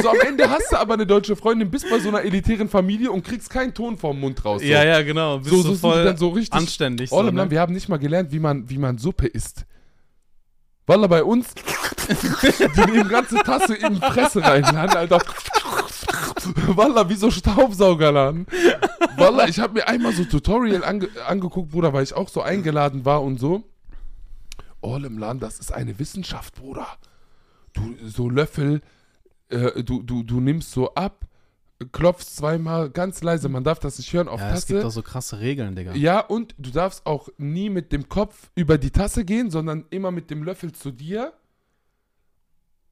[0.00, 3.10] So, am Ende hast du aber eine deutsche Freundin, bist bei so einer elitären Familie
[3.10, 4.60] und kriegst keinen Ton vorm Mund raus.
[4.60, 4.66] So.
[4.66, 5.38] Ja, ja, genau.
[5.38, 7.12] Bist So, so voll dann so richtig anständig.
[7.12, 7.50] All So, ne?
[7.50, 9.64] wir haben nicht mal gelernt, wie man, wie man Suppe isst.
[10.86, 11.54] Wallah, bei uns,
[12.76, 15.18] die nehmen ganze Tasse in die Fresse rein, Alter.
[16.76, 18.46] Wallah, wie so Staubsaugerladen.
[19.16, 23.04] Wallah, ich habe mir einmal so Tutorial ange angeguckt, Bruder, weil ich auch so eingeladen
[23.04, 23.62] war und so.
[24.82, 26.86] All im Land, das ist eine Wissenschaft, Bruder.
[27.72, 28.80] Du, so Löffel,
[29.48, 31.24] äh, du, du, du nimmst so ab,
[31.92, 34.74] klopfst zweimal ganz leise, man darf das nicht hören auf Ja, es Tasse.
[34.74, 35.94] gibt auch so krasse Regeln, Digga.
[35.94, 40.10] Ja, und du darfst auch nie mit dem Kopf über die Tasse gehen, sondern immer
[40.10, 41.32] mit dem Löffel zu dir.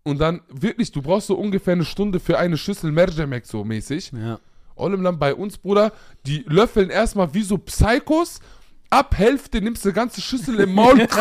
[0.03, 4.13] Und dann wirklich, du brauchst so ungefähr eine Stunde für eine Schüssel Merjamek so mäßig.
[4.13, 4.41] Ja.
[4.77, 5.93] All im Land bei uns, Bruder,
[6.27, 8.41] die löffeln erstmal wie so Psychos.
[8.89, 11.07] Ab Hälfte nimmst du eine ganze Schüssel im Maul.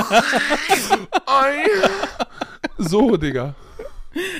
[2.78, 3.56] So, Digga.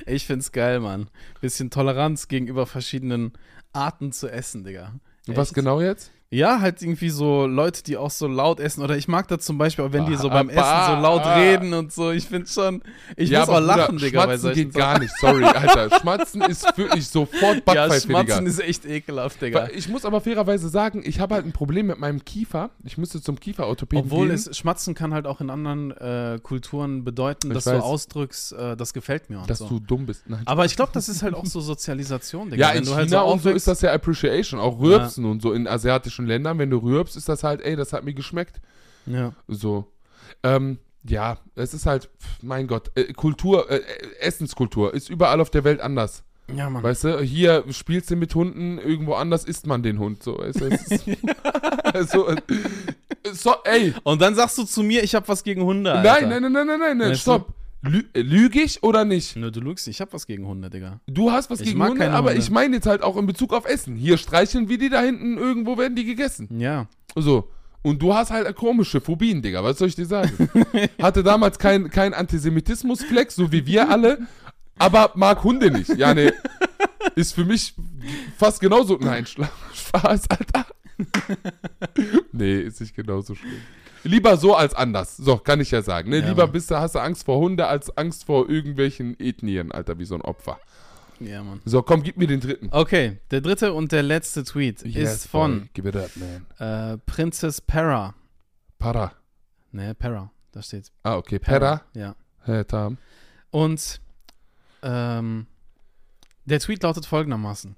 [0.06, 1.10] Ich find's geil, Mann.
[1.42, 3.34] Bisschen Toleranz gegenüber verschiedenen
[3.74, 4.94] Arten zu essen, Digga.
[5.28, 6.12] Und was genau jetzt?
[6.32, 8.84] Ja, halt irgendwie so Leute, die auch so laut essen.
[8.84, 11.02] Oder ich mag das zum Beispiel, auch wenn die so Ah, beim Essen bah, so
[11.02, 11.36] laut ah.
[11.40, 12.12] reden und so.
[12.12, 12.84] Ich finde schon,
[13.16, 16.00] ich muss auch aber Bruder, lachen, Digga, Schmatzen geht gar nicht, sorry, Alter.
[16.00, 18.20] Schmatzen ist wirklich sofort Ja, Backpfeife, Digga.
[18.26, 19.70] Schmatzen ist echt ekelhaft, Digga.
[19.74, 22.70] Ich muss aber fairerweise sagen, ich habe halt ein Problem mit meinem Kiefer.
[22.84, 24.36] Ich müsste zum Kieferorthopäden Obwohl gehen.
[24.36, 27.80] es Schmatzen kann halt auch in anderen äh, Kulturen bedeuten, Ich dass weiß.
[27.80, 29.68] du ausdrückst, äh, das gefällt mir und dass so.
[29.68, 30.30] du dumm bist.
[30.30, 30.44] Nein.
[30.46, 32.68] Aber ich glaube, das ist halt auch so Sozialisation, Digga.
[32.72, 34.60] ja, in China halt so und so ist das ja Appreciation.
[34.60, 36.60] Auch Rürbsen und so in asiatischen Ländern.
[36.60, 38.62] Wenn du rürbst, ist das halt, ey, das hat mir geschmeckt.
[39.06, 39.34] Ja.
[39.48, 39.92] So.
[40.44, 42.10] Ähm, ja, es ist halt,
[42.42, 43.82] mein Gott, äh, Kultur, äh,
[44.20, 46.24] Essenskultur ist überall auf der Welt anders.
[46.54, 46.84] ja, Mann.
[46.84, 50.24] Weißt du, hier spielst du mit Hunden, irgendwo anders isst man den Hund.
[50.24, 51.06] So, es ist,
[52.12, 52.36] so, äh,
[53.34, 53.94] stopp, ey.
[54.04, 55.92] Und dann sagst du zu mir, ich habe was gegen Hunde.
[55.94, 56.28] Alter.
[56.28, 57.46] Nein, nein, nein, nein, nein, nein, nein, Weißt du?
[57.82, 59.36] Lü äh, Lüge ich oder nicht?
[59.36, 61.00] Nö, du lügst, ich habe was gegen Hunde, Digga.
[61.08, 62.42] Du hast was Ich gegen Hunde, aber Hunde.
[62.42, 63.96] ich meine jetzt halt auch in Bezug auf Essen.
[63.96, 66.60] Hier streicheln wir die da hinten, irgendwo werden die gegessen.
[66.60, 66.88] Ja.
[67.16, 67.50] So.
[67.82, 69.64] Und du hast halt komische Phobien, Digga.
[69.64, 70.50] Was soll ich dir sagen?
[71.02, 74.28] Hatte damals kein, kein Antisemitismus-Flex, so wie wir alle,
[74.78, 75.96] aber mag Hunde nicht.
[75.98, 76.34] Ja, ne.
[77.16, 77.74] Ist für mich
[78.38, 78.98] fast genauso.
[79.00, 79.26] Nein,
[79.74, 80.66] Spaß, Alter.
[82.34, 83.62] nee, ist nicht genauso schlimm.
[84.04, 85.18] Lieber so als anders.
[85.18, 86.10] So, kann ich ja sagen.
[86.10, 86.20] Ne?
[86.20, 86.52] Ja, Lieber Mann.
[86.52, 90.16] bist du, hast du Angst vor Hunde als Angst vor irgendwelchen Ethnien, Alter, wie so
[90.16, 90.60] ein Opfer.
[91.20, 91.62] Ja, Mann.
[91.66, 92.70] So, komm, gib mir den dritten.
[92.72, 95.92] Okay, der dritte und der letzte Tweet ist von boy.
[95.98, 98.14] Up, äh, Princess Para.
[98.78, 99.12] Para.
[99.72, 100.92] Ne, Para, da steht.
[101.04, 101.40] Ah, okay.
[101.40, 101.82] Pera.
[101.94, 102.16] Ja.
[102.44, 102.98] Hey, Tam.
[103.52, 104.00] Und
[104.82, 105.48] ähm,
[106.46, 107.76] der Tweet lautet folgendermaßen: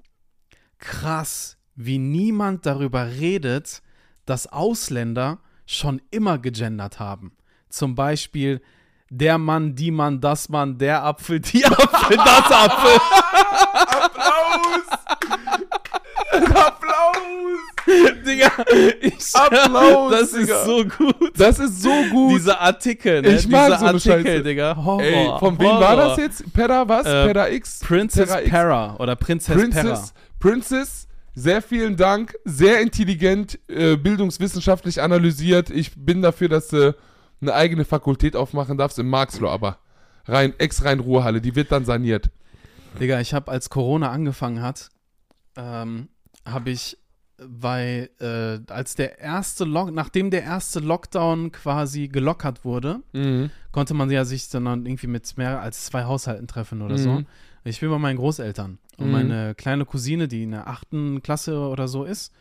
[0.77, 3.81] Krass, wie niemand darüber redet,
[4.25, 5.39] dass Ausländer
[5.71, 7.31] schon immer gegendert haben.
[7.69, 8.61] Zum Beispiel
[9.09, 12.99] der Mann, die Mann, das Mann, der Apfel, die Apfel, das Apfel.
[13.73, 14.99] Applaus!
[16.31, 17.59] Applaus!
[18.25, 18.51] Digga,
[19.01, 20.65] ich, Applaus, das ist Digga.
[20.65, 21.31] so gut.
[21.37, 22.31] Das ist so gut.
[22.35, 23.29] Diese Artikel, ne?
[23.29, 24.43] Ich mag Diese so eine Artikel, Scheiße.
[24.43, 24.75] Digga.
[24.77, 25.01] Horror.
[25.01, 26.53] Ey, von wem war das jetzt?
[26.53, 27.05] Pera was?
[27.05, 27.79] Äh, Pera X?
[27.79, 28.49] Princess Pera X?
[28.51, 29.61] Para oder Prinzess Para.
[29.67, 32.35] Princess, Princess, sehr vielen Dank.
[32.45, 35.69] Sehr intelligent, äh, bildungswissenschaftlich analysiert.
[35.69, 36.95] Ich bin dafür, dass du
[37.41, 39.77] eine eigene Fakultät aufmachen darfst im Marxloh, aber
[40.25, 42.29] rein, ex-rein Ruhrhalle, die wird dann saniert.
[42.99, 44.89] Digga, ich habe, als Corona angefangen hat,
[45.55, 46.09] ähm,
[46.45, 46.97] habe ich
[47.43, 53.49] bei, äh, als der erste Lock, nachdem der erste Lockdown quasi gelockert wurde, Mhm.
[53.71, 57.09] konnte man ja sich dann irgendwie mit mehr als zwei Haushalten treffen oder so.
[57.09, 57.25] Mhm.
[57.63, 59.11] Ich bin bei meinen Großeltern und Mhm.
[59.11, 62.31] meine kleine Cousine, die in der achten Klasse oder so ist,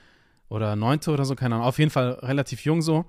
[0.49, 3.05] oder neunte oder so, keine Ahnung, auf jeden Fall relativ jung so.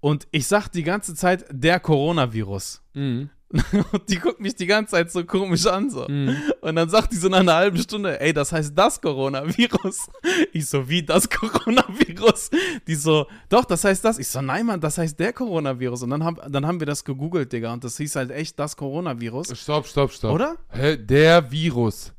[0.00, 2.82] Und ich sag die ganze Zeit, der Coronavirus.
[2.94, 3.30] Mhm.
[3.92, 6.06] Und die guckt mich die ganze Zeit so komisch an, so.
[6.08, 6.34] Mhm.
[6.62, 10.08] Und dann sagt die so nach einer halben Stunde, ey, das heißt das Coronavirus.
[10.54, 12.50] Ich so, wie das Coronavirus?
[12.86, 14.18] Die so, doch, das heißt das.
[14.18, 16.02] Ich so, nein, Mann, das heißt der Coronavirus.
[16.02, 17.72] Und dann, hab, dann haben wir das gegoogelt, Digga.
[17.72, 19.56] Und das hieß halt echt das Coronavirus.
[19.58, 20.32] Stopp, stopp, stopp.
[20.32, 20.56] Oder?
[20.70, 20.96] Hä?
[20.96, 22.12] Der Virus.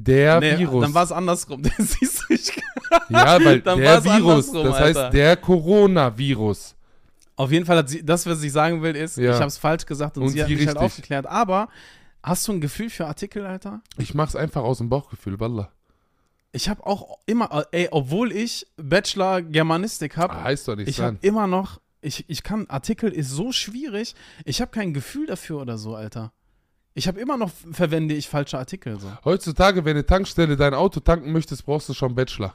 [0.00, 0.84] Der Nee, Virus.
[0.84, 1.62] dann war es andersrum.
[3.10, 5.02] Ja, weil dann der Virus, andersrum, das Alter.
[5.04, 6.74] heißt der Coronavirus.
[7.36, 9.30] auf jeden Fall hat sie, das, was ich sagen will, ist, Ja.
[9.32, 10.82] ich habe es falsch gesagt und, Und sie hat mich halt richtig.
[10.82, 11.26] aufgeklärt.
[11.26, 11.68] Aber
[12.22, 13.80] hast du ein Gefühl für Artikel, Alter?
[13.98, 15.70] Ich mach's einfach aus dem Bauchgefühl, Wallah.
[16.52, 21.00] Ich habe auch immer, ey, obwohl ich Bachelor Germanistik habe, Ah, heißt doch nicht ich
[21.00, 24.14] habe immer noch, ich, ich kann, Artikel ist so schwierig,
[24.46, 26.32] ich habe kein Gefühl dafür oder so, Alter.
[26.98, 29.06] Ich habe immer noch, verwende ich falsche Artikel so.
[29.24, 32.54] Heutzutage, wenn eine Tankstelle dein Auto tanken möchtest, brauchst du schon Bachelor.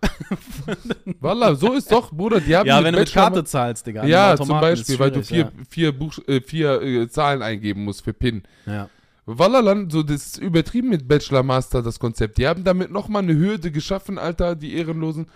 [1.20, 2.40] Wallah, so ist doch, Bruder.
[2.40, 4.06] Die haben Ja, mit wenn du mit Bachelor- Karte zahlst, Digga.
[4.06, 8.04] Ja, zum Beispiel, weil du vier, schwierig, vier, Buch, äh, vier äh, Zahlen eingeben musst
[8.04, 8.44] für PIN.
[8.64, 8.72] Ja.
[8.72, 8.88] ja.
[9.26, 12.38] Wallah, dann, so, das ist übertrieben mit Bachelor Master, das Konzept.
[12.38, 15.26] Die haben damit nochmal eine Hürde geschaffen, Alter, die Ehrenlosen.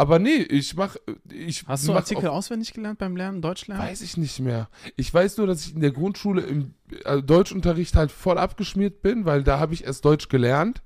[0.00, 0.96] Aber nee, ich mach,
[1.30, 3.82] ich Hast du mach Artikel auf- auswendig gelernt beim Lernen, Deutsch lernen?
[3.82, 4.70] Weiß ich nicht mehr.
[4.96, 6.72] Ich weiß nur, dass ich in der Grundschule im
[7.04, 10.80] äh, Deutschunterricht halt voll abgeschmiert bin, weil da habe ich erst Deutsch gelernt.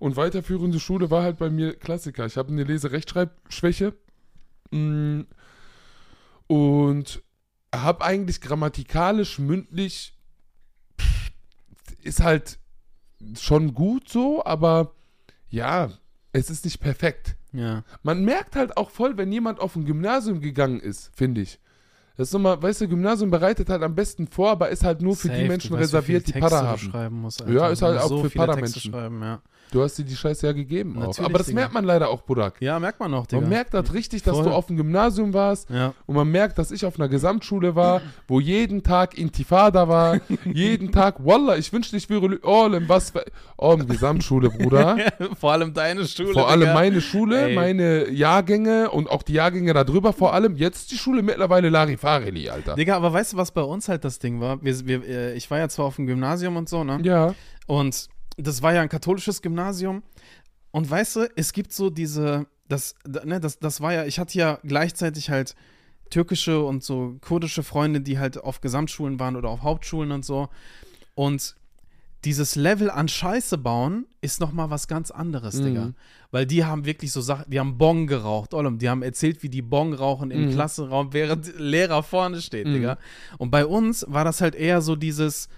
[0.00, 2.26] Und weiterführende Schule war halt bei mir Klassiker.
[2.26, 3.94] Ich habe eine Lese-Rechtschreibschwäche.
[4.72, 5.20] Mm,
[6.48, 7.22] Und
[7.72, 10.14] habe eigentlich grammatikalisch, mündlich
[12.02, 12.58] ist halt
[13.38, 14.94] schon gut so, aber
[15.48, 15.90] ja,
[16.32, 17.36] es ist nicht perfekt.
[17.58, 17.82] Ja.
[18.02, 21.58] Man merkt halt auch voll, wenn jemand auf ein Gymnasium gegangen ist, finde ich.
[22.16, 25.14] Das ist nochmal, weißt du, Gymnasium bereitet halt am besten vor, aber ist halt nur
[25.14, 26.78] für Safe, die Menschen weißt, reserviert, die Para haben.
[26.78, 28.92] schreiben musst, Ja, ist halt auch so für Paramenschen.
[28.92, 29.40] Ja.
[29.70, 31.18] Du hast dir die Scheiße ja gegeben auch.
[31.18, 31.60] Aber das Digga.
[31.60, 32.60] merkt man leider auch, Burak.
[32.60, 33.42] Ja, merkt man auch, Digga.
[33.42, 34.46] Man merkt das richtig, dass Voll.
[34.46, 35.92] du auf dem Gymnasium warst ja.
[36.06, 40.90] und man merkt, dass ich auf einer Gesamtschule war, wo jeden Tag Intifada war, jeden
[40.90, 43.12] Tag, Wallah, ich wünschte, ich wäre oh, in was
[43.56, 44.96] oh, in Gesamtschule, Bruder.
[45.38, 46.32] Vor allem deine Schule.
[46.32, 46.74] Vor allem Digga.
[46.74, 47.54] meine Schule, Ey.
[47.54, 50.12] meine Jahrgänge und auch die Jahrgänge da drüber.
[50.12, 52.74] Vor allem jetzt die Schule mittlerweile Larifareli, Alter.
[52.74, 54.62] Digga, aber weißt du, was bei uns halt das Ding war?
[54.62, 56.98] Wir, wir, äh, ich war ja zwar auf dem Gymnasium und so, ne?
[57.02, 57.34] Ja.
[57.66, 58.08] Und
[58.38, 60.02] das war ja ein katholisches Gymnasium.
[60.70, 64.18] Und weißt du, es gibt so diese, das, da- ne, das, das war ja, ich
[64.18, 65.54] hatte ja gleichzeitig halt
[66.10, 70.48] türkische und so kurdische Freunde, die halt auf Gesamtschulen waren oder auf Hauptschulen und so.
[71.14, 71.56] Und
[72.24, 75.64] dieses Level an Scheiße bauen ist noch mal was ganz anderes, Mhm.
[75.64, 75.92] Digga.
[76.30, 79.48] Weil die haben wirklich so Sachen, die haben Bong geraucht, Ollum, die haben erzählt, wie
[79.48, 80.50] die Bong rauchen im Mhm.
[80.50, 82.72] Klassenraum, während Lehrer vorne steht, Mhm.
[82.74, 82.98] Digga.
[83.38, 85.48] Und bei uns war das halt eher so dieses,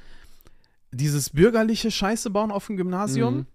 [0.93, 3.47] dieses bürgerliche Scheiße bauen auf dem Gymnasium, Mhm.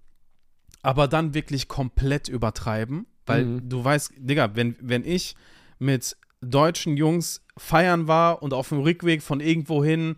[0.81, 3.69] aber dann wirklich komplett übertreiben, weil Mhm.
[3.69, 5.35] du weißt, Digga, wenn, wenn ich
[5.79, 10.15] mit deutschen Jungs feiern war und auf dem Rückweg von irgendwohin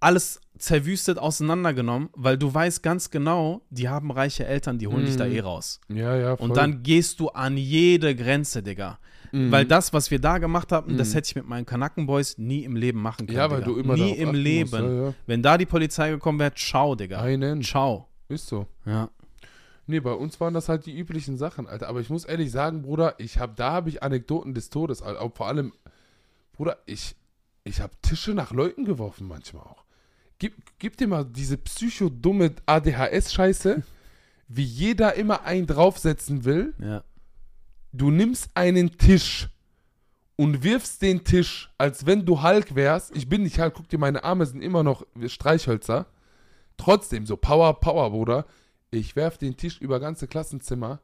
[0.00, 5.16] alles zerwüstet auseinandergenommen, weil du weißt ganz genau, die haben reiche Eltern, die holen dich
[5.16, 5.32] da Mhm.
[5.32, 5.80] eh raus.
[5.88, 6.48] Ja, ja, voll.
[6.48, 8.98] Und dann gehst du an jede Grenze, Digga.
[9.32, 9.50] Mhm.
[9.52, 11.14] Weil das, was wir da gemacht haben, das Mhm.
[11.14, 13.36] hätte ich mit meinen Kanakenboys nie im Leben machen können.
[13.38, 13.72] Ja, weil Digga.
[13.72, 14.72] du immer Nie im Leben.
[14.84, 15.14] ja, ja.
[15.26, 17.20] Wenn da die Polizei gekommen wäre, ciao, Digga.
[17.20, 17.62] Einen.
[17.62, 18.08] Ciao.
[18.28, 18.66] Ist so.
[18.84, 19.10] Ja.
[19.86, 21.88] Nee, bei uns waren das halt die üblichen Sachen, Alter.
[21.88, 25.00] Aber ich muss ehrlich sagen, Bruder, ich hab, da habe ich Anekdoten des Todes.
[25.00, 25.30] Alter.
[25.34, 25.72] Vor allem,
[26.52, 27.16] Bruder, ich,
[27.64, 29.84] ich habe Tische nach Leuten geworfen manchmal auch.
[30.38, 33.82] Gib, gib dir mal diese psychodumme ADHS-Scheiße,
[34.48, 36.74] wie jeder immer einen draufsetzen will.
[36.80, 37.02] Ja.
[37.92, 39.48] Du nimmst einen Tisch
[40.36, 43.16] und wirfst den Tisch, als wenn du Hulk wärst.
[43.16, 46.06] Ich bin nicht Hulk, guck dir, meine Arme sind immer noch Streichhölzer.
[46.76, 48.46] Trotzdem, so Power, Power, Bruder.
[48.90, 51.00] Ich werf den Tisch über ganze Klassenzimmer.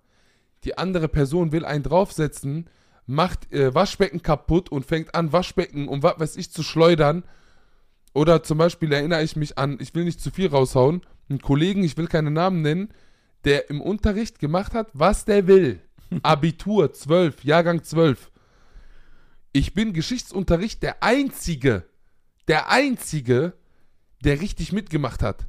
[0.64, 2.70] Die andere Person will einen draufsetzen,
[3.06, 7.24] macht äh, Waschbecken kaputt und fängt an, Waschbecken und was weiß ich zu schleudern.
[8.14, 11.82] Oder zum Beispiel erinnere ich mich an, ich will nicht zu viel raushauen, einen Kollegen,
[11.82, 12.90] ich will keine Namen nennen,
[13.44, 15.80] der im Unterricht gemacht hat, was der will.
[16.22, 18.30] Abitur 12, Jahrgang 12.
[19.52, 21.84] Ich bin Geschichtsunterricht der Einzige,
[22.48, 23.54] der Einzige,
[24.24, 25.46] der richtig mitgemacht hat.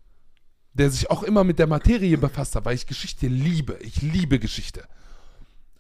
[0.74, 3.78] Der sich auch immer mit der Materie befasst hat, weil ich Geschichte liebe.
[3.82, 4.88] Ich liebe Geschichte.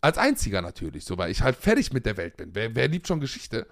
[0.01, 2.51] Als einziger natürlich, so, weil ich halt fertig mit der Welt bin.
[2.53, 3.67] Wer, wer liebt schon Geschichte?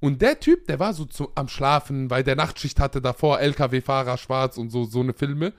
[0.00, 4.18] Und der Typ, der war so zu, am Schlafen, weil der Nachtschicht hatte davor, LKW-Fahrer
[4.18, 5.52] schwarz und so, so eine Filme.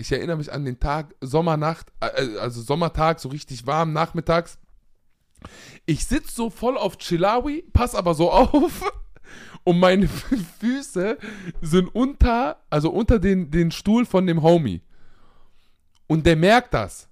[0.00, 4.58] Ich erinnere mich an den Tag, Sommernacht, äh, also Sommertag, so richtig warm, nachmittags.
[5.86, 8.92] Ich sitze so voll auf Chilawi, pass aber so auf.
[9.64, 10.08] Und meine
[10.60, 11.18] Füße
[11.60, 14.82] sind unter, also unter den, den Stuhl von dem Homie.
[16.06, 17.08] Und der merkt das.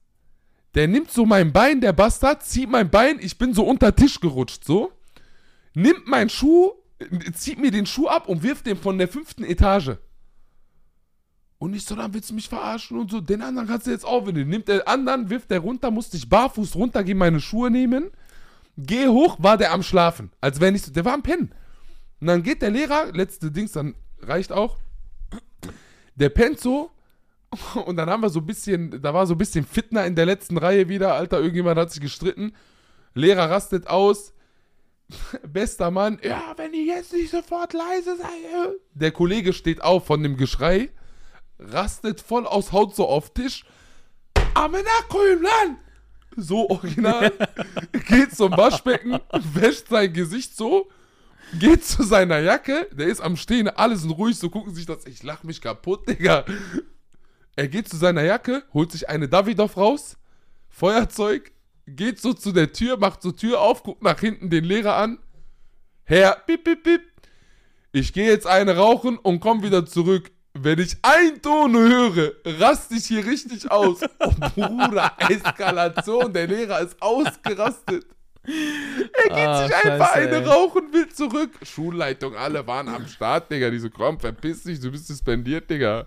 [0.76, 4.20] Der nimmt so mein Bein, der Bastard, zieht mein Bein, ich bin so unter Tisch
[4.20, 4.92] gerutscht, so.
[5.74, 6.72] Nimmt meinen Schuh,
[7.34, 9.96] zieht mir den Schuh ab und wirft den von der fünften Etage.
[11.58, 13.20] Und ich so, dann willst du mich verarschen und so.
[13.20, 14.44] Den anderen kannst du jetzt auch wieder.
[14.44, 18.10] Nimmt der anderen, wirft der runter, musste ich barfuß runtergehen, meine Schuhe nehmen.
[18.76, 20.30] Geh hoch, war der am Schlafen.
[20.40, 21.52] Als wenn ich so, der war am Pennen.
[22.20, 24.76] Und dann geht der Lehrer, letzte Dings, dann reicht auch.
[26.14, 26.90] Der pennt so.
[27.86, 30.26] Und dann haben wir so ein bisschen, da war so ein bisschen Fitner in der
[30.26, 31.38] letzten Reihe wieder, Alter.
[31.38, 32.52] Irgendjemand hat sich gestritten.
[33.14, 34.34] Lehrer rastet aus.
[35.46, 38.24] Bester Mann, ja, wenn ich jetzt nicht sofort leise sei.
[38.24, 38.76] äh.
[38.94, 40.90] Der Kollege steht auf von dem Geschrei,
[41.58, 43.64] rastet voll aus Haut so auf Tisch.
[44.54, 45.78] Amenakoimlan!
[46.36, 47.32] So original.
[48.08, 49.18] geht zum Waschbecken,
[49.54, 50.90] wäscht sein Gesicht so,
[51.58, 55.06] geht zu seiner Jacke, der ist am Stehen, alle sind ruhig, so gucken sich das.
[55.06, 56.44] Ich lach mich kaputt, Digga.
[57.56, 60.18] Er geht zu seiner Jacke, holt sich eine Davidoff raus,
[60.68, 61.52] Feuerzeug,
[61.86, 65.18] geht so zu der Tür, macht so Tür auf, guckt nach hinten den Lehrer an.
[66.04, 67.02] Herr, bip, bip, bip.
[67.92, 70.30] Ich gehe jetzt eine rauchen und komm wieder zurück.
[70.62, 74.00] Wenn ich einen Ton höre, raste ich hier richtig aus.
[74.20, 76.32] Oh, Bruder, Eskalation.
[76.32, 78.06] Der Lehrer ist ausgerastet.
[78.44, 80.44] Er geht Ah, sich einfach scheiße, eine ey.
[80.46, 81.50] rauchen, will zurück.
[81.62, 83.70] Schulleitung, alle waren am Start, Digga.
[83.70, 86.06] Die so, komm, verpiss dich, du bist suspendiert, Digga.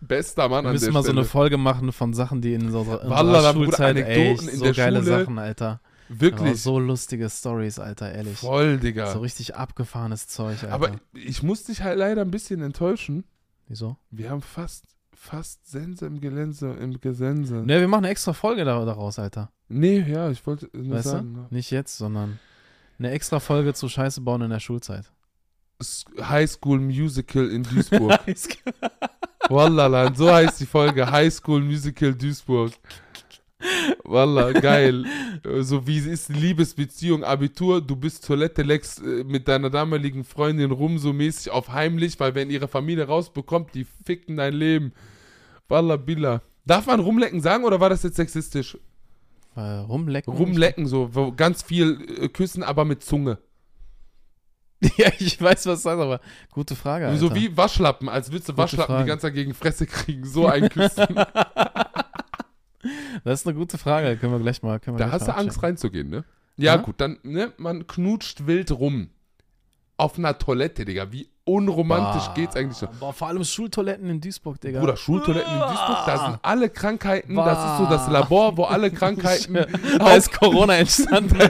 [0.00, 1.20] Bester Mann Wir an müssen der mal so Stelle.
[1.20, 4.58] eine Folge machen von Sachen, die in unserer, in Wallah, unserer Schulzeit, ey, Anekdoten in
[4.58, 5.18] so der geile Schule.
[5.18, 5.80] Sachen, Alter.
[6.10, 6.62] Aber Wirklich.
[6.62, 8.38] so lustige Stories, Alter, ehrlich.
[8.38, 9.10] Voll, Digga.
[9.12, 10.72] So richtig abgefahrenes Zeug, Alter.
[10.74, 13.24] Aber ich muss dich halt leider ein bisschen enttäuschen.
[13.68, 13.96] Wieso?
[14.10, 14.84] Wir haben fast,
[15.14, 17.54] fast Sense im Gelänse, im Gesense.
[17.56, 19.50] Ne, wir machen eine extra Folge da- daraus, Alter.
[19.68, 21.34] Nee, ja, ich wollte nur Weißt sagen.
[21.34, 21.40] du?
[21.40, 21.46] ne?
[21.50, 22.38] Nicht jetzt, sondern
[22.98, 25.10] eine extra Folge zu Scheiße bauen in der Schulzeit.
[26.20, 28.20] High School Musical in Duisburg.
[29.48, 31.10] Wallah, so heißt die Folge.
[31.10, 32.72] High School Musical Duisburg.
[34.04, 35.04] Wallah, geil.
[35.60, 40.98] So wie ist Liebesbeziehung, Abitur, du bist Toilette Lex äh, mit deiner damaligen Freundin rum,
[40.98, 44.92] so mäßig auf heimlich, weil wenn ihre Familie rausbekommt, die ficken dein Leben.
[45.68, 46.42] Wallah, Billah.
[46.66, 48.78] Darf man rumlecken sagen oder war das jetzt sexistisch?
[49.56, 50.32] Äh, rumlecken.
[50.32, 53.38] Rumlecken, so ganz viel äh, küssen, aber mit Zunge.
[54.96, 57.18] ja, ich weiß, was das ist, aber gute Frage, Alter.
[57.18, 59.04] So wie Waschlappen, als würdest du Waschlappen Frage.
[59.04, 60.24] die ganze Zeit gegen Fresse kriegen.
[60.26, 61.06] So ein Küssen.
[63.24, 64.80] Das ist eine gute Frage, können wir gleich mal.
[64.84, 66.24] Wir da gleich hast du Angst reinzugehen, ne?
[66.56, 66.80] Ja, Ja?
[66.80, 69.10] gut, dann, ne, man knutscht wild rum.
[69.96, 71.10] Auf einer Toilette, Digga.
[71.12, 72.34] Wie unromantisch Boah.
[72.34, 72.88] geht's eigentlich so?
[72.98, 74.80] Boah, vor allem Schultoiletten in Duisburg, Digga.
[74.80, 77.44] Bruder, Schultoiletten in Duisburg, da sind alle Krankheiten, Boah.
[77.44, 79.54] das ist so das Labor, wo alle Krankheiten
[79.98, 81.38] da ist Corona entstanden.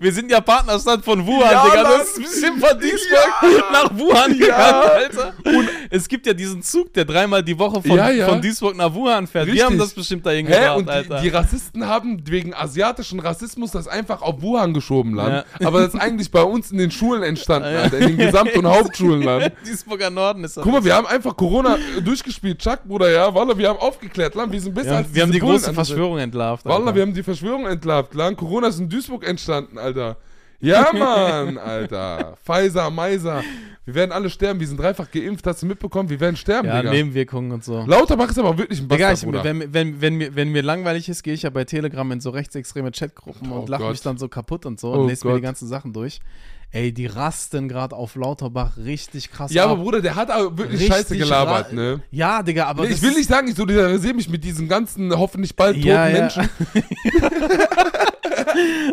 [0.00, 1.82] Wir sind ja Partnerstadt von Wuhan, Ja, Digga.
[1.82, 5.32] Das ist ein bisschen von Duisburg nach Wuhan gegangen, Alter.
[5.44, 8.28] Und es gibt ja diesen Zug, der dreimal die Woche von, Ja, ja.
[8.28, 9.46] von Duisburg nach Wuhan fährt.
[9.46, 9.58] Richtig.
[9.60, 10.52] Wir haben das bestimmt dahin Hä?
[10.52, 11.20] gebracht, Und die, Alter.
[11.20, 15.44] die Rassisten haben wegen asiatischen Rassismus das einfach auf Wuhan geschoben, Land.
[15.60, 15.66] Ja.
[15.66, 18.66] Aber das ist eigentlich bei uns in den Schulen entstanden, Alter, in den Gesamt- und
[18.68, 19.52] Hauptschulen, Land.
[19.66, 20.64] Duisburger Norden ist das.
[20.64, 23.34] Guck mal, wir haben einfach Corona durchgespielt, Chuck, Bruder, ja.
[23.34, 24.52] Walla, wir haben aufgeklärt, Land.
[24.52, 26.64] Wir sind besser als wir haben die Bullen große Verschwörung entlarvt.
[26.64, 26.94] Walla, Alter.
[26.94, 28.36] wir haben die Verschwörung entlarvt, Land.
[28.36, 30.16] Corona ist in Duisburg entstanden, Alter.
[30.60, 32.36] Ja, Mann, Alter.
[32.44, 33.42] Pfizer, Meiser.
[33.84, 34.60] Wir werden alle sterben.
[34.60, 35.46] Wir sind dreifach geimpft.
[35.46, 36.10] Hast du mitbekommen?
[36.10, 36.90] Wir werden sterben, ja, Digga.
[36.92, 37.84] Nebenwirkungen und so.
[37.86, 39.44] Lauterbach ist aber wirklich ein Digga, Bastard, ich, Bruder.
[39.44, 42.30] wenn, wenn, wenn, mir, wenn mir langweilig ist, gehe ich ja bei Telegram in so
[42.30, 43.90] rechtsextreme Chatgruppen Oh und lache Gott.
[43.92, 45.44] mich dann so kaputt und so Oh und lese mir die Gott.
[45.44, 46.20] ganzen Sachen durch.
[46.70, 49.70] Ey, die rasten gerade auf Lauterbach richtig krass ja, ab.
[49.70, 52.02] aber Bruder, der hat auch wirklich Richtig Scheiße gelabert, ne?
[52.10, 55.56] Ja, Digga, aber Nee, ich will nicht sagen, ich solidarisiere mich mit diesen ganzen hoffentlich
[55.56, 56.20] bald toten Ja, ja.
[56.20, 56.48] Menschen.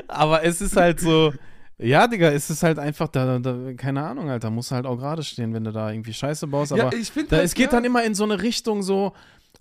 [0.08, 1.34] Aber es ist halt so,
[1.78, 4.98] ja, Digga, es ist halt einfach, da, da keine Ahnung, Alter, musst du halt auch
[4.98, 6.72] gerade stehen, wenn du da irgendwie Scheiße baust.
[6.72, 7.72] Aber Ja, ich finde da, halt, es geht ja.
[7.72, 9.14] dann immer in so eine Richtung so,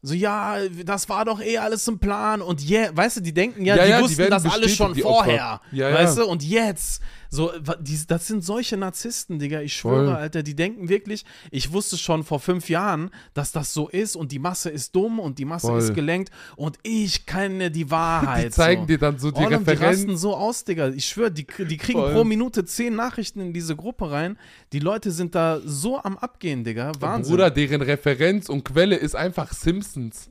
[0.02, 3.64] so, ja, das war doch eh alles im Plan und je, weißt du, die denken
[3.64, 7.00] ja, Ja, die die wussten werden das alles schon die vorher, weißt du, und jetzt,
[7.34, 10.14] so, die, das sind solche Narzissten, Digga, ich schwöre, Voll.
[10.14, 14.30] Alter, die denken wirklich, ich wusste schon vor fünf Jahren, dass das so ist und
[14.30, 15.78] die Masse ist dumm und die Masse Voll.
[15.80, 18.44] ist gelenkt und ich kenne die Wahrheit.
[18.44, 18.86] Die zeigen so.
[18.86, 20.88] dir dann so die Oh, und die rasten so aus, Digga.
[20.90, 22.12] Ich schwöre, die, die kriegen Voll.
[22.12, 24.38] pro Minute zehn Nachrichten in diese Gruppe rein.
[24.72, 26.92] Die Leute sind da so am Abgehen, Digga.
[27.00, 27.32] Wahnsinn.
[27.32, 30.30] Bruder, deren Referenz und Quelle ist einfach Simpsons.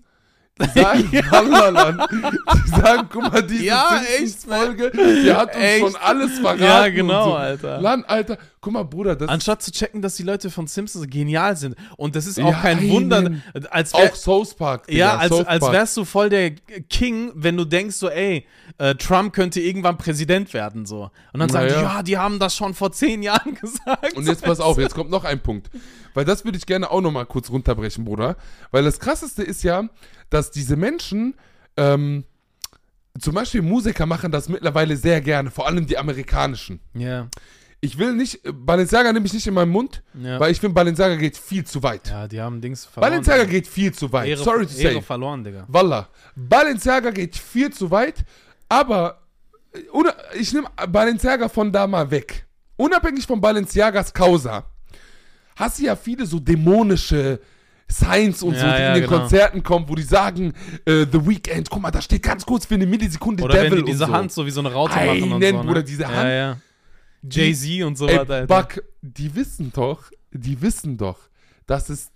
[0.62, 5.80] Die sagen, Wallerland, die sagen, guck mal, diese Ja, Simpsons-Folge, die hat uns Echt?
[5.80, 6.64] schon alles verraten.
[6.64, 7.34] Ja, genau, so.
[7.34, 7.82] Alter.
[7.82, 11.58] Land, Alter, guck mal, Bruder, das Anstatt zu checken, dass die Leute von Simpsons genial
[11.58, 11.76] sind.
[11.98, 13.32] Und das ist auch Ja, kein Wunder,
[13.72, 14.86] als wär, auch South Park.
[14.86, 15.74] Digga, ja, als, South als Park.
[15.74, 16.52] wärst du voll der
[16.88, 18.46] King, wenn du denkst so, ey,
[18.78, 21.12] äh, Trump könnte irgendwann Präsident werden, so.
[21.34, 21.96] Und dann sagen die, Naja.
[21.98, 24.14] ja, die haben das schon vor zehn Jahren gesagt.
[24.16, 25.70] Und jetzt pass auf, jetzt kommt noch ein Punkt.
[26.14, 28.36] Weil das würde ich gerne auch noch mal kurz runterbrechen, Bruder.
[28.72, 29.88] Weil das Krasseste ist ja,
[30.30, 31.36] dass diese Menschen,
[31.78, 32.24] ähm,
[33.20, 36.80] zum Beispiel Musiker machen das mittlerweile sehr gerne, vor allem die amerikanischen.
[36.96, 37.28] Ja,
[37.80, 40.40] Ich will nicht, Balenciaga nehme ich nicht in meinen Mund, ja.
[40.40, 42.08] weil ich finde, Balenciaga geht viel zu weit.
[42.10, 43.12] ja, die haben Dings verloren.
[43.12, 44.30] Balenciaga geht viel zu weit.
[44.30, 45.02] Ehre, Sorry to Ehre say.
[45.02, 45.66] verloren, Digga.
[45.68, 46.08] Wallah.
[46.36, 48.24] Balenciaga geht viel zu weit,
[48.70, 49.20] aber
[50.36, 52.46] ich nehme Balenciaga von da mal weg.
[52.76, 54.66] Unabhängig von Balenciagas Causa
[55.56, 57.40] hast du ja viele so dämonische
[57.88, 59.20] Signs und so, Ja, die ja, in den genau.
[59.22, 60.54] Konzerten kommen, wo die sagen,
[60.86, 63.84] äh, The Weeknd, guck mal, da steht ganz kurz für eine Millisekunde Oder wenn Devil
[63.84, 64.14] die diese so.
[64.14, 65.58] Hand so wie so eine Raute machen und Einen, so.
[65.62, 65.68] Ne?
[65.68, 66.16] Bruder, diese Hand.
[66.16, 66.58] Ja, ja.
[67.30, 68.48] Jay-Z und so Ey, weiter.
[68.48, 71.20] Buck, die wissen doch, die wissen doch,
[71.68, 72.10] dass es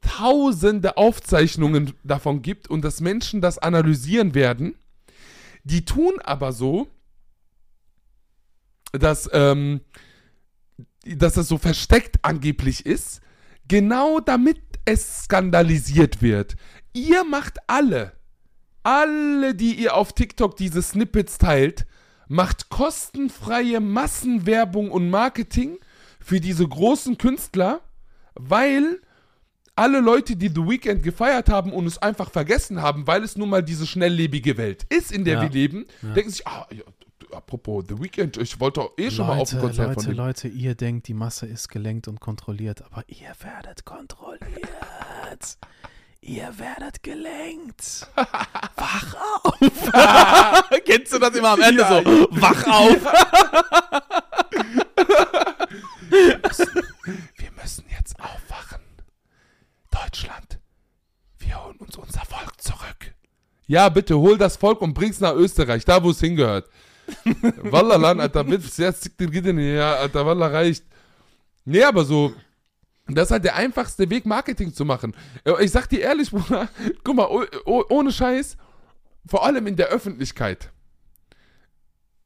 [0.00, 4.74] tausende Aufzeichnungen davon gibt und dass Menschen das analysieren werden.
[5.64, 6.88] Die tun aber so,
[8.92, 9.80] dass, ähm,
[11.04, 13.20] dass das so versteckt angeblich ist,
[13.66, 16.56] genau damit es skandalisiert wird.
[16.92, 18.12] Ihr macht alle,
[18.82, 21.86] alle, die ihr auf TikTok diese Snippets teilt,
[22.28, 25.78] macht kostenfreie Massenwerbung und Marketing
[26.20, 27.80] für diese großen Künstler,
[28.34, 29.00] weil
[29.76, 33.48] alle Leute, die The Weeknd gefeiert haben und es einfach vergessen haben, weil es nun
[33.50, 35.42] mal diese schnelllebige Welt ist, in der Ja.
[35.42, 36.12] wir leben, Ja.
[36.14, 36.82] denken sich, ah, ja,
[37.36, 40.16] apropos The Weeknd, ich wollte eh schon mal auf ein Leute, Konzert von Leute, dem.
[40.16, 45.58] Leute, ihr denkt, die Masse ist gelenkt und kontrolliert, aber ihr werdet kontrolliert.
[46.20, 48.06] ihr werdet gelenkt.
[48.76, 49.90] Wach auf.
[50.86, 52.28] Kennst du das immer am Ende Ja, so?
[52.30, 52.96] Wach auf.
[57.36, 58.80] Wir müssen jetzt aufwachen.
[59.94, 60.58] Deutschland,
[61.38, 63.14] wir holen uns unser Volk zurück.
[63.66, 66.68] Ja, bitte, hol das Volk und bring's nach Österreich, da wo es hingehört.
[68.20, 70.84] Alter, sehr zick den Gitter nicht, ja, Alter, Wallah reicht.
[71.64, 72.32] Nee, aber so,
[73.06, 75.14] das ist halt der einfachste Weg, Marketing zu machen.
[75.44, 76.68] Äh, Ich sag dir ehrlich, Bruder,
[77.04, 78.56] guck mal, oh, oh, ohne Scheiß,
[79.26, 80.70] vor allem in der Öffentlichkeit.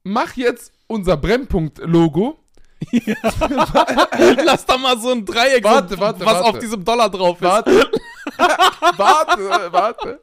[0.05, 2.39] Mach jetzt unser Brennpunkt-Logo
[4.45, 6.45] Lass da mal so ein Dreieck, Warte, so, warte, was warte.
[6.45, 7.43] auf diesem Dollar drauf ist.
[7.45, 7.91] Warte.
[8.97, 10.21] warte, warte.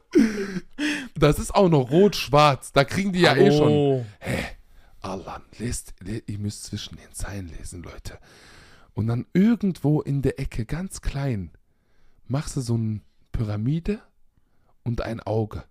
[1.14, 2.72] Das ist auch noch rot-schwarz.
[2.72, 3.68] Da kriegen die ja eh schon.
[3.72, 4.06] Oh.
[5.02, 8.18] Alan, lest, le- ihr müsst zwischen den Zeilen lesen, Leute.
[8.94, 11.50] Und dann irgendwo in der Ecke, ganz klein,
[12.26, 13.00] machst du so eine
[13.32, 14.00] Pyramide
[14.82, 15.64] und ein Auge.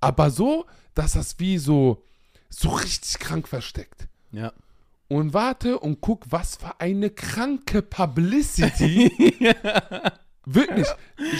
[0.00, 0.64] Aber so,
[0.94, 2.02] dass das wie so,
[2.48, 4.08] so richtig krank versteckt.
[4.32, 4.52] Ja.
[5.10, 9.10] Und warte und guck, was für eine kranke Publicity.
[10.46, 10.86] Wirklich.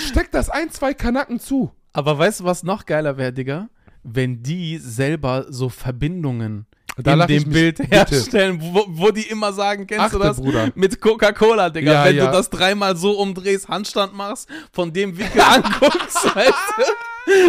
[0.09, 1.71] Steck das ein, zwei Kanaken zu.
[1.93, 3.68] Aber weißt du, was noch geiler wäre, Digga?
[4.03, 6.66] Wenn die selber so Verbindungen
[6.97, 7.91] Da in dem Bild bitte.
[7.95, 10.37] herstellen, wo, wo die immer sagen, kennst Achte, du das?
[10.39, 10.73] Bruder.
[10.75, 11.93] Mit Coca-Cola, Digga.
[11.93, 12.27] Ja, Wenn ja.
[12.27, 16.83] du das dreimal so umdrehst, Handstand machst, von dem Winkel anguckst, weißt du,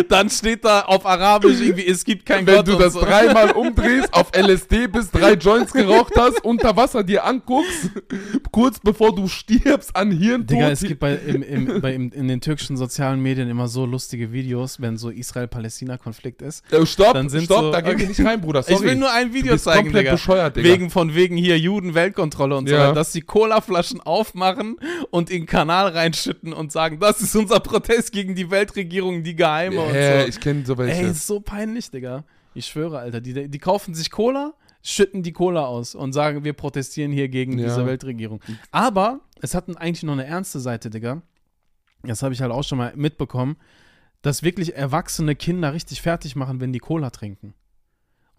[0.10, 3.02] dann steht da auf Arabisch irgendwie, es gibt kein Wenn Gott du das so.
[3.02, 7.90] dreimal umdrehst, auf LSD bist, drei Joints geraucht hast, unter Wasser dir anguckst,
[8.52, 10.52] kurz bevor du stirbst an Hirntod.
[10.52, 13.86] Digga, es gibt bei, im, im, bei im, in den türkischen sozialen Medien immer so
[13.86, 16.64] lustige Videos, wenn so Israel-Palästina-Konflikt ist.
[16.72, 18.08] Äh, stopp, dann sind stopp, so- da gehen wir okay.
[18.08, 18.64] nicht rein, Bruder.
[18.64, 18.76] Sorry.
[18.76, 20.12] Ich will nur ein Video zeigen, komplett Digga.
[20.14, 20.70] bescheuert, Digga.
[20.70, 22.82] Wegen von wegen hier Juden-Weltkontrolle und so Ja.
[22.86, 24.78] weiter, dass die Colaflaschen aufmachen
[25.10, 29.36] und in den Kanal reinschütten und sagen, das ist unser Protest gegen die Weltregierung, die
[29.36, 30.30] Geheime Hä, und so.
[30.30, 31.02] ich kenne so welche.
[31.02, 32.24] Ey, ist so peinlich, Digga.
[32.54, 33.22] Ich schwöre, Alter.
[33.22, 34.54] Die, die kaufen sich Cola,
[34.84, 37.68] schütten die Cola aus und sagen, wir protestieren hier gegen Ja.
[37.68, 38.42] diese Weltregierung.
[38.72, 41.22] Aber es hat eigentlich noch eine ernste Seite, Digga.
[42.04, 43.58] Das habe ich halt auch schon mal mitbekommen,
[44.22, 47.54] dass wirklich erwachsene Kinder richtig fertig machen, wenn die Cola trinken.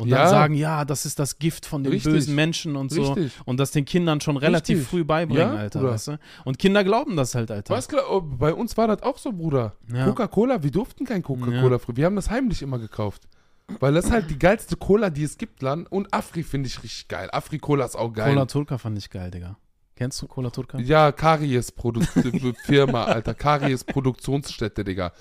[0.03, 0.19] Und Ja.
[0.23, 2.13] dann sagen, ja, das ist das Gift von den Richtig.
[2.13, 3.13] bösen Menschen und so.
[3.13, 3.33] Richtig.
[3.45, 4.91] Und das den Kindern schon relativ Richtig.
[4.91, 5.81] früh beibringen, Ja, Alter.
[5.85, 6.19] Weißt du?
[6.45, 7.73] Und Kinder glauben das halt, Alter.
[7.73, 9.75] Was oh, bei uns war das auch so, Bruder.
[9.95, 10.07] Ja.
[10.07, 11.97] Coca-Cola, wir durften kein Coca-Cola früher.
[11.97, 13.23] Wir haben das heimlich immer gekauft.
[13.79, 15.91] Weil das halt die geilste Cola, die es gibt, Land.
[15.91, 17.29] Und Afri finde ich richtig geil.
[17.33, 18.33] Afri-Cola ist auch geil.
[18.35, 19.57] Cola Turca fand ich geil, Digga.
[20.03, 20.79] Kennst du Cola Turca?
[20.81, 21.73] Ja, Karies
[22.65, 23.35] Firma, Alter.
[23.35, 25.13] Karies Produktionsstätte, Digga.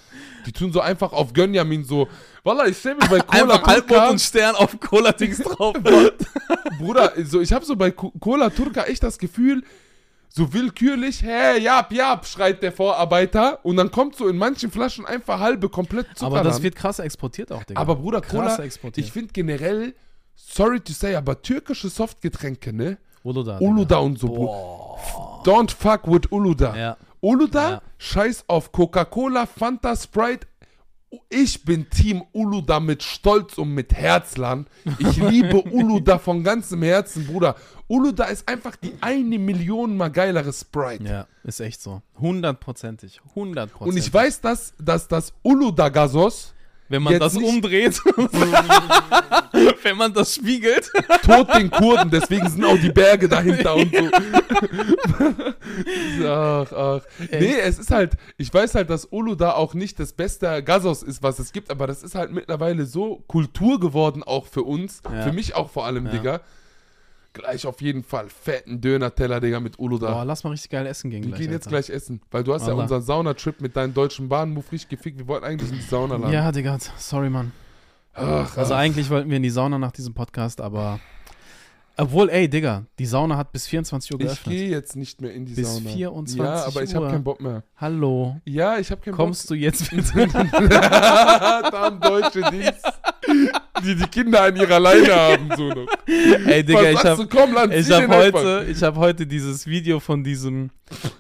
[0.48, 2.08] Die tun so einfach auf Gönjamin so,
[2.44, 5.76] Wallah, ich stell mir bei Cola Turca, und Stern auf Cola-Dings drauf.
[6.80, 9.64] Bruder, so, ich habe so bei Co- Cola Turca echt das Gefühl,
[10.30, 15.06] so willkürlich, hä, jab, jab, schreit der Vorarbeiter und dann kommt so in manchen Flaschen
[15.06, 16.64] einfach halbe komplett Zucker Aber das ran.
[16.64, 17.80] wird krass exportiert auch, Digga.
[17.80, 19.06] Aber Bruder, krass Cola, exportiert.
[19.06, 19.94] ich finde generell,
[20.36, 22.98] sorry to say, aber türkische Softgetränke, ne?
[23.24, 23.58] Uluda.
[23.60, 24.52] Uluda und so, Bruder.
[25.44, 26.76] Don't fuck with Uluda.
[26.76, 26.98] Ja.
[27.22, 27.82] Uluda, Ja.
[27.98, 30.48] scheiß auf Coca-Cola, Fanta, Sprite.
[31.30, 34.66] Ich bin Team Uluda mit Stolz und mit Herzlan.
[34.98, 37.56] Ich liebe Uluda von ganzem Herzen, Bruder.
[37.90, 41.04] Uluda ist einfach die eine Million mal geilere Sprite.
[41.04, 42.02] Ja, ist echt so.
[42.18, 43.20] Hundertprozentig.
[43.36, 43.94] Hundertprozentig.
[43.94, 46.54] Und ich weiß, dass, dass das Uluda Gasos
[46.88, 48.02] wenn man jetzt das nicht- umdreht,
[49.84, 50.90] wenn man das spiegelt.
[51.26, 54.10] tot den Kurden, deswegen sind auch die Berge dahinter und so.
[56.28, 57.02] ach, ach.
[57.32, 61.24] Nee, es ist halt, ich weiß halt, dass Uluda auch nicht das beste Gasos ist,
[61.24, 65.24] was es gibt, aber das ist halt mittlerweile so Kultur geworden, auch für uns, Ja.
[65.24, 66.12] für mich auch vor allem, Ja.
[66.12, 66.42] Digga.
[67.34, 70.12] Gleich auf jeden Fall fetten Döner-Teller, Digga, mit Uluda.
[70.12, 71.40] Boah, lass mal richtig geil essen gehen Wir gleich.
[71.40, 71.78] gehen jetzt Alter.
[71.82, 72.82] gleich essen, weil du hast ja Wallah.
[72.84, 75.18] unseren Saunatrip mit deinem deutschen Bahnmove richtig gefickt.
[75.18, 76.34] Wir wollten eigentlich in die Sauna landen.
[76.34, 77.54] Ja, Digga, sorry, Mann.
[78.14, 78.80] Ach, Also ach.
[78.80, 81.00] eigentlich wollten wir in die Sauna nach diesem Podcast, aber.
[81.98, 84.56] Obwohl, ey, Digga, die Sauna hat bis 24 Uhr ich geöffnet.
[84.56, 85.90] gehe jetzt nicht mehr in die Bis Sauna.
[85.90, 87.12] 24 Ja, aber ich habe Uhr.
[87.12, 87.64] keinen Bock mehr.
[87.78, 88.38] Hallo.
[88.46, 90.28] Ja, ich habe keinen Kommst du jetzt bitte?
[91.72, 92.86] Dann deutsche Dienst,
[93.84, 95.88] die die Kinder an ihrer Leine haben, so noch.
[96.08, 100.72] Ey, Digga, Was ich sagst hab, ich heute, ich hab heute dieses Video von diesem,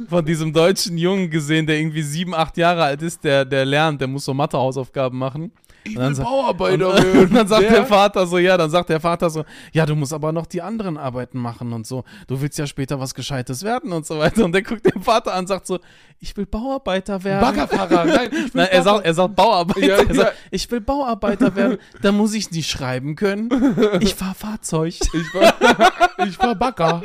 [0.09, 3.99] von diesem deutschen Jungen gesehen, der irgendwie sieben, acht Jahre alt ist, der, der lernt,
[4.01, 5.51] der muss so Mathe-Hausaufgaben machen.
[5.83, 7.19] Ich will Bauarbeiter Und, werden.
[7.23, 7.71] und dann sagt der?
[7.71, 10.61] Der- Vater so, ja, dann sagt der Vater so, ja, du musst aber noch die
[10.61, 12.03] anderen Arbeiten machen und so.
[12.27, 14.45] Du willst ja später was Gescheites werden und so weiter.
[14.45, 15.79] Und der guckt den Vater an und sagt so,
[16.19, 17.41] ich will Bauarbeiter werden.
[17.41, 19.79] Baggerfahrer, nein, ich will Nein, er sagt, er sagt Bauarbeiter.
[19.87, 20.13] Ja, er ja.
[20.13, 21.77] sagt, ich will Bauarbeiter werden.
[22.03, 23.49] Da muss ich nicht schreiben können.
[24.01, 24.93] Ich fahr Fahrzeug.
[25.13, 27.01] Ich war, ich war Bagger.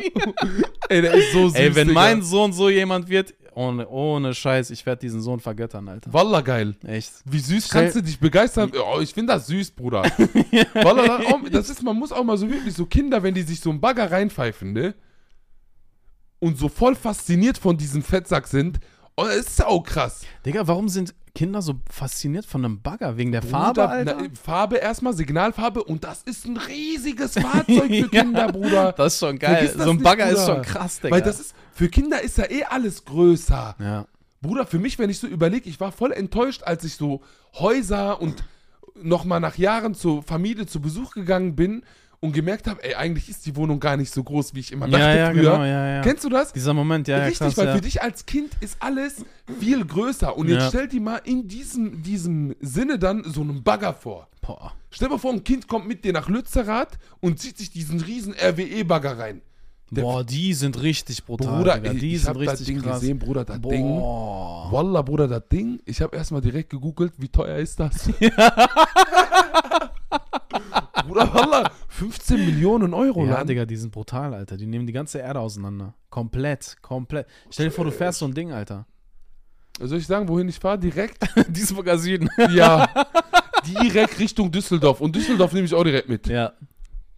[0.88, 4.68] Ey, der ist so süß, Ey, wenn mein Sohn so jemand wird, ohne, ohne Scheiß,
[4.70, 6.12] ich werde diesen Sohn vergöttern, Alter.
[6.12, 6.76] Wallah, geil.
[6.86, 7.12] Echt.
[7.24, 8.70] Wie süß Stell- kannst du dich begeistern?
[8.78, 10.02] Oh, ich finde das süß, Bruder.
[10.74, 13.60] Das, auch, das ist, man muss auch mal so wirklich so Kinder, wenn die sich
[13.60, 14.94] so einen Bagger reinpfeifen, ne?
[16.38, 18.78] Und so voll fasziniert von diesem Fettsack sind.
[19.16, 20.22] Oh, das ist auch krass.
[20.44, 23.16] Digga, warum sind Kinder so fasziniert von einem Bagger?
[23.16, 24.16] Wegen der Farbe, Bruder, Alter?
[24.20, 28.92] na, Farbe erstmal, Signalfarbe und das ist ein riesiges Fahrzeug für Kinder, Bruder.
[28.92, 29.72] Das ist schon geil.
[29.76, 30.54] So ein nicht, Bagger ist Bruder.
[30.54, 31.14] schon krass, Digga.
[31.14, 33.76] Weil das ist, für Kinder ist ja eh alles größer.
[33.78, 34.06] ja.
[34.42, 37.22] Bruder, für mich, wenn ich so überlege, ich war voll enttäuscht, als ich so
[37.54, 38.44] Häuser und
[38.94, 41.82] nochmal nach Jahren zur Familie zu Besuch gegangen bin
[42.20, 44.86] und gemerkt habe, ey, eigentlich ist die Wohnung gar nicht so groß, wie ich immer
[44.88, 45.42] dachte Ja, ja, früher.
[45.52, 46.00] genau, ja, ja.
[46.02, 46.52] Kennst du das?
[46.52, 47.74] Dieser Moment, ja, ja, Richtig, krass, weil ja.
[47.74, 49.24] für dich als Kind ist alles
[49.60, 50.36] viel größer.
[50.36, 50.68] Und jetzt Ja.
[50.68, 54.28] stell dir mal in diesem, diesem Sinne dann so einen Bagger vor.
[54.40, 54.72] Boah.
[54.90, 58.34] Stell dir vor, ein Kind kommt mit dir nach Lützerath und zieht sich diesen riesen
[58.34, 59.42] RWE-Bagger rein.
[59.90, 62.82] Der Boah, die sind richtig brutal, Bruder, ey, Die ich sind hab das richtig Ding
[62.82, 62.98] krass.
[63.00, 63.82] gesehen, Bruder, das Ding.
[63.86, 64.68] Boah.
[64.72, 68.08] Wallah, Bruder, das Ding, ich habe erstmal direkt gegoogelt, wie teuer ist das?
[71.06, 73.44] Bruder, Wallah, 15 Millionen Euro, Ja.
[73.44, 74.56] Digga, die sind brutal, Alter.
[74.56, 75.94] Die nehmen die ganze Erde auseinander.
[76.10, 77.26] Komplett, komplett.
[77.50, 78.86] Stell dir vor, du fährst so ein Ding, Alter.
[79.80, 80.78] Soll ich sagen, wohin ich fahre?
[80.78, 81.18] Direkt?
[81.48, 82.28] Duisburger Süden.
[82.50, 82.88] Ja.
[83.82, 85.00] direkt Richtung Düsseldorf.
[85.00, 86.26] Und Düsseldorf nehme ich auch direkt mit.
[86.28, 86.52] ja.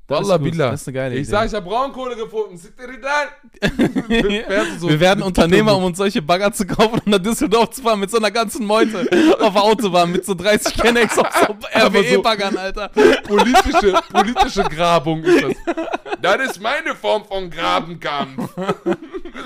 [0.09, 0.70] Das ist Wallah billah.
[0.70, 1.30] das ist eine geile Ich Idee.
[1.30, 2.59] sag, ich hab Braunkohle gefunden.
[4.78, 8.01] So wir werden Unternehmer, um uns solche Bagger zu kaufen und nach Düsseldorf zu fahren
[8.01, 9.01] mit so einer ganzen Meute
[9.40, 12.89] auf der Autobahn mit so 30 Kennex auf so- RWE-Baggern, Alter.
[13.26, 15.76] politische, politische Grabung ist das.
[16.22, 18.51] Das ist meine Form von Grabenkampf.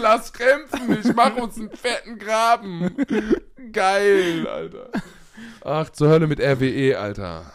[0.01, 2.95] Lass kämpfen, ich mach uns einen fetten Graben.
[3.73, 4.91] Geil, Alter.
[5.65, 7.53] Ach, zur Hölle mit RWE, Alter.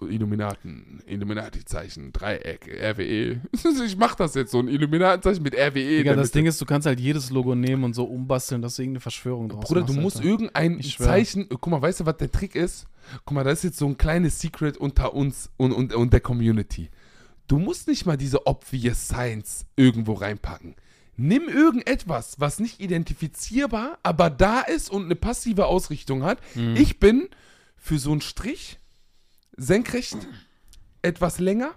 [0.00, 3.40] Illuminaten, Illuminati-Zeichen, Dreieck, RWE.
[3.86, 5.98] Ich mach das jetzt so, ein Illuminatenzeichen mit RWE.
[5.98, 6.30] Digga, das.
[6.30, 9.48] Ding ist, du kannst halt jedes Logo nehmen und so umbasteln, dass du irgendeine Verschwörung
[9.48, 10.28] draus Bruder, machst, du musst Alter.
[10.28, 10.82] irgendein.
[10.82, 11.48] Zeichen.
[11.48, 12.86] Guck mal, weißt du, was der Trick ist?
[13.24, 16.20] Guck mal, das ist jetzt so ein kleines Secret unter uns und, und, und der
[16.20, 16.90] Community.
[17.46, 20.74] Du musst nicht mal diese obvious Signs irgendwo reinpacken.
[21.16, 26.38] Nimm irgendetwas, was nicht identifizierbar, aber da ist und eine passive Ausrichtung hat.
[26.54, 26.76] Mhm.
[26.76, 27.28] Ich bin
[27.76, 28.78] für so einen Strich
[29.56, 30.16] senkrecht
[31.02, 31.72] etwas länger,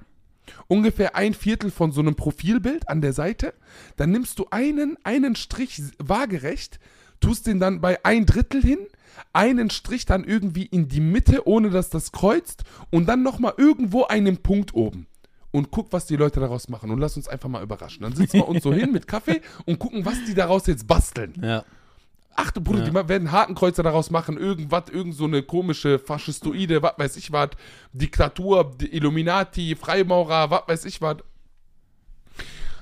[0.68, 3.53] ungefähr ein Viertel von so einem Profilbild an der Seite.
[3.97, 6.80] Dann nimmst du einen, einen Strich waagerecht,
[7.19, 8.80] tust den dann bei ein Drittel hin,
[9.34, 14.06] einen Strich dann irgendwie in die Mitte, ohne dass das kreuzt und dann nochmal irgendwo
[14.06, 15.07] einen Punkt oben.
[15.51, 18.03] Und guck, was die Leute daraus machen und lass uns einfach mal überraschen.
[18.03, 21.34] Dann sitzen wir uns so hin mit Kaffee und gucken, was die daraus jetzt basteln.
[21.41, 21.65] Ja.
[22.41, 23.03] Ach du Bruder, Ja.
[23.03, 27.49] die werden Hakenkreuzer daraus machen, irgendwas, irgend so eine komische faschistoide, was weiß ich was,
[27.91, 31.17] Diktatur, Illuminati, Freimaurer, was weiß ich was.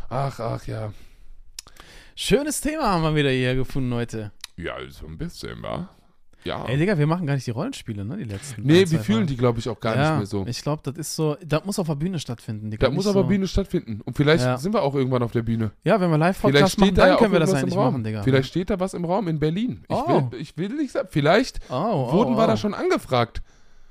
[0.10, 0.94] Ach, ach ja.
[2.16, 4.32] Schönes Thema haben wir wieder hier gefunden heute.
[4.58, 5.90] Ja, so ein bisschen, wa?
[6.44, 6.66] Ja.
[6.66, 8.16] Ey, Digga, wir machen gar nicht die Rollenspiele, ne?
[8.18, 8.62] Die letzten.
[8.62, 9.28] nee, wir fühlen Folgen.
[9.28, 10.46] die, glaube ich, auch gar ja, nicht mehr so.
[10.48, 12.72] Ich glaube, das ist so, das muss auf der Bühne stattfinden.
[12.72, 13.28] Digga, Da muss nicht aber so.
[13.28, 14.02] Bühne stattfinden.
[14.06, 14.58] Und vielleicht Ja.
[14.58, 15.72] sind wir auch irgendwann auf der Bühne.
[15.84, 18.24] Ja, wenn wir Live-Podcast machen, da dann auch können wir das eigentlich machen, Digga.
[18.24, 19.84] Vielleicht steht da was im Raum in Berlin.
[19.90, 20.32] Ich, Oh.
[20.32, 21.08] will, ich will nicht sagen.
[21.12, 22.48] Vielleicht oh, oh, wurden wir oh.
[22.48, 23.42] da schon angefragt,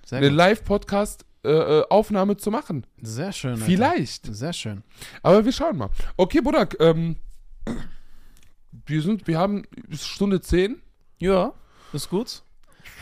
[0.07, 0.37] Sehr, eine gut.
[0.39, 2.87] Live-Podcast-Aufnahme zu machen.
[3.03, 3.53] Sehr schön.
[3.55, 3.65] Alter.
[3.65, 4.35] Vielleicht.
[4.35, 4.83] Sehr schön.
[5.23, 5.91] Aber wir schauen mal.
[6.17, 7.17] Okay, Budak, ähm,
[8.87, 10.81] wir sind, wir haben Stunde 10.
[11.19, 11.53] Ja,
[11.97, 12.43] ist gut.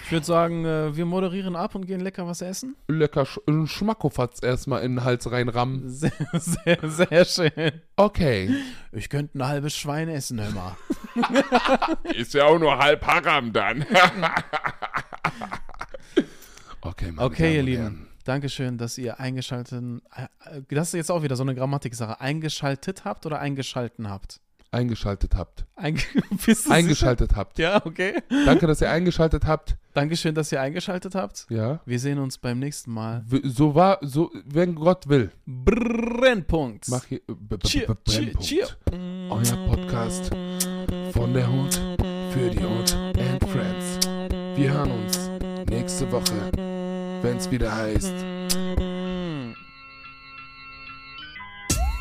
[0.05, 2.77] Ich würde sagen, äh, wir moderieren ab und gehen lecker was essen.
[2.89, 5.89] Lecker Sch einen Schmackofatz erstmal in den Hals reinrammen.
[5.89, 7.73] Sehr, sehr, sehr schön.
[7.97, 8.55] Okay.
[8.93, 10.77] Ich könnte ein halbes Schwein essen, hör mal.
[12.15, 13.83] Ist ja auch nur halb Haram dann.
[16.83, 17.83] okay, meine Okay, ihr Damen Lieben.
[17.83, 18.09] Herren.
[18.25, 19.83] Dankeschön, dass ihr eingeschaltet,
[20.15, 24.41] äh, das ist jetzt auch wieder so eine Grammatiksache, eingeschaltet habt oder eingeschalten habt?
[24.75, 25.65] Eingeschaltet habt.
[25.77, 27.59] Du Eingeschaltet habt.
[27.59, 28.23] Ja, okay.
[28.45, 29.77] Danke, dass ihr eingeschaltet habt.
[29.93, 31.47] Dankeschön, dass ihr eingeschaltet habt.
[31.51, 31.81] Ja.
[31.87, 33.23] Wir sehen uns beim nächsten Mal.
[33.27, 35.31] W- So war, so, wenn Gott will.
[35.47, 36.89] Brennpunkt.
[36.89, 37.21] Mach hier.
[37.29, 38.41] Cheer, b- cheer, Brennpunkt.
[38.47, 38.67] cheer.
[39.31, 40.31] Euer Podcast
[41.13, 41.75] von der Hut
[42.33, 44.07] für die Hut and Friends.
[44.57, 45.31] Wir hören uns
[45.71, 46.51] nächste Woche,
[47.23, 48.13] wenn es wieder heißt.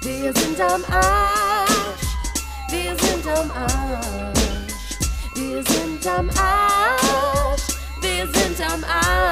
[0.02, 1.62] Wir sind am Arsch.
[2.74, 4.40] Wir sind am Arsch.
[5.36, 7.68] Wir sind am Arsch.
[8.02, 9.24] Wir sind am Arsch.